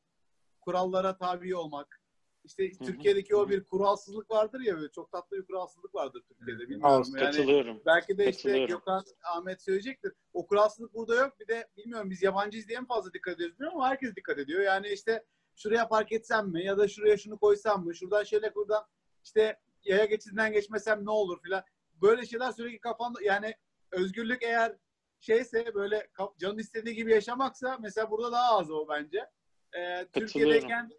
kurallara 0.61 1.17
tabi 1.17 1.57
olmak, 1.57 2.00
işte. 2.45 2.71
Türkiye'deki 2.71 3.37
o 3.37 3.49
bir 3.49 3.65
kuralsızlık 3.65 4.31
vardır 4.31 4.61
ya 4.61 4.77
böyle 4.77 4.93
çok 4.93 5.13
tatlı 5.13 5.37
bir 5.37 5.47
kuralsızlık 5.47 5.95
vardır 5.95 6.23
Türkiye'de. 6.29 6.69
Bilmiyorum 6.69 7.05
yani. 7.17 7.25
Katılıyorum. 7.25 7.83
Belki 7.87 8.19
de 8.19 8.29
işte. 8.29 8.67
Gökhan, 8.67 9.05
Ahmet 9.37 9.63
söyleyecektir. 9.63 10.13
O 10.33 10.47
kuralsızlık 10.47 10.95
burada 10.95 11.15
yok. 11.15 11.41
Bir 11.41 11.49
de 11.49 11.69
bilmiyorum 11.77 12.11
biz 12.11 12.23
yabancıyız 12.23 12.69
diye 12.69 12.81
mi 12.81 12.87
fazla 12.87 13.13
dikkat 13.13 13.35
ediyoruz 13.35 13.57
bilmiyorum 13.57 13.79
ama 13.81 13.89
herkes 13.89 14.17
dikkat 14.17 14.39
ediyor. 14.39 14.61
Yani 14.61 14.89
işte 14.89 15.25
şuraya 15.57 15.89
park 15.89 16.13
etsem 16.13 16.49
mi 16.49 16.65
ya 16.65 16.79
da 16.79 16.89
şuraya 16.89 17.17
şunu 17.17 17.39
koysam 17.39 17.85
mı? 17.85 17.95
Şuradan 17.95 18.25
şöyle 18.25 18.55
buradan 18.55 18.85
işte 19.25 19.59
yaya 19.85 20.05
geçidinden 20.05 20.53
geçmesem 20.53 21.07
ne 21.07 21.11
olur 21.11 21.43
filan. 21.43 21.63
Böyle 22.03 22.27
şeyler 22.27 22.53
sürekli 22.53 22.79
kafanda 22.79 23.19
yani 23.23 23.55
özgürlük 23.91 24.43
eğer 24.43 24.77
şeyse 25.21 25.75
böyle 25.75 26.09
canın 26.39 26.59
istediği 26.59 26.95
gibi 26.95 27.13
yaşamaksa 27.13 27.79
mesela 27.81 28.11
burada 28.11 28.33
daha 28.33 28.59
az 28.59 28.71
o 28.71 28.89
bence. 28.89 29.31
Ee, 29.79 30.07
Türkiye'deyken 30.13 30.91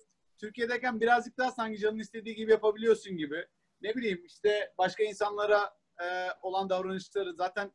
Türkiye'deyken 0.42 1.02
birazcık 1.02 1.38
daha 1.38 1.52
sanki 1.52 1.80
canın 1.80 2.00
istediği 2.00 2.36
gibi 2.36 2.52
yapabiliyorsun 2.52 3.18
gibi. 3.18 3.46
Ne 3.82 3.96
bileyim 3.96 4.22
işte 4.26 4.74
başka 4.78 5.04
insanlara 5.04 5.74
e, 6.00 6.06
olan 6.42 6.70
davranışları 6.70 7.34
zaten 7.34 7.72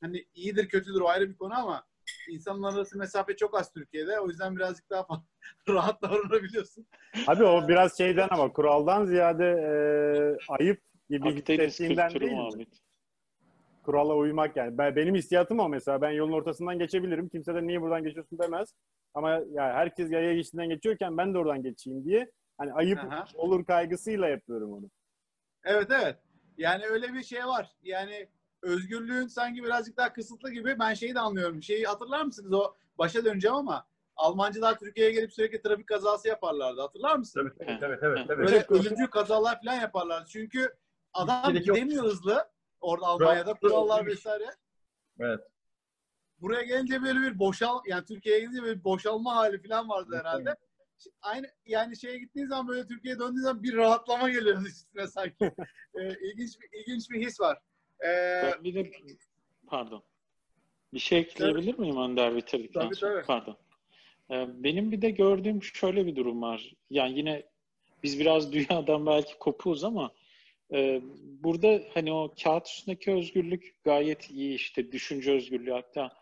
hani 0.00 0.24
iyidir 0.34 0.68
kötüdür 0.68 1.00
o 1.00 1.08
ayrı 1.08 1.30
bir 1.30 1.36
konu 1.36 1.54
ama 1.54 1.86
insanlar 2.28 2.74
arası 2.74 2.98
mesafe 2.98 3.36
çok 3.36 3.58
az 3.58 3.72
Türkiye'de. 3.72 4.20
O 4.20 4.28
yüzden 4.28 4.56
birazcık 4.56 4.90
daha 4.90 5.06
rahat 5.68 6.02
davranabiliyorsun. 6.02 6.86
Abi 7.26 7.44
o 7.44 7.68
biraz 7.68 7.98
şeyden 7.98 8.28
ama 8.30 8.52
kuraldan 8.52 9.04
ziyade 9.04 9.44
e, 9.44 9.72
ayıp 10.48 10.82
gibi 11.10 11.28
Akdeniz 11.28 11.66
hissettiğinden 11.66 12.20
değil 12.20 12.32
mi? 12.32 12.66
Kurala 13.84 14.14
uymak 14.14 14.56
yani. 14.56 14.78
Ben, 14.78 14.96
benim 14.96 15.14
hissiyatım 15.14 15.58
o 15.58 15.68
mesela. 15.68 16.00
Ben 16.00 16.10
yolun 16.10 16.32
ortasından 16.32 16.78
geçebilirim. 16.78 17.28
Kimse 17.28 17.54
de 17.54 17.66
niye 17.66 17.80
buradan 17.80 18.04
geçiyorsun 18.04 18.38
demez. 18.38 18.74
Ama 19.14 19.30
yani 19.30 19.72
herkes 19.72 20.10
yaya 20.10 20.34
geçtiğinden 20.34 20.68
geçiyorken 20.68 21.16
ben 21.16 21.34
de 21.34 21.38
oradan 21.38 21.62
geçeyim 21.62 22.04
diye 22.04 22.30
hani 22.58 22.72
ayıp 22.72 22.98
Aha. 22.98 23.24
olur 23.34 23.64
kaygısıyla 23.64 24.28
yapıyorum 24.28 24.72
onu. 24.72 24.90
Evet 25.64 25.88
evet. 25.90 26.16
Yani 26.58 26.86
öyle 26.86 27.12
bir 27.12 27.22
şey 27.22 27.46
var. 27.46 27.72
Yani 27.82 28.28
özgürlüğün 28.62 29.26
sanki 29.26 29.64
birazcık 29.64 29.96
daha 29.96 30.12
kısıtlı 30.12 30.50
gibi. 30.50 30.78
Ben 30.78 30.94
şeyi 30.94 31.14
de 31.14 31.20
anlıyorum. 31.20 31.62
Şeyi 31.62 31.84
hatırlar 31.84 32.24
mısınız? 32.24 32.52
O 32.52 32.74
başa 32.98 33.24
döneceğim 33.24 33.56
ama 33.56 33.86
Almancılar 34.16 34.78
Türkiye'ye 34.78 35.12
gelip 35.12 35.32
sürekli 35.32 35.62
trafik 35.62 35.86
kazası 35.86 36.28
yaparlardı. 36.28 36.80
Hatırlar 36.80 37.16
mısınız? 37.16 37.52
Tabii 37.58 37.80
tabii 37.80 38.00
tabii. 38.00 38.00
tabii, 38.00 38.26
tabii. 38.26 38.42
Böyle 38.42 38.64
ölümcül 38.68 39.06
kazalar 39.06 39.60
falan 39.64 39.80
yaparlardı. 39.80 40.26
Çünkü 40.28 40.74
adam 41.12 41.52
gidemiyor 41.52 42.04
hızlı. 42.04 42.53
Orada 42.84 43.06
Almanya'da 43.06 43.54
Kurallar 43.54 44.06
vesaire. 44.06 44.44
Evet. 45.20 45.40
Buraya 46.40 46.62
gelince 46.62 47.02
böyle 47.02 47.20
bir 47.20 47.38
boşal 47.38 47.80
yani 47.86 48.04
Türkiye'ye 48.04 48.40
gelince 48.40 48.62
böyle 48.62 48.78
bir 48.78 48.84
boşalma 48.84 49.36
hali 49.36 49.62
falan 49.62 49.88
vardı 49.88 50.16
herhalde. 50.18 50.56
Aynı 51.22 51.46
yani 51.66 52.00
şeye 52.00 52.18
gittiğin 52.18 52.46
zaman 52.46 52.68
böyle 52.68 52.86
Türkiye'ye 52.86 53.20
döndüğün 53.20 53.40
zaman 53.40 53.62
bir 53.62 53.76
rahatlama 53.76 54.30
geliyor 54.30 54.62
üstüne 54.66 55.06
sanki. 55.06 55.44
ee, 55.94 56.08
ilginç 56.22 56.60
bir 56.60 56.78
ilginç 56.80 57.10
bir 57.10 57.26
his 57.26 57.40
var. 57.40 57.58
Ee, 58.04 58.42
Ben 58.42 58.64
bir 58.64 58.74
de 58.74 58.90
pardon. 59.66 60.02
Bir 60.94 60.98
şey 60.98 61.18
ekleyebilir 61.18 61.78
miyim 61.78 61.96
Önder 61.96 62.36
bitirdikten 62.36 62.82
Tabii, 62.82 62.94
sonra? 62.94 63.14
tabii. 63.14 63.26
Pardon. 63.26 63.56
Ee, 64.30 64.46
Benim 64.64 64.92
bir 64.92 65.02
de 65.02 65.10
gördüğüm 65.10 65.62
şöyle 65.62 66.06
bir 66.06 66.16
durum 66.16 66.42
var. 66.42 66.74
Yani 66.90 67.18
yine 67.18 67.42
biz 68.02 68.18
biraz 68.20 68.52
dünyadan 68.52 69.06
belki 69.06 69.38
kopuğuz 69.38 69.84
ama 69.84 70.12
e, 70.72 71.00
burada 71.42 71.80
hani 71.94 72.12
o 72.12 72.34
kağıt 72.42 72.68
üstündeki 72.68 73.12
özgürlük 73.12 73.84
gayet 73.84 74.30
iyi 74.30 74.54
işte 74.54 74.92
düşünce 74.92 75.32
özgürlüğü 75.32 75.72
hatta 75.72 76.12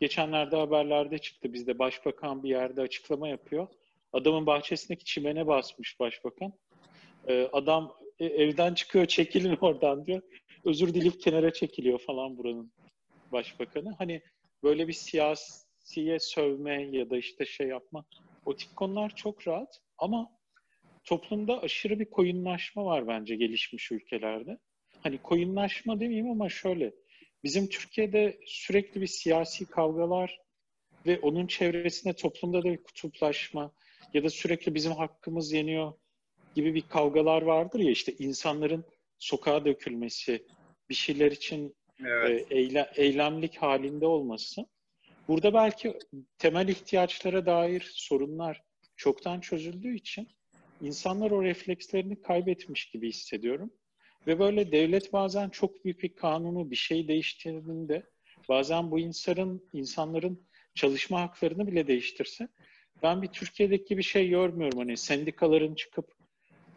geçenlerde 0.00 0.56
haberlerde 0.56 1.18
çıktı 1.18 1.52
bizde 1.52 1.78
başbakan 1.78 2.42
bir 2.42 2.48
yerde 2.48 2.80
açıklama 2.80 3.28
yapıyor. 3.28 3.66
Adamın 4.12 4.46
bahçesindeki 4.46 5.04
çimene 5.04 5.46
basmış 5.46 6.00
başbakan. 6.00 6.52
Ee, 7.28 7.48
adam 7.52 7.96
e, 8.18 8.24
evden 8.24 8.74
çıkıyor 8.74 9.06
çekilin 9.06 9.56
oradan 9.60 10.06
diyor. 10.06 10.22
Özür 10.64 10.94
dileyip 10.94 11.20
kenara 11.20 11.52
çekiliyor 11.52 11.98
falan 11.98 12.38
buranın 12.38 12.72
başbakanı. 13.32 13.94
Hani 13.98 14.22
böyle 14.62 14.88
bir 14.88 14.92
siyasiye 14.92 16.18
sövme 16.20 16.82
ya 16.82 17.10
da 17.10 17.16
işte 17.16 17.46
şey 17.46 17.66
yapma 17.68 18.04
o 18.44 18.56
tip 18.56 18.76
konular 18.76 19.12
çok 19.16 19.48
rahat 19.48 19.80
ama 19.98 20.30
toplumda 21.04 21.62
aşırı 21.62 22.00
bir 22.00 22.10
koyunlaşma 22.10 22.84
var 22.84 23.08
bence 23.08 23.36
gelişmiş 23.36 23.92
ülkelerde. 23.92 24.58
Hani 25.02 25.18
koyunlaşma 25.18 26.00
demeyeyim 26.00 26.30
ama 26.30 26.48
şöyle 26.48 26.94
bizim 27.44 27.68
Türkiye'de 27.68 28.38
sürekli 28.46 29.00
bir 29.00 29.06
siyasi 29.06 29.66
kavgalar 29.66 30.38
ve 31.06 31.18
onun 31.18 31.46
çevresinde 31.46 32.16
toplumda 32.16 32.62
da 32.62 32.72
bir 32.72 32.82
kutuplaşma 32.82 33.74
ya 34.14 34.24
da 34.24 34.30
sürekli 34.30 34.74
bizim 34.74 34.92
hakkımız 34.92 35.52
yeniyor 35.52 35.92
gibi 36.54 36.74
bir 36.74 36.88
kavgalar 36.88 37.42
vardır 37.42 37.80
ya 37.80 37.90
işte 37.90 38.12
insanların 38.18 38.84
sokağa 39.18 39.64
dökülmesi, 39.64 40.46
bir 40.88 40.94
şeyler 40.94 41.32
için 41.32 41.76
evet. 42.00 42.52
e, 42.52 42.54
eyle- 42.54 42.92
eylemlik 42.94 43.56
halinde 43.56 44.06
olması. 44.06 44.66
Burada 45.28 45.54
belki 45.54 45.98
temel 46.38 46.68
ihtiyaçlara 46.68 47.46
dair 47.46 47.90
sorunlar 47.94 48.62
çoktan 48.96 49.40
çözüldüğü 49.40 49.96
için 49.96 50.28
insanlar 50.80 51.30
o 51.30 51.42
reflekslerini 51.42 52.22
kaybetmiş 52.22 52.90
gibi 52.90 53.08
hissediyorum. 53.08 53.70
Ve 54.26 54.38
böyle 54.38 54.72
devlet 54.72 55.12
bazen 55.12 55.48
çok 55.48 55.84
büyük 55.84 56.02
bir 56.02 56.14
kanunu 56.14 56.70
bir 56.70 56.76
şey 56.76 57.08
değiştirdiğinde 57.08 58.02
bazen 58.48 58.90
bu 58.90 58.98
insanın 58.98 59.68
insanların 59.72 60.46
çalışma 60.74 61.20
haklarını 61.20 61.66
bile 61.66 61.86
değiştirse 61.86 62.48
ben 63.02 63.22
bir 63.22 63.28
Türkiye'deki 63.28 63.98
bir 63.98 64.02
şey 64.02 64.28
görmüyorum. 64.28 64.78
Hani 64.78 64.96
sendikaların 64.96 65.74
çıkıp 65.74 66.14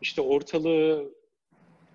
işte 0.02 0.22
ortalığı 0.22 1.14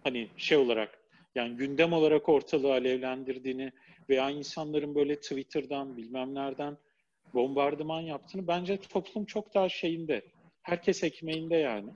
hani 0.05 0.28
şey 0.36 0.59
olarak 0.59 1.03
yani 1.34 1.57
gündem 1.57 1.92
olarak 1.92 2.28
ortalığı 2.28 2.72
alevlendirdiğini 2.72 3.72
veya 4.09 4.30
insanların 4.30 4.94
böyle 4.94 5.20
Twitter'dan 5.20 5.96
bilmem 5.96 6.34
nereden 6.34 6.78
bombardıman 7.34 8.00
yaptığını 8.00 8.46
bence 8.46 8.76
toplum 8.76 9.24
çok 9.24 9.55
daha 9.55 9.68
şeyinde. 9.68 10.22
Herkes 10.63 11.05
ekmeğinde 11.05 11.57
yani. 11.57 11.91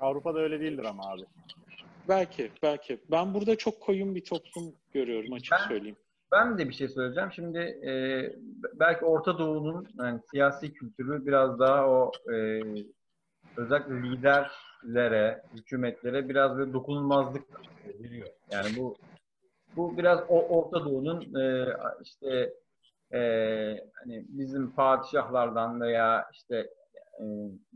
Avrupa'da 0.00 0.38
öyle 0.40 0.60
değildir 0.60 0.84
ama 0.84 1.02
abi. 1.10 1.22
Belki, 2.08 2.50
belki. 2.62 3.00
Ben 3.10 3.34
burada 3.34 3.56
çok 3.56 3.80
koyun 3.80 4.14
bir 4.14 4.24
toplum 4.24 4.74
görüyorum 4.92 5.32
açık 5.32 5.52
Ben- 5.52 5.68
söyleyeyim. 5.68 5.96
Ben 6.32 6.58
de 6.58 6.68
bir 6.68 6.74
şey 6.74 6.88
söyleyeceğim. 6.88 7.32
Şimdi 7.32 7.58
e, 7.58 7.92
belki 8.74 9.04
Orta 9.04 9.38
Doğu'nun 9.38 9.88
yani 9.98 10.20
siyasi 10.30 10.72
kültürü 10.72 11.26
biraz 11.26 11.58
daha 11.58 11.88
o 11.88 12.12
e, 12.32 12.60
özellikle 13.56 14.02
liderlere, 14.02 15.42
hükümetlere 15.54 16.28
biraz 16.28 16.56
böyle 16.58 16.72
dokunulmazlık 16.72 17.44
veriyor. 18.00 18.28
Yani 18.50 18.76
bu 18.76 18.96
bu 19.76 19.98
biraz 19.98 20.20
o 20.28 20.48
Orta 20.48 20.84
Doğu'nun 20.84 21.34
e, 21.40 21.66
işte 22.02 22.52
e, 23.12 23.18
hani 23.94 24.24
bizim 24.28 24.70
padişahlardan 24.70 25.80
veya 25.80 26.28
işte 26.32 26.70
e, 27.20 27.24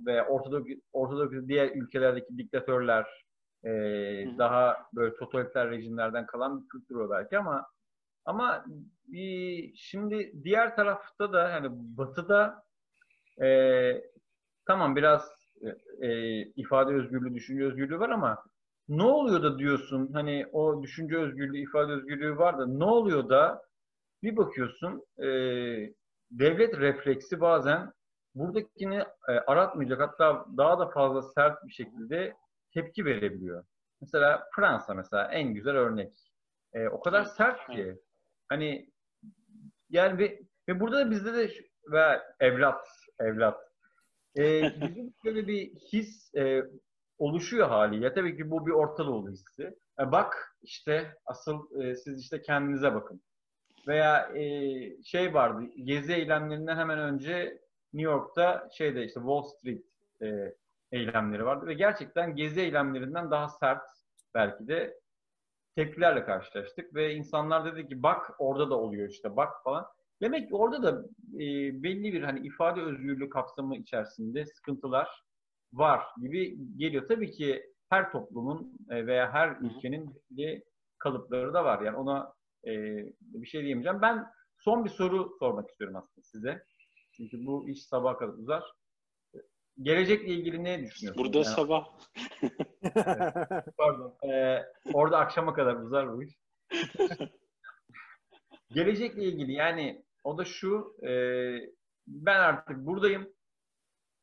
ve 0.07 0.23
Ortadoks 0.23 0.71
Ortodoks 0.93 1.49
diğer 1.49 1.71
ülkelerdeki 1.75 2.39
diktatörler 2.39 3.07
e, 3.65 3.71
daha 4.39 4.77
böyle 4.95 5.17
totaliter 5.17 5.71
rejimlerden 5.71 6.27
kalan 6.27 6.63
bir 6.63 6.69
kültür 6.69 6.95
o 6.95 7.11
belki 7.11 7.39
ama 7.39 7.67
ama 8.25 8.65
bir, 9.07 9.73
şimdi 9.77 10.33
diğer 10.45 10.77
tarafta 10.77 11.33
da 11.33 11.49
yani 11.49 11.69
batıda 11.71 12.65
e, 13.43 13.49
tamam 14.67 14.97
biraz 14.97 15.31
e, 16.01 16.41
ifade 16.43 16.95
özgürlüğü, 16.95 17.35
düşünce 17.35 17.65
özgürlüğü 17.65 17.99
var 17.99 18.11
ama 18.11 18.39
ne 18.89 19.03
oluyor 19.03 19.43
da 19.43 19.59
diyorsun? 19.59 20.11
Hani 20.13 20.47
o 20.53 20.83
düşünce 20.83 21.19
özgürlüğü, 21.19 21.59
ifade 21.59 21.93
özgürlüğü 21.93 22.37
var 22.37 22.59
da 22.59 22.67
ne 22.67 22.85
oluyor 22.85 23.29
da 23.29 23.63
bir 24.23 24.37
bakıyorsun 24.37 25.03
e, 25.19 25.29
devlet 26.31 26.79
refleksi 26.79 27.41
bazen 27.41 27.93
buradakini 28.35 29.05
e, 29.29 29.33
aratmayacak 29.33 30.01
hatta 30.01 30.47
daha 30.57 30.79
da 30.79 30.89
fazla 30.89 31.23
sert 31.23 31.65
bir 31.65 31.73
şekilde 31.73 32.37
tepki 32.75 33.05
verebiliyor. 33.05 33.65
Mesela 34.01 34.49
Fransa 34.57 34.95
mesela 34.95 35.33
en 35.33 35.55
güzel 35.55 35.77
örnek. 35.77 36.13
E, 36.73 36.89
o 36.89 37.01
kadar 37.01 37.25
sert 37.25 37.67
ki 37.67 37.99
hani 38.49 38.91
yani 39.91 40.19
ve, 40.19 40.41
ve 40.69 40.81
burada 40.81 40.99
da 40.99 41.11
bizde 41.11 41.35
de 41.35 41.51
ve 41.93 42.23
evlat 42.41 42.87
evlat 43.21 43.61
e, 44.37 44.63
bizim 44.81 45.15
böyle 45.25 45.47
bir 45.47 45.75
his 45.75 46.35
e, 46.35 46.63
oluşuyor 47.19 47.69
haliyle. 47.69 48.15
Tabii 48.15 48.37
ki 48.37 48.51
bu 48.51 48.67
bir 48.67 48.73
Orta 48.73 49.07
Doğu 49.07 49.31
hissi. 49.31 49.63
E, 50.01 50.13
bak 50.13 50.57
işte 50.63 51.15
asıl 51.27 51.81
e, 51.81 51.97
siz 51.97 52.21
işte 52.21 52.43
kendinize 52.43 52.95
bakın. 52.95 53.23
Veya 53.89 54.31
e, 54.35 54.43
şey 55.03 55.35
vardı 55.35 55.63
gezi 55.85 56.13
eylemlerinden 56.13 56.77
hemen 56.77 56.99
önce 56.99 57.64
New 57.95 58.13
York'ta 58.13 58.69
şeyde 58.73 59.05
işte 59.05 59.21
Wall 59.21 59.43
Street 59.43 59.85
e, 60.23 60.55
eylemleri 60.93 61.45
vardı 61.45 61.67
ve 61.67 61.75
gerçekten 61.75 62.37
gezi 62.37 62.61
eylemlerinden 62.61 63.31
daha 63.31 63.49
sert 63.49 63.83
belki 64.35 64.69
de 64.69 65.01
tepkilerle 65.77 66.25
karşılaştık 66.25 66.95
ve 66.95 67.15
insanlar 67.15 67.65
dedi 67.65 67.89
ki 67.89 68.03
bak 68.03 68.31
orada 68.39 68.71
da 68.71 68.79
oluyor 68.79 69.09
işte 69.09 69.37
bak 69.37 69.53
falan. 69.65 69.87
Demek 70.23 70.49
ki 70.49 70.55
orada 70.55 70.83
da 70.83 71.05
e, 71.35 71.43
belli 71.83 72.13
bir 72.13 72.23
hani 72.23 72.47
ifade 72.47 72.81
özgürlüğü 72.83 73.29
kapsamı 73.29 73.77
içerisinde 73.77 74.47
sıkıntılar 74.47 75.25
var 75.73 76.03
gibi 76.21 76.57
geliyor. 76.77 77.09
Tabii 77.09 77.31
ki 77.31 77.75
her 77.91 78.13
toplumun 78.13 78.79
e, 78.91 79.07
veya 79.07 79.33
her 79.33 79.57
ülkenin 79.61 80.23
belli 80.31 80.65
kalıpları 80.99 81.55
da 81.55 81.65
var. 81.65 81.83
Yani 81.83 81.97
ona 81.97 82.33
e, 82.67 82.73
bir 83.21 83.47
şey 83.47 83.63
diyemeyeceğim. 83.63 84.03
Ben 84.03 84.27
son 84.59 84.85
bir 84.85 84.91
soru 84.91 85.37
sormak 85.39 85.71
istiyorum 85.71 85.97
aslında 85.97 86.23
size. 86.23 86.63
Çünkü 87.17 87.47
bu 87.47 87.69
iş 87.69 87.87
sabaha 87.87 88.17
kadar 88.17 88.33
uzar. 88.33 88.65
Gelecekle 89.83 90.29
ilgili 90.29 90.65
ne 90.65 90.83
düşünüyorsunuz? 90.83 91.27
Burada 91.27 91.39
yani, 91.39 91.55
sabah. 91.55 91.87
Pardon. 93.79 94.17
Ee, 94.29 94.63
orada 94.93 95.19
akşama 95.19 95.55
kadar 95.55 95.77
uzar 95.77 96.13
bu 96.13 96.23
iş. 96.23 96.39
Gelecekle 98.71 99.23
ilgili 99.23 99.53
yani 99.53 100.05
o 100.25 100.39
da 100.39 100.45
şu 100.45 100.97
e, 101.07 101.11
ben 102.07 102.41
artık 102.41 102.77
buradayım. 102.77 103.35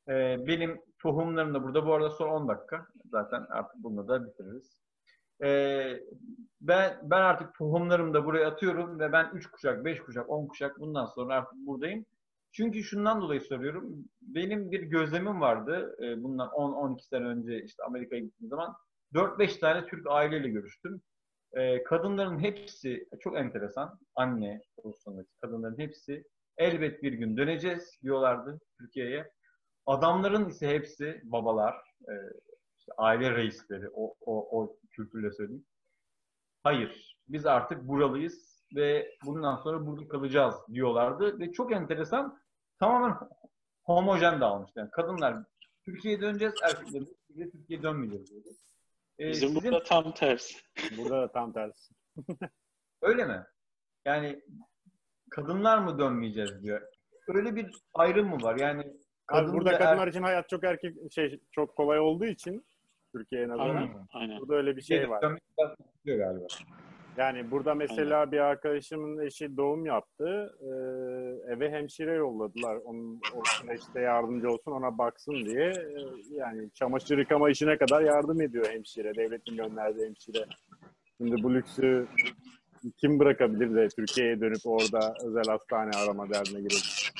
E, 0.07 0.13
benim 0.47 0.81
tohumlarım 0.99 1.53
da 1.53 1.63
burada. 1.63 1.85
Bu 1.85 1.93
arada 1.93 2.09
son 2.09 2.29
10 2.29 2.47
dakika. 2.47 2.87
Zaten 3.05 3.45
artık 3.49 3.83
bunu 3.83 4.07
da 4.07 4.25
bitiririz. 4.25 4.77
E, 5.43 5.49
ben 6.61 6.99
ben 7.03 7.21
artık 7.21 7.55
tohumlarımı 7.55 8.13
da 8.13 8.25
buraya 8.25 8.47
atıyorum 8.47 8.99
ve 8.99 9.11
ben 9.11 9.31
3 9.33 9.47
kuşak, 9.47 9.85
5 9.85 10.01
kuşak, 10.01 10.29
10 10.29 10.47
kuşak 10.47 10.79
bundan 10.79 11.05
sonra 11.05 11.35
artık 11.35 11.57
buradayım. 11.57 12.05
Çünkü 12.51 12.83
şundan 12.83 13.21
dolayı 13.21 13.41
soruyorum. 13.41 14.05
Benim 14.21 14.71
bir 14.71 14.81
gözlemim 14.81 15.41
vardı. 15.41 15.95
E, 16.01 16.23
bundan 16.23 16.47
10-12 16.47 17.01
sene 17.01 17.25
önce 17.25 17.63
işte 17.63 17.83
Amerika'ya 17.83 18.21
gittiğim 18.21 18.49
zaman 18.49 18.75
4-5 19.13 19.59
tane 19.59 19.85
Türk 19.85 20.07
aileyle 20.09 20.49
görüştüm. 20.49 21.01
E, 21.53 21.83
kadınların 21.83 22.39
hepsi 22.39 23.07
çok 23.19 23.37
enteresan. 23.37 23.99
Anne 24.15 24.61
pozisyondaki 24.83 25.29
kadınların 25.41 25.77
hepsi 25.77 26.23
elbet 26.57 27.03
bir 27.03 27.13
gün 27.13 27.37
döneceğiz 27.37 27.97
diyorlardı 28.03 28.59
Türkiye'ye. 28.77 29.31
Adamların 29.85 30.49
ise 30.49 30.67
hepsi 30.67 31.21
babalar, 31.23 31.75
e, 32.01 32.13
işte 32.79 32.91
aile 32.97 33.35
reisleri, 33.35 33.89
o, 33.93 34.15
o, 34.21 34.59
o 34.61 34.77
kültürle 34.91 35.31
söyleyeyim. 35.31 35.65
Hayır, 36.63 37.17
biz 37.27 37.45
artık 37.45 37.87
buralıyız 37.87 38.63
ve 38.75 39.17
bundan 39.25 39.55
sonra 39.55 39.85
burada 39.85 40.07
kalacağız 40.07 40.55
diyorlardı 40.73 41.39
ve 41.39 41.51
çok 41.51 41.71
enteresan 41.71 42.40
tamamen 42.81 43.17
homojen 43.83 44.41
dağılmıştı. 44.41 44.79
Yani 44.79 44.91
kadınlar 44.91 45.35
Türkiye'ye 45.85 46.21
döneceğiz, 46.21 46.53
erkekler 46.63 47.03
Türkiye'ye 47.27 47.83
dönmeyeceğiz 47.83 48.31
diyordu. 48.31 48.49
Ee, 49.19 49.29
Bizim 49.29 49.49
sizin... 49.49 49.63
burada 49.63 49.83
tam 49.83 50.13
tersi. 50.13 50.59
Burada 50.97 51.21
da 51.21 51.31
tam 51.31 51.53
tersi. 51.53 51.93
Öyle 53.01 53.25
mi? 53.25 53.43
Yani 54.05 54.41
kadınlar 55.29 55.77
mı 55.77 55.99
dönmeyeceğiz 55.99 56.63
diyor. 56.63 56.81
Öyle 57.27 57.55
bir 57.55 57.71
ayrım 57.93 58.29
mı 58.29 58.43
var? 58.43 58.55
Yani 58.55 58.93
Abi 59.27 59.51
burada 59.51 59.77
kadınlar 59.77 60.07
er... 60.07 60.11
için 60.11 60.23
hayat 60.23 60.49
çok 60.49 60.63
erkek 60.63 60.95
şey 61.11 61.39
çok 61.51 61.75
kolay 61.75 61.99
olduğu 61.99 62.25
için 62.25 62.65
Türkiye'ye 63.15 63.47
nazaran. 63.47 63.75
Aynen, 63.75 64.07
aynen. 64.13 64.39
Burada 64.39 64.55
öyle 64.55 64.75
bir 64.75 64.81
şey, 64.81 64.97
şey 64.97 65.09
var. 65.09 65.37
Galiba. 66.05 66.47
Yani 67.17 67.51
burada 67.51 67.75
mesela 67.75 68.17
Aynen. 68.17 68.31
bir 68.31 68.37
arkadaşımın 68.37 69.25
eşi 69.25 69.57
doğum 69.57 69.85
yaptı. 69.85 70.55
Ee, 70.61 71.53
eve 71.53 71.71
hemşire 71.71 72.13
yolladılar. 72.13 72.75
Onun 72.75 73.21
o 73.35 73.43
işte 73.73 74.01
yardımcı 74.01 74.49
olsun 74.49 74.71
ona 74.71 74.97
baksın 74.97 75.45
diye. 75.45 75.69
Ee, 75.69 76.35
yani 76.35 76.71
çamaşır 76.73 77.17
yıkama 77.17 77.49
işine 77.49 77.77
kadar 77.77 78.01
yardım 78.01 78.41
ediyor 78.41 78.65
hemşire. 78.69 79.15
Devletin 79.15 79.57
gönderdiği 79.57 80.05
hemşire. 80.05 80.45
Şimdi 81.17 81.43
bu 81.43 81.53
lüksü 81.53 82.07
kim 82.97 83.19
bırakabilir 83.19 83.75
de 83.75 83.87
Türkiye'ye 83.87 84.41
dönüp 84.41 84.65
orada 84.65 85.13
özel 85.25 85.45
hastane 85.47 85.91
arama 85.97 86.29
derdine 86.29 86.59
girebilir? 86.59 87.11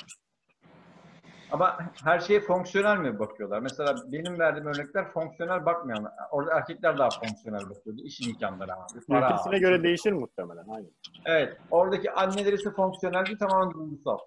Ama 1.52 1.78
her 2.04 2.20
şeye 2.20 2.40
fonksiyonel 2.40 2.98
mi 2.98 3.20
bakıyorlar? 3.20 3.60
Mesela 3.60 3.96
benim 4.12 4.40
verdiğim 4.40 4.68
örnekler 4.68 5.12
fonksiyonel 5.12 5.66
bakmayan. 5.66 6.12
Orada 6.32 6.54
erkekler 6.58 6.98
daha 6.98 7.10
fonksiyonel 7.10 7.70
bakıyordu. 7.70 8.02
İş 8.04 8.28
imkanları 8.28 8.74
abi. 8.74 9.06
Para 9.08 9.30
Ülkesine 9.30 9.54
abi. 9.54 9.60
göre 9.60 9.84
değişir 9.84 10.12
muhtemelen. 10.12 10.66
Aynen. 10.76 10.92
Evet. 11.26 11.58
Oradaki 11.72 12.12
anneler 12.12 12.54
ise 12.54 12.72
fonksiyonel 12.72 13.26
değil 13.26 13.38
tamamen 13.38 13.74
duygusal. 13.74 14.18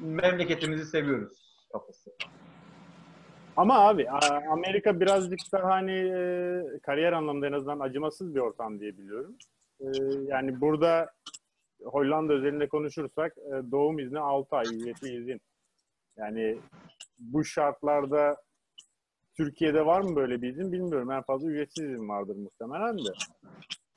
Memleketimizi 0.00 0.84
seviyoruz 0.84 1.66
kafası. 1.72 2.10
Ama 3.56 3.78
abi 3.88 4.10
Amerika 4.50 5.00
birazcık 5.00 5.38
daha 5.52 5.70
hani 5.70 5.92
e, 5.92 6.62
kariyer 6.82 7.12
anlamında 7.12 7.46
en 7.46 7.52
azından 7.52 7.80
acımasız 7.80 8.34
bir 8.34 8.40
ortam 8.40 8.80
diye 8.80 8.98
biliyorum. 8.98 9.36
E, 9.80 9.86
yani 10.26 10.60
burada 10.60 11.10
Hollanda 11.86 12.32
özelinde 12.32 12.68
konuşursak 12.68 13.38
e, 13.38 13.70
doğum 13.70 13.98
izni 13.98 14.18
6 14.18 14.56
ay 14.56 14.66
ücretli 14.72 15.22
izin. 15.22 15.40
Yani 16.16 16.58
bu 17.18 17.44
şartlarda 17.44 18.36
Türkiye'de 19.36 19.86
var 19.86 20.00
mı 20.00 20.16
böyle 20.16 20.42
bir 20.42 20.48
izin 20.48 20.72
bilmiyorum. 20.72 21.10
En 21.10 21.22
fazla 21.22 21.50
ücretsiz 21.50 21.84
izin 21.84 22.08
vardır 22.08 22.36
muhtemelen 22.36 22.98
de. 22.98 23.10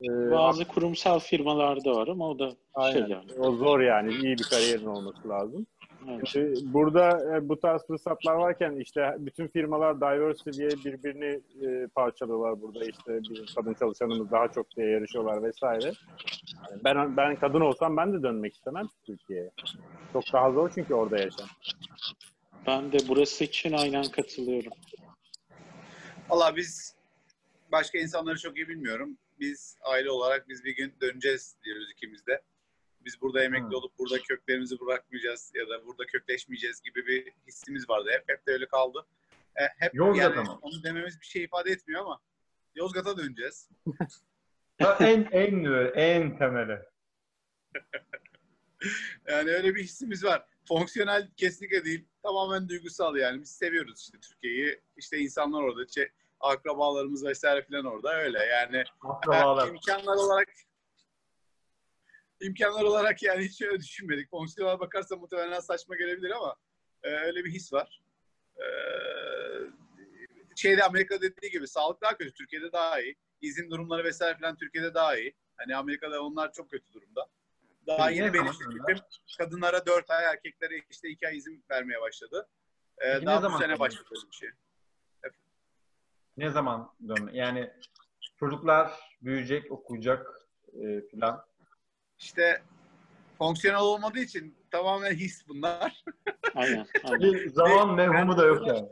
Ee, 0.02 0.32
Bazı 0.32 0.68
kurumsal 0.68 1.20
firmalarda 1.20 1.96
var 1.96 2.08
ama 2.08 2.30
o 2.30 2.40
da 2.40 2.52
aynen. 2.74 3.00
şey 3.00 3.16
yani. 3.16 3.34
O 3.40 3.52
zor 3.52 3.80
yani. 3.80 4.14
iyi 4.14 4.38
bir 4.38 4.44
kariyerin 4.44 4.86
olması 4.86 5.30
lazım. 5.30 5.68
Evet. 6.08 6.58
burada 6.64 7.36
e, 7.36 7.50
bu 7.50 7.60
tarz 7.60 7.88
fırsatlar 7.88 8.36
varken 8.36 8.76
işte 8.76 9.16
bütün 9.20 9.48
firmalar 9.48 9.98
diversity 9.98 10.50
diye 10.50 10.70
birbirini 10.70 11.42
e, 11.66 11.88
parçalıyorlar 11.88 12.62
burada 12.62 12.86
işte 12.86 13.24
bir 13.24 13.54
kadın 13.56 13.74
çalışanımız 13.74 14.32
daha 14.32 14.48
çok 14.48 14.76
diye 14.76 14.90
yarışıyorlar 14.90 15.44
vesaire. 15.44 15.92
Yani 16.70 16.84
ben 16.84 17.18
ben 17.18 17.36
kadın 17.36 17.62
olsam 17.62 17.98
ben 17.98 18.14
de 18.14 18.24
dönmek 18.24 18.54
istemem 18.54 18.88
Türkiye'ye. 19.06 19.52
Çok 20.14 20.24
daha 20.34 20.52
zor 20.52 20.72
çünkü 20.76 20.94
orada 20.94 21.18
yaşam. 21.18 21.48
Ben 22.68 22.92
de 22.92 22.98
burası 23.08 23.44
için 23.44 23.74
aynen 23.74 24.04
katılıyorum. 24.04 24.72
Valla 26.30 26.56
biz 26.56 26.96
başka 27.72 27.98
insanları 27.98 28.38
çok 28.38 28.58
iyi 28.58 28.68
bilmiyorum. 28.68 29.18
Biz 29.40 29.78
aile 29.82 30.12
olarak 30.12 30.50
biz 30.50 30.66
bir 30.66 30.76
gün 30.76 30.94
döneceğiz 31.02 31.56
diyoruz 31.66 31.92
ikimiz 31.92 32.28
de 32.28 32.42
biz 33.10 33.22
burada 33.22 33.44
emekli 33.44 33.76
olup 33.76 34.00
burada 34.00 34.22
köklerimizi 34.22 34.80
bırakmayacağız 34.80 35.52
ya 35.56 35.70
da 35.70 35.86
burada 35.86 36.06
kökleşmeyeceğiz 36.06 36.82
gibi 36.82 37.08
bir 37.08 37.32
hissimiz 37.48 37.90
vardı. 37.90 38.10
Hep 38.12 38.24
hep 38.28 38.48
de 38.48 38.52
öyle 38.52 38.66
kaldı. 38.66 39.06
E, 39.56 39.64
hep 39.78 39.96
Yozgat'a 39.96 40.36
yani 40.36 40.50
mı? 40.50 40.60
onu 40.62 40.84
dememiz 40.84 41.22
bir 41.22 41.26
şey 41.26 41.44
ifade 41.44 41.72
etmiyor 41.72 42.02
ama 42.02 42.20
Yozgat'a 42.76 43.18
döneceğiz. 43.18 43.70
en 45.00 45.28
en 45.32 45.66
en 45.96 46.38
temeli. 46.38 46.80
yani 49.28 49.52
öyle 49.52 49.76
bir 49.76 49.84
hissimiz 49.84 50.24
var. 50.24 50.46
Fonksiyonel 50.68 51.30
kesinlikle 51.38 51.86
değil. 51.86 52.06
Tamamen 52.24 52.70
duygusal 52.70 53.16
yani. 53.16 53.42
Biz 53.42 53.52
seviyoruz 53.52 54.02
işte 54.02 54.20
Türkiye'yi. 54.20 54.82
İşte 54.98 55.18
insanlar 55.18 55.62
orada. 55.62 55.82
Akrabalarımız 56.40 57.26
vesaire 57.26 57.66
falan 57.72 57.86
orada 57.86 58.16
öyle. 58.16 58.40
Yani 58.40 58.84
Akrabalar. 59.02 59.68
imkanlar 59.68 60.16
olarak 60.16 60.50
imkanlar 62.42 62.84
olarak 62.84 63.24
yani 63.24 63.44
hiç 63.44 63.62
öyle 63.62 63.80
düşünmedik. 63.80 64.30
Fonksiyonel 64.30 64.80
bakarsa 64.80 65.16
muhtemelen 65.16 65.60
saçma 65.60 65.96
gelebilir 65.96 66.32
ama 66.32 66.56
e, 67.04 67.10
öyle 67.10 67.46
bir 67.46 67.52
his 67.52 67.74
var. 67.74 68.02
E, 68.58 68.66
şeyde 70.56 70.84
Amerika 70.84 71.22
dediği 71.22 71.52
gibi 71.52 71.68
sağlık 71.68 72.02
daha 72.02 72.18
kötü. 72.18 72.34
Türkiye'de 72.34 72.72
daha 72.72 73.02
iyi. 73.02 73.16
İzin 73.42 73.72
durumları 73.72 74.04
vesaire 74.04 74.38
falan 74.38 74.56
Türkiye'de 74.56 74.94
daha 74.94 75.18
iyi. 75.18 75.36
Hani 75.58 75.76
Amerika'da 75.76 76.24
onlar 76.24 76.54
çok 76.54 76.70
kötü 76.70 76.94
durumda. 76.94 77.30
Daha 77.88 78.10
yeni 78.10 78.34
benim 78.34 78.46
hüküm 78.46 78.98
kadınlara 79.38 79.86
4 79.86 80.10
ay, 80.12 80.26
erkeklere 80.26 80.82
işte 80.90 81.10
2 81.10 81.28
ay 81.28 81.38
izin 81.38 81.64
vermeye 81.70 82.02
başladı. 82.02 82.48
Ee, 82.98 83.14
Peki 83.14 83.26
daha 83.26 83.54
bu 83.54 83.58
sene 83.58 83.80
başladı 83.80 84.10
bir 84.32 84.36
şey. 84.36 84.50
Ne 86.38 86.50
zaman 86.50 86.94
dönme? 87.08 87.38
Yani 87.38 87.74
çocuklar 88.40 88.92
büyüyecek, 89.22 89.72
okuyacak 89.72 90.28
e, 90.74 91.02
filan. 91.02 91.46
İşte 92.20 92.62
fonksiyonel 93.38 93.82
olmadığı 93.82 94.20
için 94.20 94.56
tamamen 94.72 95.12
his 95.12 95.48
bunlar. 95.48 96.04
Aynen. 96.56 96.86
aynen. 97.04 97.22
Bir 97.22 97.50
zaman 97.50 97.96
mevhumu 97.96 98.38
da 98.38 98.46
yok 98.46 98.68
yani. 98.68 98.88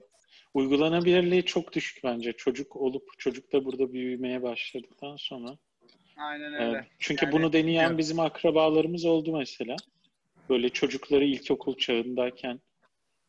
Uygulanabilirliği 0.54 1.46
çok 1.46 1.74
düşük 1.74 2.04
bence. 2.04 2.34
Çocuk 2.34 2.76
olup 2.76 3.20
çocuk 3.20 3.54
da 3.54 3.66
burada 3.66 3.94
büyümeye 3.94 4.44
başladıktan 4.44 5.16
sonra. 5.16 5.58
Aynen 6.18 6.54
öyle. 6.54 6.64
Evet. 6.64 6.86
Çünkü 7.00 7.26
Yani 7.26 7.34
bunu 7.34 7.54
deneyen 7.54 7.68
bilmiyorum. 7.68 7.98
bizim 7.98 8.20
akrabalarımız 8.20 9.06
oldu 9.06 9.38
mesela. 9.38 9.76
Böyle 10.50 10.70
çocukları 10.70 11.24
ilkokul 11.24 11.78
çağındayken 11.78 12.60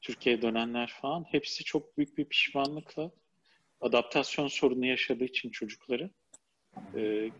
Türkiye'ye 0.00 0.42
dönenler 0.42 0.94
falan 1.00 1.24
hepsi 1.30 1.64
çok 1.64 1.98
büyük 1.98 2.18
bir 2.18 2.24
pişmanlıkla 2.24 3.10
adaptasyon 3.80 4.48
sorunu 4.48 4.86
yaşadığı 4.86 5.24
için 5.24 5.50
çocukları 5.50 6.10
e, 6.94 7.30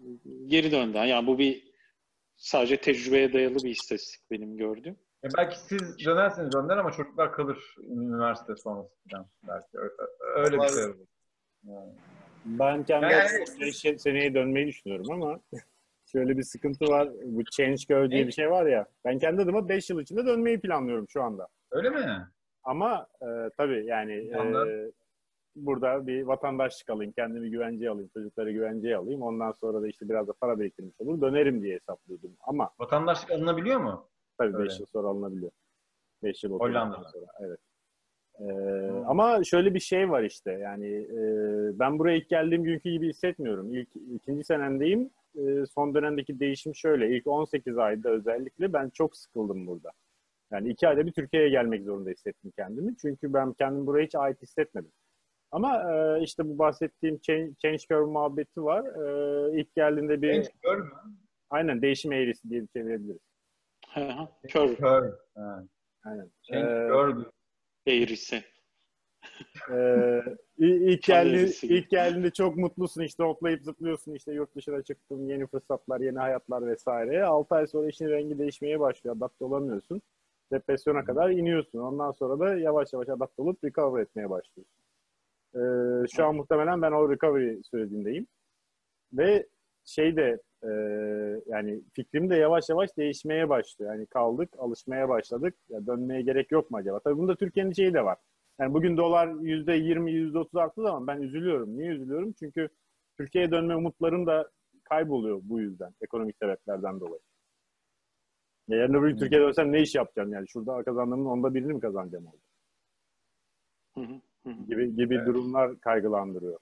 geri 0.46 0.72
döndü. 0.72 0.96
Yani 0.96 1.26
bu 1.26 1.38
bir 1.38 1.67
sadece 2.38 2.76
tecrübeye 2.76 3.32
dayalı 3.32 3.54
bir 3.54 3.70
istatistik 3.70 4.30
benim 4.30 4.56
gördüğüm. 4.56 4.96
E 5.24 5.28
belki 5.36 5.58
siz 5.58 6.06
dönerseniz 6.06 6.52
döner 6.52 6.76
ama 6.76 6.92
çocuklar 6.92 7.32
kalır 7.32 7.74
üniversite 7.78 8.56
sonrası 8.56 8.90
falan. 9.10 9.26
Belki 9.48 9.78
öyle, 9.78 9.92
öyle 10.36 10.56
bir 10.62 10.68
şey 10.68 10.84
olur. 10.84 10.96
Yani. 11.64 11.92
Ben 12.44 12.84
kendi 12.84 13.04
Yani- 13.04 13.16
açımdan 13.16 13.60
beş 13.60 13.76
seneye 14.02 14.34
dönmeyi 14.34 14.66
düşünüyorum 14.66 15.10
ama 15.10 15.40
şöyle 16.06 16.38
bir 16.38 16.42
sıkıntı 16.42 16.84
var. 16.84 17.08
Bu 17.24 17.44
change 17.44 17.76
curve 17.76 18.10
diye 18.10 18.26
bir 18.26 18.32
şey 18.32 18.50
var 18.50 18.66
ya. 18.66 18.86
Ben 19.04 19.18
kendi 19.18 19.42
adıma 19.42 19.68
5 19.68 19.90
yıl 19.90 20.00
içinde 20.00 20.26
dönmeyi 20.26 20.60
planlıyorum 20.60 21.06
şu 21.08 21.22
anda. 21.22 21.48
Öyle 21.70 21.90
mi? 21.90 22.28
Ama 22.62 23.06
e, 23.22 23.26
tabii 23.56 23.86
yani 23.86 24.12
e. 24.12 24.90
burada 25.66 26.06
bir 26.06 26.22
vatandaşlık 26.22 26.90
alayım, 26.90 27.12
kendimi 27.12 27.50
güvenceye 27.50 27.90
alayım, 27.90 28.10
çocukları 28.14 28.52
güvenceye 28.52 28.96
alayım. 28.96 29.22
Ondan 29.22 29.52
sonra 29.52 29.82
da 29.82 29.88
işte 29.88 30.08
biraz 30.08 30.28
da 30.28 30.32
para 30.40 30.60
biriktirmiş 30.60 30.94
olur. 30.98 31.20
Dönerim 31.20 31.62
diye 31.62 31.74
hesaplıyordum. 31.74 32.36
Ama 32.40 32.70
Vatandaşlık 32.78 33.30
alınabiliyor 33.30 33.80
mu? 33.80 34.08
tabii 34.38 34.56
Öyle. 34.56 34.68
5 34.68 34.80
yıl 34.80 34.86
sonra 34.86 35.08
alınabiliyor. 35.08 35.50
5 36.22 36.44
yıl 36.44 36.58
Hollanda'da. 36.60 37.08
sonra. 37.08 37.26
Evet. 37.40 37.58
Ee, 38.40 38.44
ama 39.06 39.44
şöyle 39.44 39.74
bir 39.74 39.80
şey 39.80 40.10
var 40.10 40.22
işte 40.22 40.52
yani 40.52 40.86
e, 40.88 41.18
ben 41.78 41.98
buraya 41.98 42.16
ilk 42.16 42.28
geldiğim 42.28 42.62
günkü 42.62 42.90
gibi 42.90 43.08
hissetmiyorum. 43.08 43.74
İlk 43.74 43.88
ikinci 44.14 44.44
senemdeyim. 44.44 45.10
E, 45.34 45.66
son 45.66 45.94
dönemdeki 45.94 46.40
değişim 46.40 46.74
şöyle. 46.74 47.16
İlk 47.16 47.26
18 47.26 47.78
ayda 47.78 48.10
özellikle 48.10 48.72
ben 48.72 48.90
çok 48.90 49.16
sıkıldım 49.16 49.66
burada. 49.66 49.90
Yani 50.52 50.68
iki 50.68 50.88
ayda 50.88 51.06
bir 51.06 51.12
Türkiye'ye 51.12 51.48
gelmek 51.48 51.84
zorunda 51.84 52.10
hissettim 52.10 52.52
kendimi. 52.56 52.96
Çünkü 52.96 53.32
ben 53.32 53.52
kendimi 53.52 53.86
buraya 53.86 54.04
hiç 54.04 54.14
ait 54.14 54.42
hissetmedim. 54.42 54.92
Ama 55.50 55.92
e, 55.92 56.22
işte 56.22 56.44
bu 56.48 56.58
bahsettiğim 56.58 57.18
change, 57.18 57.52
change 57.58 57.78
curve 57.78 58.04
muhabbeti 58.12 58.64
var. 58.64 58.84
E, 58.84 59.60
ilk 59.60 59.74
geldiğinde 59.74 60.22
bir 60.22 60.32
Genç 60.32 60.48
kör 60.62 60.76
mü? 60.78 60.90
aynen 61.50 61.82
değişim 61.82 62.12
eğrisi 62.12 62.50
diye 62.50 62.66
çevirebiliriz. 62.66 63.20
Kör 64.48 64.76
Kör. 64.76 65.12
Ha. 65.36 65.64
Aynen. 66.04 66.30
Genç 66.42 66.64
Ee, 66.64 66.88
kör. 66.88 67.16
eğrisi. 67.86 68.42
Ee, 69.70 70.22
il- 70.58 70.80
ilk, 70.88 71.02
geldi, 71.02 71.50
ilk 71.62 71.90
geldiğinde 71.90 72.30
çok 72.30 72.56
mutlusun 72.56 73.02
işte 73.02 73.24
hoplayıp 73.24 73.62
zıplıyorsun 73.64 74.14
işte 74.14 74.32
yurt 74.32 74.56
dışına 74.56 74.82
çıktım 74.82 75.28
yeni 75.30 75.46
fırsatlar 75.46 76.00
yeni 76.00 76.18
hayatlar 76.18 76.66
vesaire 76.66 77.24
6 77.24 77.54
ay 77.54 77.66
sonra 77.66 77.88
işin 77.88 78.08
rengi 78.08 78.38
değişmeye 78.38 78.80
başlıyor 78.80 79.16
adapte 79.16 79.44
olamıyorsun 79.44 80.02
depresyona 80.52 81.04
kadar 81.04 81.30
iniyorsun 81.30 81.78
ondan 81.78 82.12
sonra 82.12 82.38
da 82.40 82.54
yavaş 82.58 82.92
yavaş 82.92 83.08
adapte 83.08 83.42
olup 83.42 83.64
recover 83.64 84.02
etmeye 84.02 84.30
başlıyorsun 84.30 84.74
Ee, 85.54 86.06
şu 86.16 86.26
an 86.26 86.36
muhtemelen 86.36 86.82
ben 86.82 86.92
o 86.92 87.10
recovery 87.10 87.62
sürecindeyim 87.62 88.26
ve 89.12 89.46
şey 89.84 90.16
de 90.16 90.38
e, 90.62 90.70
yani 91.46 91.82
fikrim 91.94 92.30
de 92.30 92.36
yavaş 92.36 92.68
yavaş 92.68 92.96
değişmeye 92.96 93.48
başlıyor 93.48 93.94
yani 93.94 94.06
kaldık 94.06 94.50
alışmaya 94.58 95.08
başladık 95.08 95.54
ya 95.68 95.86
dönmeye 95.86 96.22
gerek 96.22 96.52
yok 96.52 96.70
mu 96.70 96.76
acaba 96.76 97.00
tabii 97.00 97.18
bunda 97.18 97.36
Türkiye'nin 97.36 97.72
şeyi 97.72 97.94
de 97.94 98.04
var 98.04 98.18
yani 98.60 98.74
bugün 98.74 98.96
dolar 98.96 99.28
yüzde 99.40 99.72
yirmi, 99.72 100.12
yüzde 100.12 100.38
otuz 100.38 100.56
arttığı 100.56 100.82
zaman 100.82 101.06
ben 101.06 101.22
üzülüyorum. 101.22 101.78
Niye 101.78 101.90
üzülüyorum? 101.90 102.32
Çünkü 102.32 102.68
Türkiye'ye 103.16 103.50
dönme 103.50 103.76
umutlarım 103.76 104.26
da 104.26 104.50
kayboluyor 104.84 105.40
bu 105.42 105.60
yüzden. 105.60 105.94
Ekonomik 106.00 106.36
sebeplerden 106.36 107.00
dolayı. 107.00 107.20
Ya 108.68 108.78
yarın 108.78 108.94
öbür 108.94 109.08
gün 109.08 109.16
Türkiye'ye 109.16 109.46
dönsem 109.46 109.72
ne 109.72 109.80
iş 109.80 109.94
yapacağım 109.94 110.32
yani? 110.32 110.48
Şurada 110.48 110.82
kazandığımın 110.82 111.24
onda 111.24 111.54
birini 111.54 111.72
mi 111.72 111.80
kazanacağım 111.80 112.26
hı, 113.94 114.00
hı 114.00 114.00
hı. 114.00 114.20
Gibi, 114.44 114.96
gibi 114.96 115.14
Evet. 115.14 115.26
durumlar 115.26 115.80
kaygılandırıyor. 115.80 116.58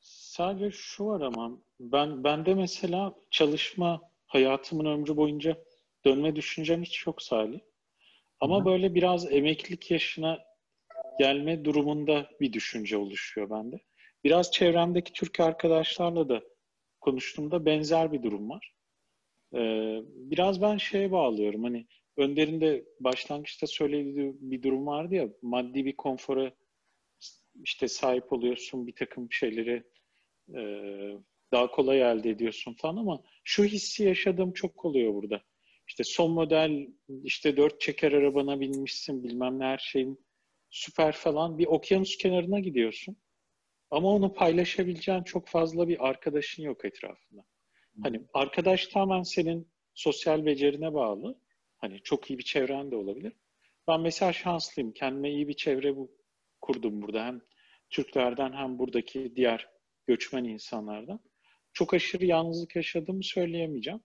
Sadece 0.00 0.70
şu 0.70 1.06
var 1.06 1.20
ama 1.20 1.58
ben 1.80 2.24
bende 2.24 2.54
mesela 2.54 3.14
çalışma 3.30 4.02
hayatımın 4.26 4.84
ömrü 4.84 5.16
boyunca 5.16 5.64
dönme 6.04 6.36
düşüncem 6.36 6.82
hiç 6.82 7.06
yok 7.06 7.22
Salih. 7.22 7.60
Ama 8.40 8.60
Hı 8.60 8.64
böyle 8.64 8.94
biraz 8.94 9.32
emeklilik 9.32 9.90
yaşına 9.90 10.38
gelme 11.18 11.64
durumunda 11.64 12.30
bir 12.40 12.52
düşünce 12.52 12.96
oluşuyor 12.96 13.50
bende. 13.50 13.80
Biraz 14.24 14.50
çevremdeki 14.50 15.12
Türk 15.12 15.40
arkadaşlarla 15.40 16.28
da 16.28 16.42
konuştuğumda 17.00 17.66
benzer 17.66 18.12
bir 18.12 18.22
durum 18.22 18.50
var. 18.50 18.74
Ee, 19.54 20.00
biraz 20.04 20.62
ben 20.62 20.76
şeye 20.76 21.12
bağlıyorum 21.12 21.64
hani 21.64 21.86
Önder'in 22.16 22.60
de 22.60 22.84
başlangıçta 23.00 23.66
söylediği 23.66 24.34
bir 24.40 24.62
durum 24.62 24.86
vardı 24.86 25.14
ya 25.14 25.28
maddi 25.42 25.84
bir 25.84 25.96
konfora 25.96 26.52
işte 27.64 27.88
sahip 27.88 28.32
oluyorsun 28.32 28.86
bir 28.86 28.94
takım 28.94 29.32
şeyleri 29.32 29.84
e, 30.54 30.60
daha 31.52 31.70
kolay 31.70 32.02
elde 32.02 32.30
ediyorsun 32.30 32.74
falan 32.74 32.96
ama 32.96 33.22
şu 33.44 33.64
hissi 33.64 34.04
yaşadığım 34.04 34.52
çok 34.52 34.84
oluyor 34.84 35.14
burada. 35.14 35.42
İşte 35.88 36.04
son 36.04 36.30
model 36.30 36.88
işte 37.22 37.56
dört 37.56 37.80
çeker 37.80 38.12
arabana 38.12 38.60
binmişsin 38.60 39.24
bilmem 39.24 39.58
ne 39.58 39.64
her 39.64 39.78
şeyin 39.78 40.26
süper 40.70 41.12
falan 41.12 41.58
bir 41.58 41.66
okyanus 41.66 42.16
kenarına 42.16 42.60
gidiyorsun. 42.60 43.16
Ama 43.90 44.08
onu 44.14 44.34
paylaşabileceğin 44.34 45.22
çok 45.22 45.48
fazla 45.48 45.88
bir 45.88 46.08
arkadaşın 46.08 46.62
yok 46.62 46.84
etrafında. 46.84 47.44
Hani 48.02 48.20
arkadaş 48.34 48.86
tamamen 48.86 49.22
senin 49.22 49.68
sosyal 49.94 50.46
becerine 50.46 50.94
bağlı. 50.94 51.40
Hani 51.76 52.00
çok 52.02 52.30
iyi 52.30 52.38
bir 52.38 52.44
çevren 52.44 52.90
de 52.90 52.96
olabilir. 52.96 53.32
Ben 53.88 54.00
mesela 54.00 54.32
şanslıyım. 54.32 54.92
Kendime 54.92 55.30
iyi 55.30 55.48
bir 55.48 55.54
çevre 55.54 55.96
bu, 55.96 56.17
kurdum 56.60 57.02
burada. 57.02 57.24
Hem 57.24 57.40
Türklerden 57.90 58.52
hem 58.52 58.78
buradaki 58.78 59.36
diğer 59.36 59.68
göçmen 60.06 60.44
insanlardan. 60.44 61.20
Çok 61.72 61.94
aşırı 61.94 62.24
yalnızlık 62.24 62.76
yaşadığımı 62.76 63.24
söyleyemeyeceğim. 63.24 64.00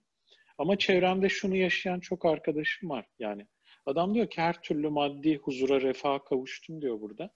Ama 0.58 0.78
çevremde 0.78 1.28
şunu 1.28 1.56
yaşayan 1.56 2.00
çok 2.00 2.24
arkadaşım 2.24 2.90
var. 2.90 3.06
Yani 3.18 3.46
adam 3.86 4.14
diyor 4.14 4.30
ki 4.30 4.40
her 4.40 4.62
türlü 4.62 4.88
maddi 4.88 5.36
huzura, 5.36 5.80
refaha 5.80 6.24
kavuştum 6.24 6.82
diyor 6.82 7.00
burada. 7.00 7.30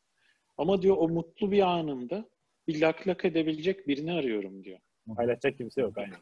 Ama 0.56 0.82
diyor 0.82 0.96
o 0.98 1.08
mutlu 1.08 1.52
bir 1.52 1.62
anında 1.62 2.28
bir 2.68 2.80
lak 2.80 3.08
lak 3.08 3.24
edebilecek 3.24 3.88
birini 3.88 4.12
arıyorum 4.12 4.64
diyor. 4.64 4.78
Paylaşacak 5.16 5.58
kimse 5.58 5.80
yok 5.80 5.98
aynen. 5.98 6.18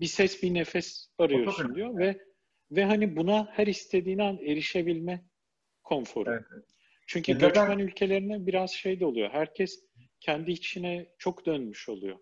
Bir 0.00 0.06
ses, 0.06 0.42
bir 0.42 0.54
nefes 0.54 1.08
arıyorsun 1.18 1.74
diyor 1.74 1.98
ve 1.98 2.20
ve 2.70 2.84
hani 2.84 3.16
buna 3.16 3.48
her 3.50 3.66
istediğin 3.66 4.18
an 4.18 4.38
erişebilme 4.38 5.24
konforu. 5.82 6.30
Evet, 6.30 6.44
evet. 6.54 6.64
Çünkü 7.06 7.32
E 7.32 7.34
zaten- 7.34 7.48
göçmen 7.68 7.78
ülkelerine 7.86 8.46
biraz 8.46 8.70
şey 8.70 9.00
de 9.00 9.06
oluyor. 9.06 9.30
Herkes 9.30 9.84
kendi 10.20 10.50
içine 10.50 11.06
çok 11.18 11.46
dönmüş 11.46 11.88
oluyor. 11.88 12.18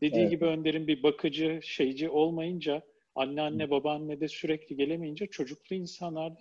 Dediği 0.00 0.20
Evet. 0.20 0.30
gibi 0.30 0.44
Önder'in 0.44 0.86
bir 0.86 1.02
bakıcı, 1.02 1.60
şeyci 1.62 2.08
olmayınca, 2.08 2.82
anneanne, 3.14 3.70
babaanne 3.70 4.20
de 4.20 4.28
sürekli 4.28 4.76
gelemeyince 4.76 5.26
çocuklu 5.26 5.76
insanlarda 5.76 6.38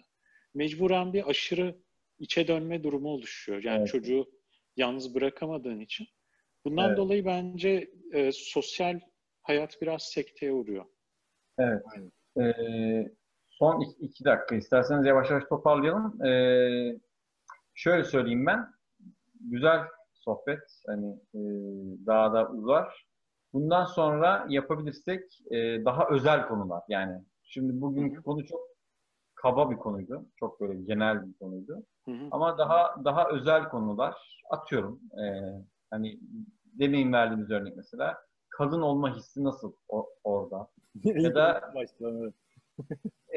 mecburen 0.53 1.13
bir 1.13 1.29
aşırı 1.29 1.75
içe 2.19 2.47
dönme 2.47 2.83
durumu 2.83 3.09
oluşuyor. 3.09 3.63
Yani 3.63 3.77
Evet. 3.79 3.87
çocuğu 3.87 4.31
yalnız 4.77 5.15
bırakamadığın 5.15 5.79
için. 5.79 6.07
Bundan 6.65 6.87
Evet. 6.87 6.97
dolayı 6.97 7.25
bence 7.25 7.91
e, 8.13 8.29
sosyal 8.33 8.99
hayat 9.41 9.81
biraz 9.81 10.03
sekteye 10.03 10.51
uğruyor. 10.51 10.85
Evet. 11.59 11.81
Aynen. 11.95 12.11
Ee, 12.39 13.11
son 13.49 13.81
iki, 13.81 14.05
iki 14.05 14.25
dakika 14.25 14.55
isterseniz 14.55 15.05
yavaş 15.05 15.29
yavaş 15.29 15.43
toparlayalım. 15.49 16.25
Ee, 16.25 16.99
şöyle 17.74 18.03
söyleyeyim 18.03 18.45
ben. 18.45 18.67
Güzel 19.39 19.80
sohbet. 20.13 20.82
Hani 20.88 21.09
e, 21.34 21.39
daha 22.05 22.34
da 22.34 22.49
uzar. 22.49 23.07
Bundan 23.53 23.86
sonra 23.86 24.45
yapabilirsek 24.49 25.24
e, 25.51 25.86
daha 25.86 26.07
özel 26.09 26.47
konular. 26.47 26.84
Yani 26.89 27.22
şimdi 27.43 27.82
bugünkü 27.82 28.24
konu 28.24 28.45
çok 28.45 28.61
kaba 29.36 29.72
bir 29.72 29.76
konuydu. 29.76 30.26
Çok 30.36 30.61
böyle 30.61 30.82
genel 30.82 31.28
bir 31.28 31.34
konuydu. 31.34 31.84
Hı 32.05 32.11
hı. 32.11 32.28
Ama 32.32 32.57
daha 32.57 32.95
daha 33.05 33.30
özel 33.30 33.69
konular 33.69 34.41
atıyorum. 34.49 34.99
Ee, 35.24 35.41
hani 35.89 36.19
demin 36.80 37.13
verdiğimiz 37.13 37.51
örnek 37.51 37.76
mesela 37.78 38.17
kadın 38.49 38.82
olma 38.82 39.15
hissi 39.15 39.43
nasıl 39.43 39.74
o- 39.89 40.09
orada? 40.24 40.67
Ya 41.03 41.36
da. 41.36 41.72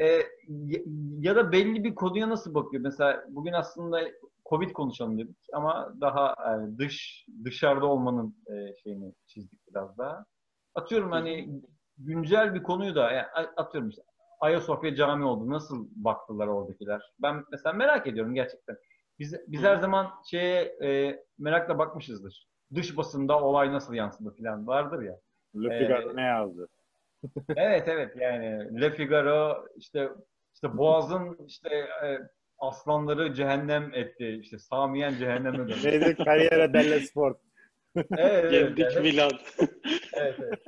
E, 0.01 0.21
ya- 1.19 1.35
da 1.35 1.51
belli 1.51 1.83
bir 1.83 1.95
konuya 1.95 2.29
nasıl 2.29 2.53
bakıyor? 2.53 2.83
Mesela 2.83 3.25
bugün 3.29 3.53
aslında 3.53 4.01
Covid 4.49 4.71
konuşalım 4.71 5.17
dedik 5.19 5.37
ama 5.53 5.93
daha 6.01 6.33
e, 6.33 6.77
dış 6.77 7.25
dışarıda 7.43 7.85
olmanın 7.85 8.35
e, 8.47 8.75
şeyini 8.83 9.13
çizdik 9.27 9.59
biraz 9.67 9.97
daha. 9.97 10.25
Atıyorum 10.75 11.11
hani 11.11 11.61
güncel 11.97 12.53
bir 12.53 12.63
konuyu 12.63 12.95
da 12.95 13.11
yani 13.11 13.25
atıyorum 13.57 13.89
işte 13.89 14.01
Ayasofya 14.39 14.95
Cami 14.95 15.25
oldu. 15.25 15.49
Nasıl 15.49 15.87
baktılar 15.95 16.47
oradakiler? 16.47 17.01
Ben 17.19 17.43
mesela 17.51 17.73
merak 17.73 18.07
ediyorum 18.07 18.33
gerçekten. 18.35 18.77
Biz, 19.19 19.35
biz 19.47 19.61
her 19.61 19.75
zaman 19.77 20.11
şeye 20.25 20.61
e, 20.83 21.19
merakla 21.37 21.77
bakmışızdır. 21.77 22.47
Dış 22.75 22.97
basında 22.97 23.41
olay 23.41 23.73
nasıl 23.73 23.93
yansıdı 23.93 24.35
falan 24.37 24.67
vardır 24.67 25.03
ya. 25.03 25.19
Le 25.55 25.73
Ee, 25.75 25.77
Figaro 25.79 26.15
ne 26.15 26.21
yazdı? 26.21 26.67
Evet 27.55 27.87
evet 27.87 28.15
yani 28.21 28.81
Le 28.81 28.91
Figaro 28.95 29.65
işte 29.77 30.09
işte 30.53 30.77
Boğaz'ın 30.77 31.37
işte 31.47 31.75
e, 31.75 32.19
aslanları 32.59 33.33
cehennem 33.33 33.93
etti. 33.93 34.39
işte 34.41 34.59
Samiyen 34.59 35.15
cehenneme 35.17 35.57
döndü. 35.57 35.75
Neydi? 35.83 36.15
Kariyere 36.15 36.73
delle 36.73 36.99
sport. 36.99 37.37
evet, 38.17 38.53
Yendik 38.53 38.79
evet, 38.79 39.01
Milan. 39.01 39.31
evet, 40.13 40.35
evet. 40.39 40.59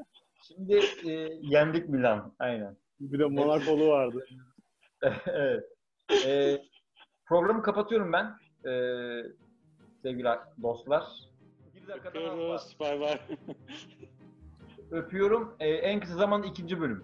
Şimdi 0.47 0.81
e, 1.05 1.11
yendik 1.41 1.89
Milan. 1.89 2.35
Aynen. 2.39 2.77
Bir 2.99 3.19
de 3.19 3.25
Monakolu 3.25 3.87
vardı. 3.87 4.25
evet. 5.27 5.63
E, 6.25 6.57
programı 7.25 7.61
kapatıyorum 7.63 8.13
ben. 8.13 8.25
E, 8.71 8.73
sevgili 10.01 10.29
dostlar. 10.61 11.03
Bir 11.75 11.87
dakikadan. 11.87 12.23
Öpüyoruz. 12.23 12.77
Bay 12.79 12.99
bay. 12.99 13.19
Öpüyorum. 14.91 15.55
E, 15.59 15.69
en 15.69 15.99
kısa 15.99 16.15
zamanda 16.15 16.47
ikinci 16.47 16.79
bölüm. 16.79 17.03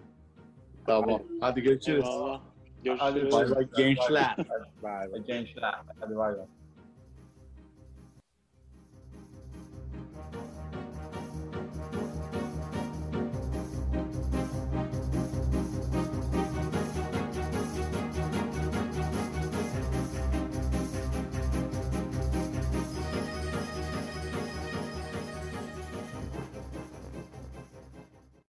Tamam. 0.86 1.22
Hadi 1.40 1.62
görüşürüz. 1.62 2.04
Eyvallah. 2.04 2.40
Hadi 2.98 3.14
Görüşürüz. 3.20 3.32
Bay 3.32 3.50
bay 3.50 3.68
gençler. 3.76 4.36
Bay 4.82 5.12
bay. 5.12 5.22
Gençler. 5.26 5.74
Hadi 6.00 6.16
bay 6.16 6.36
bay. 6.38 6.46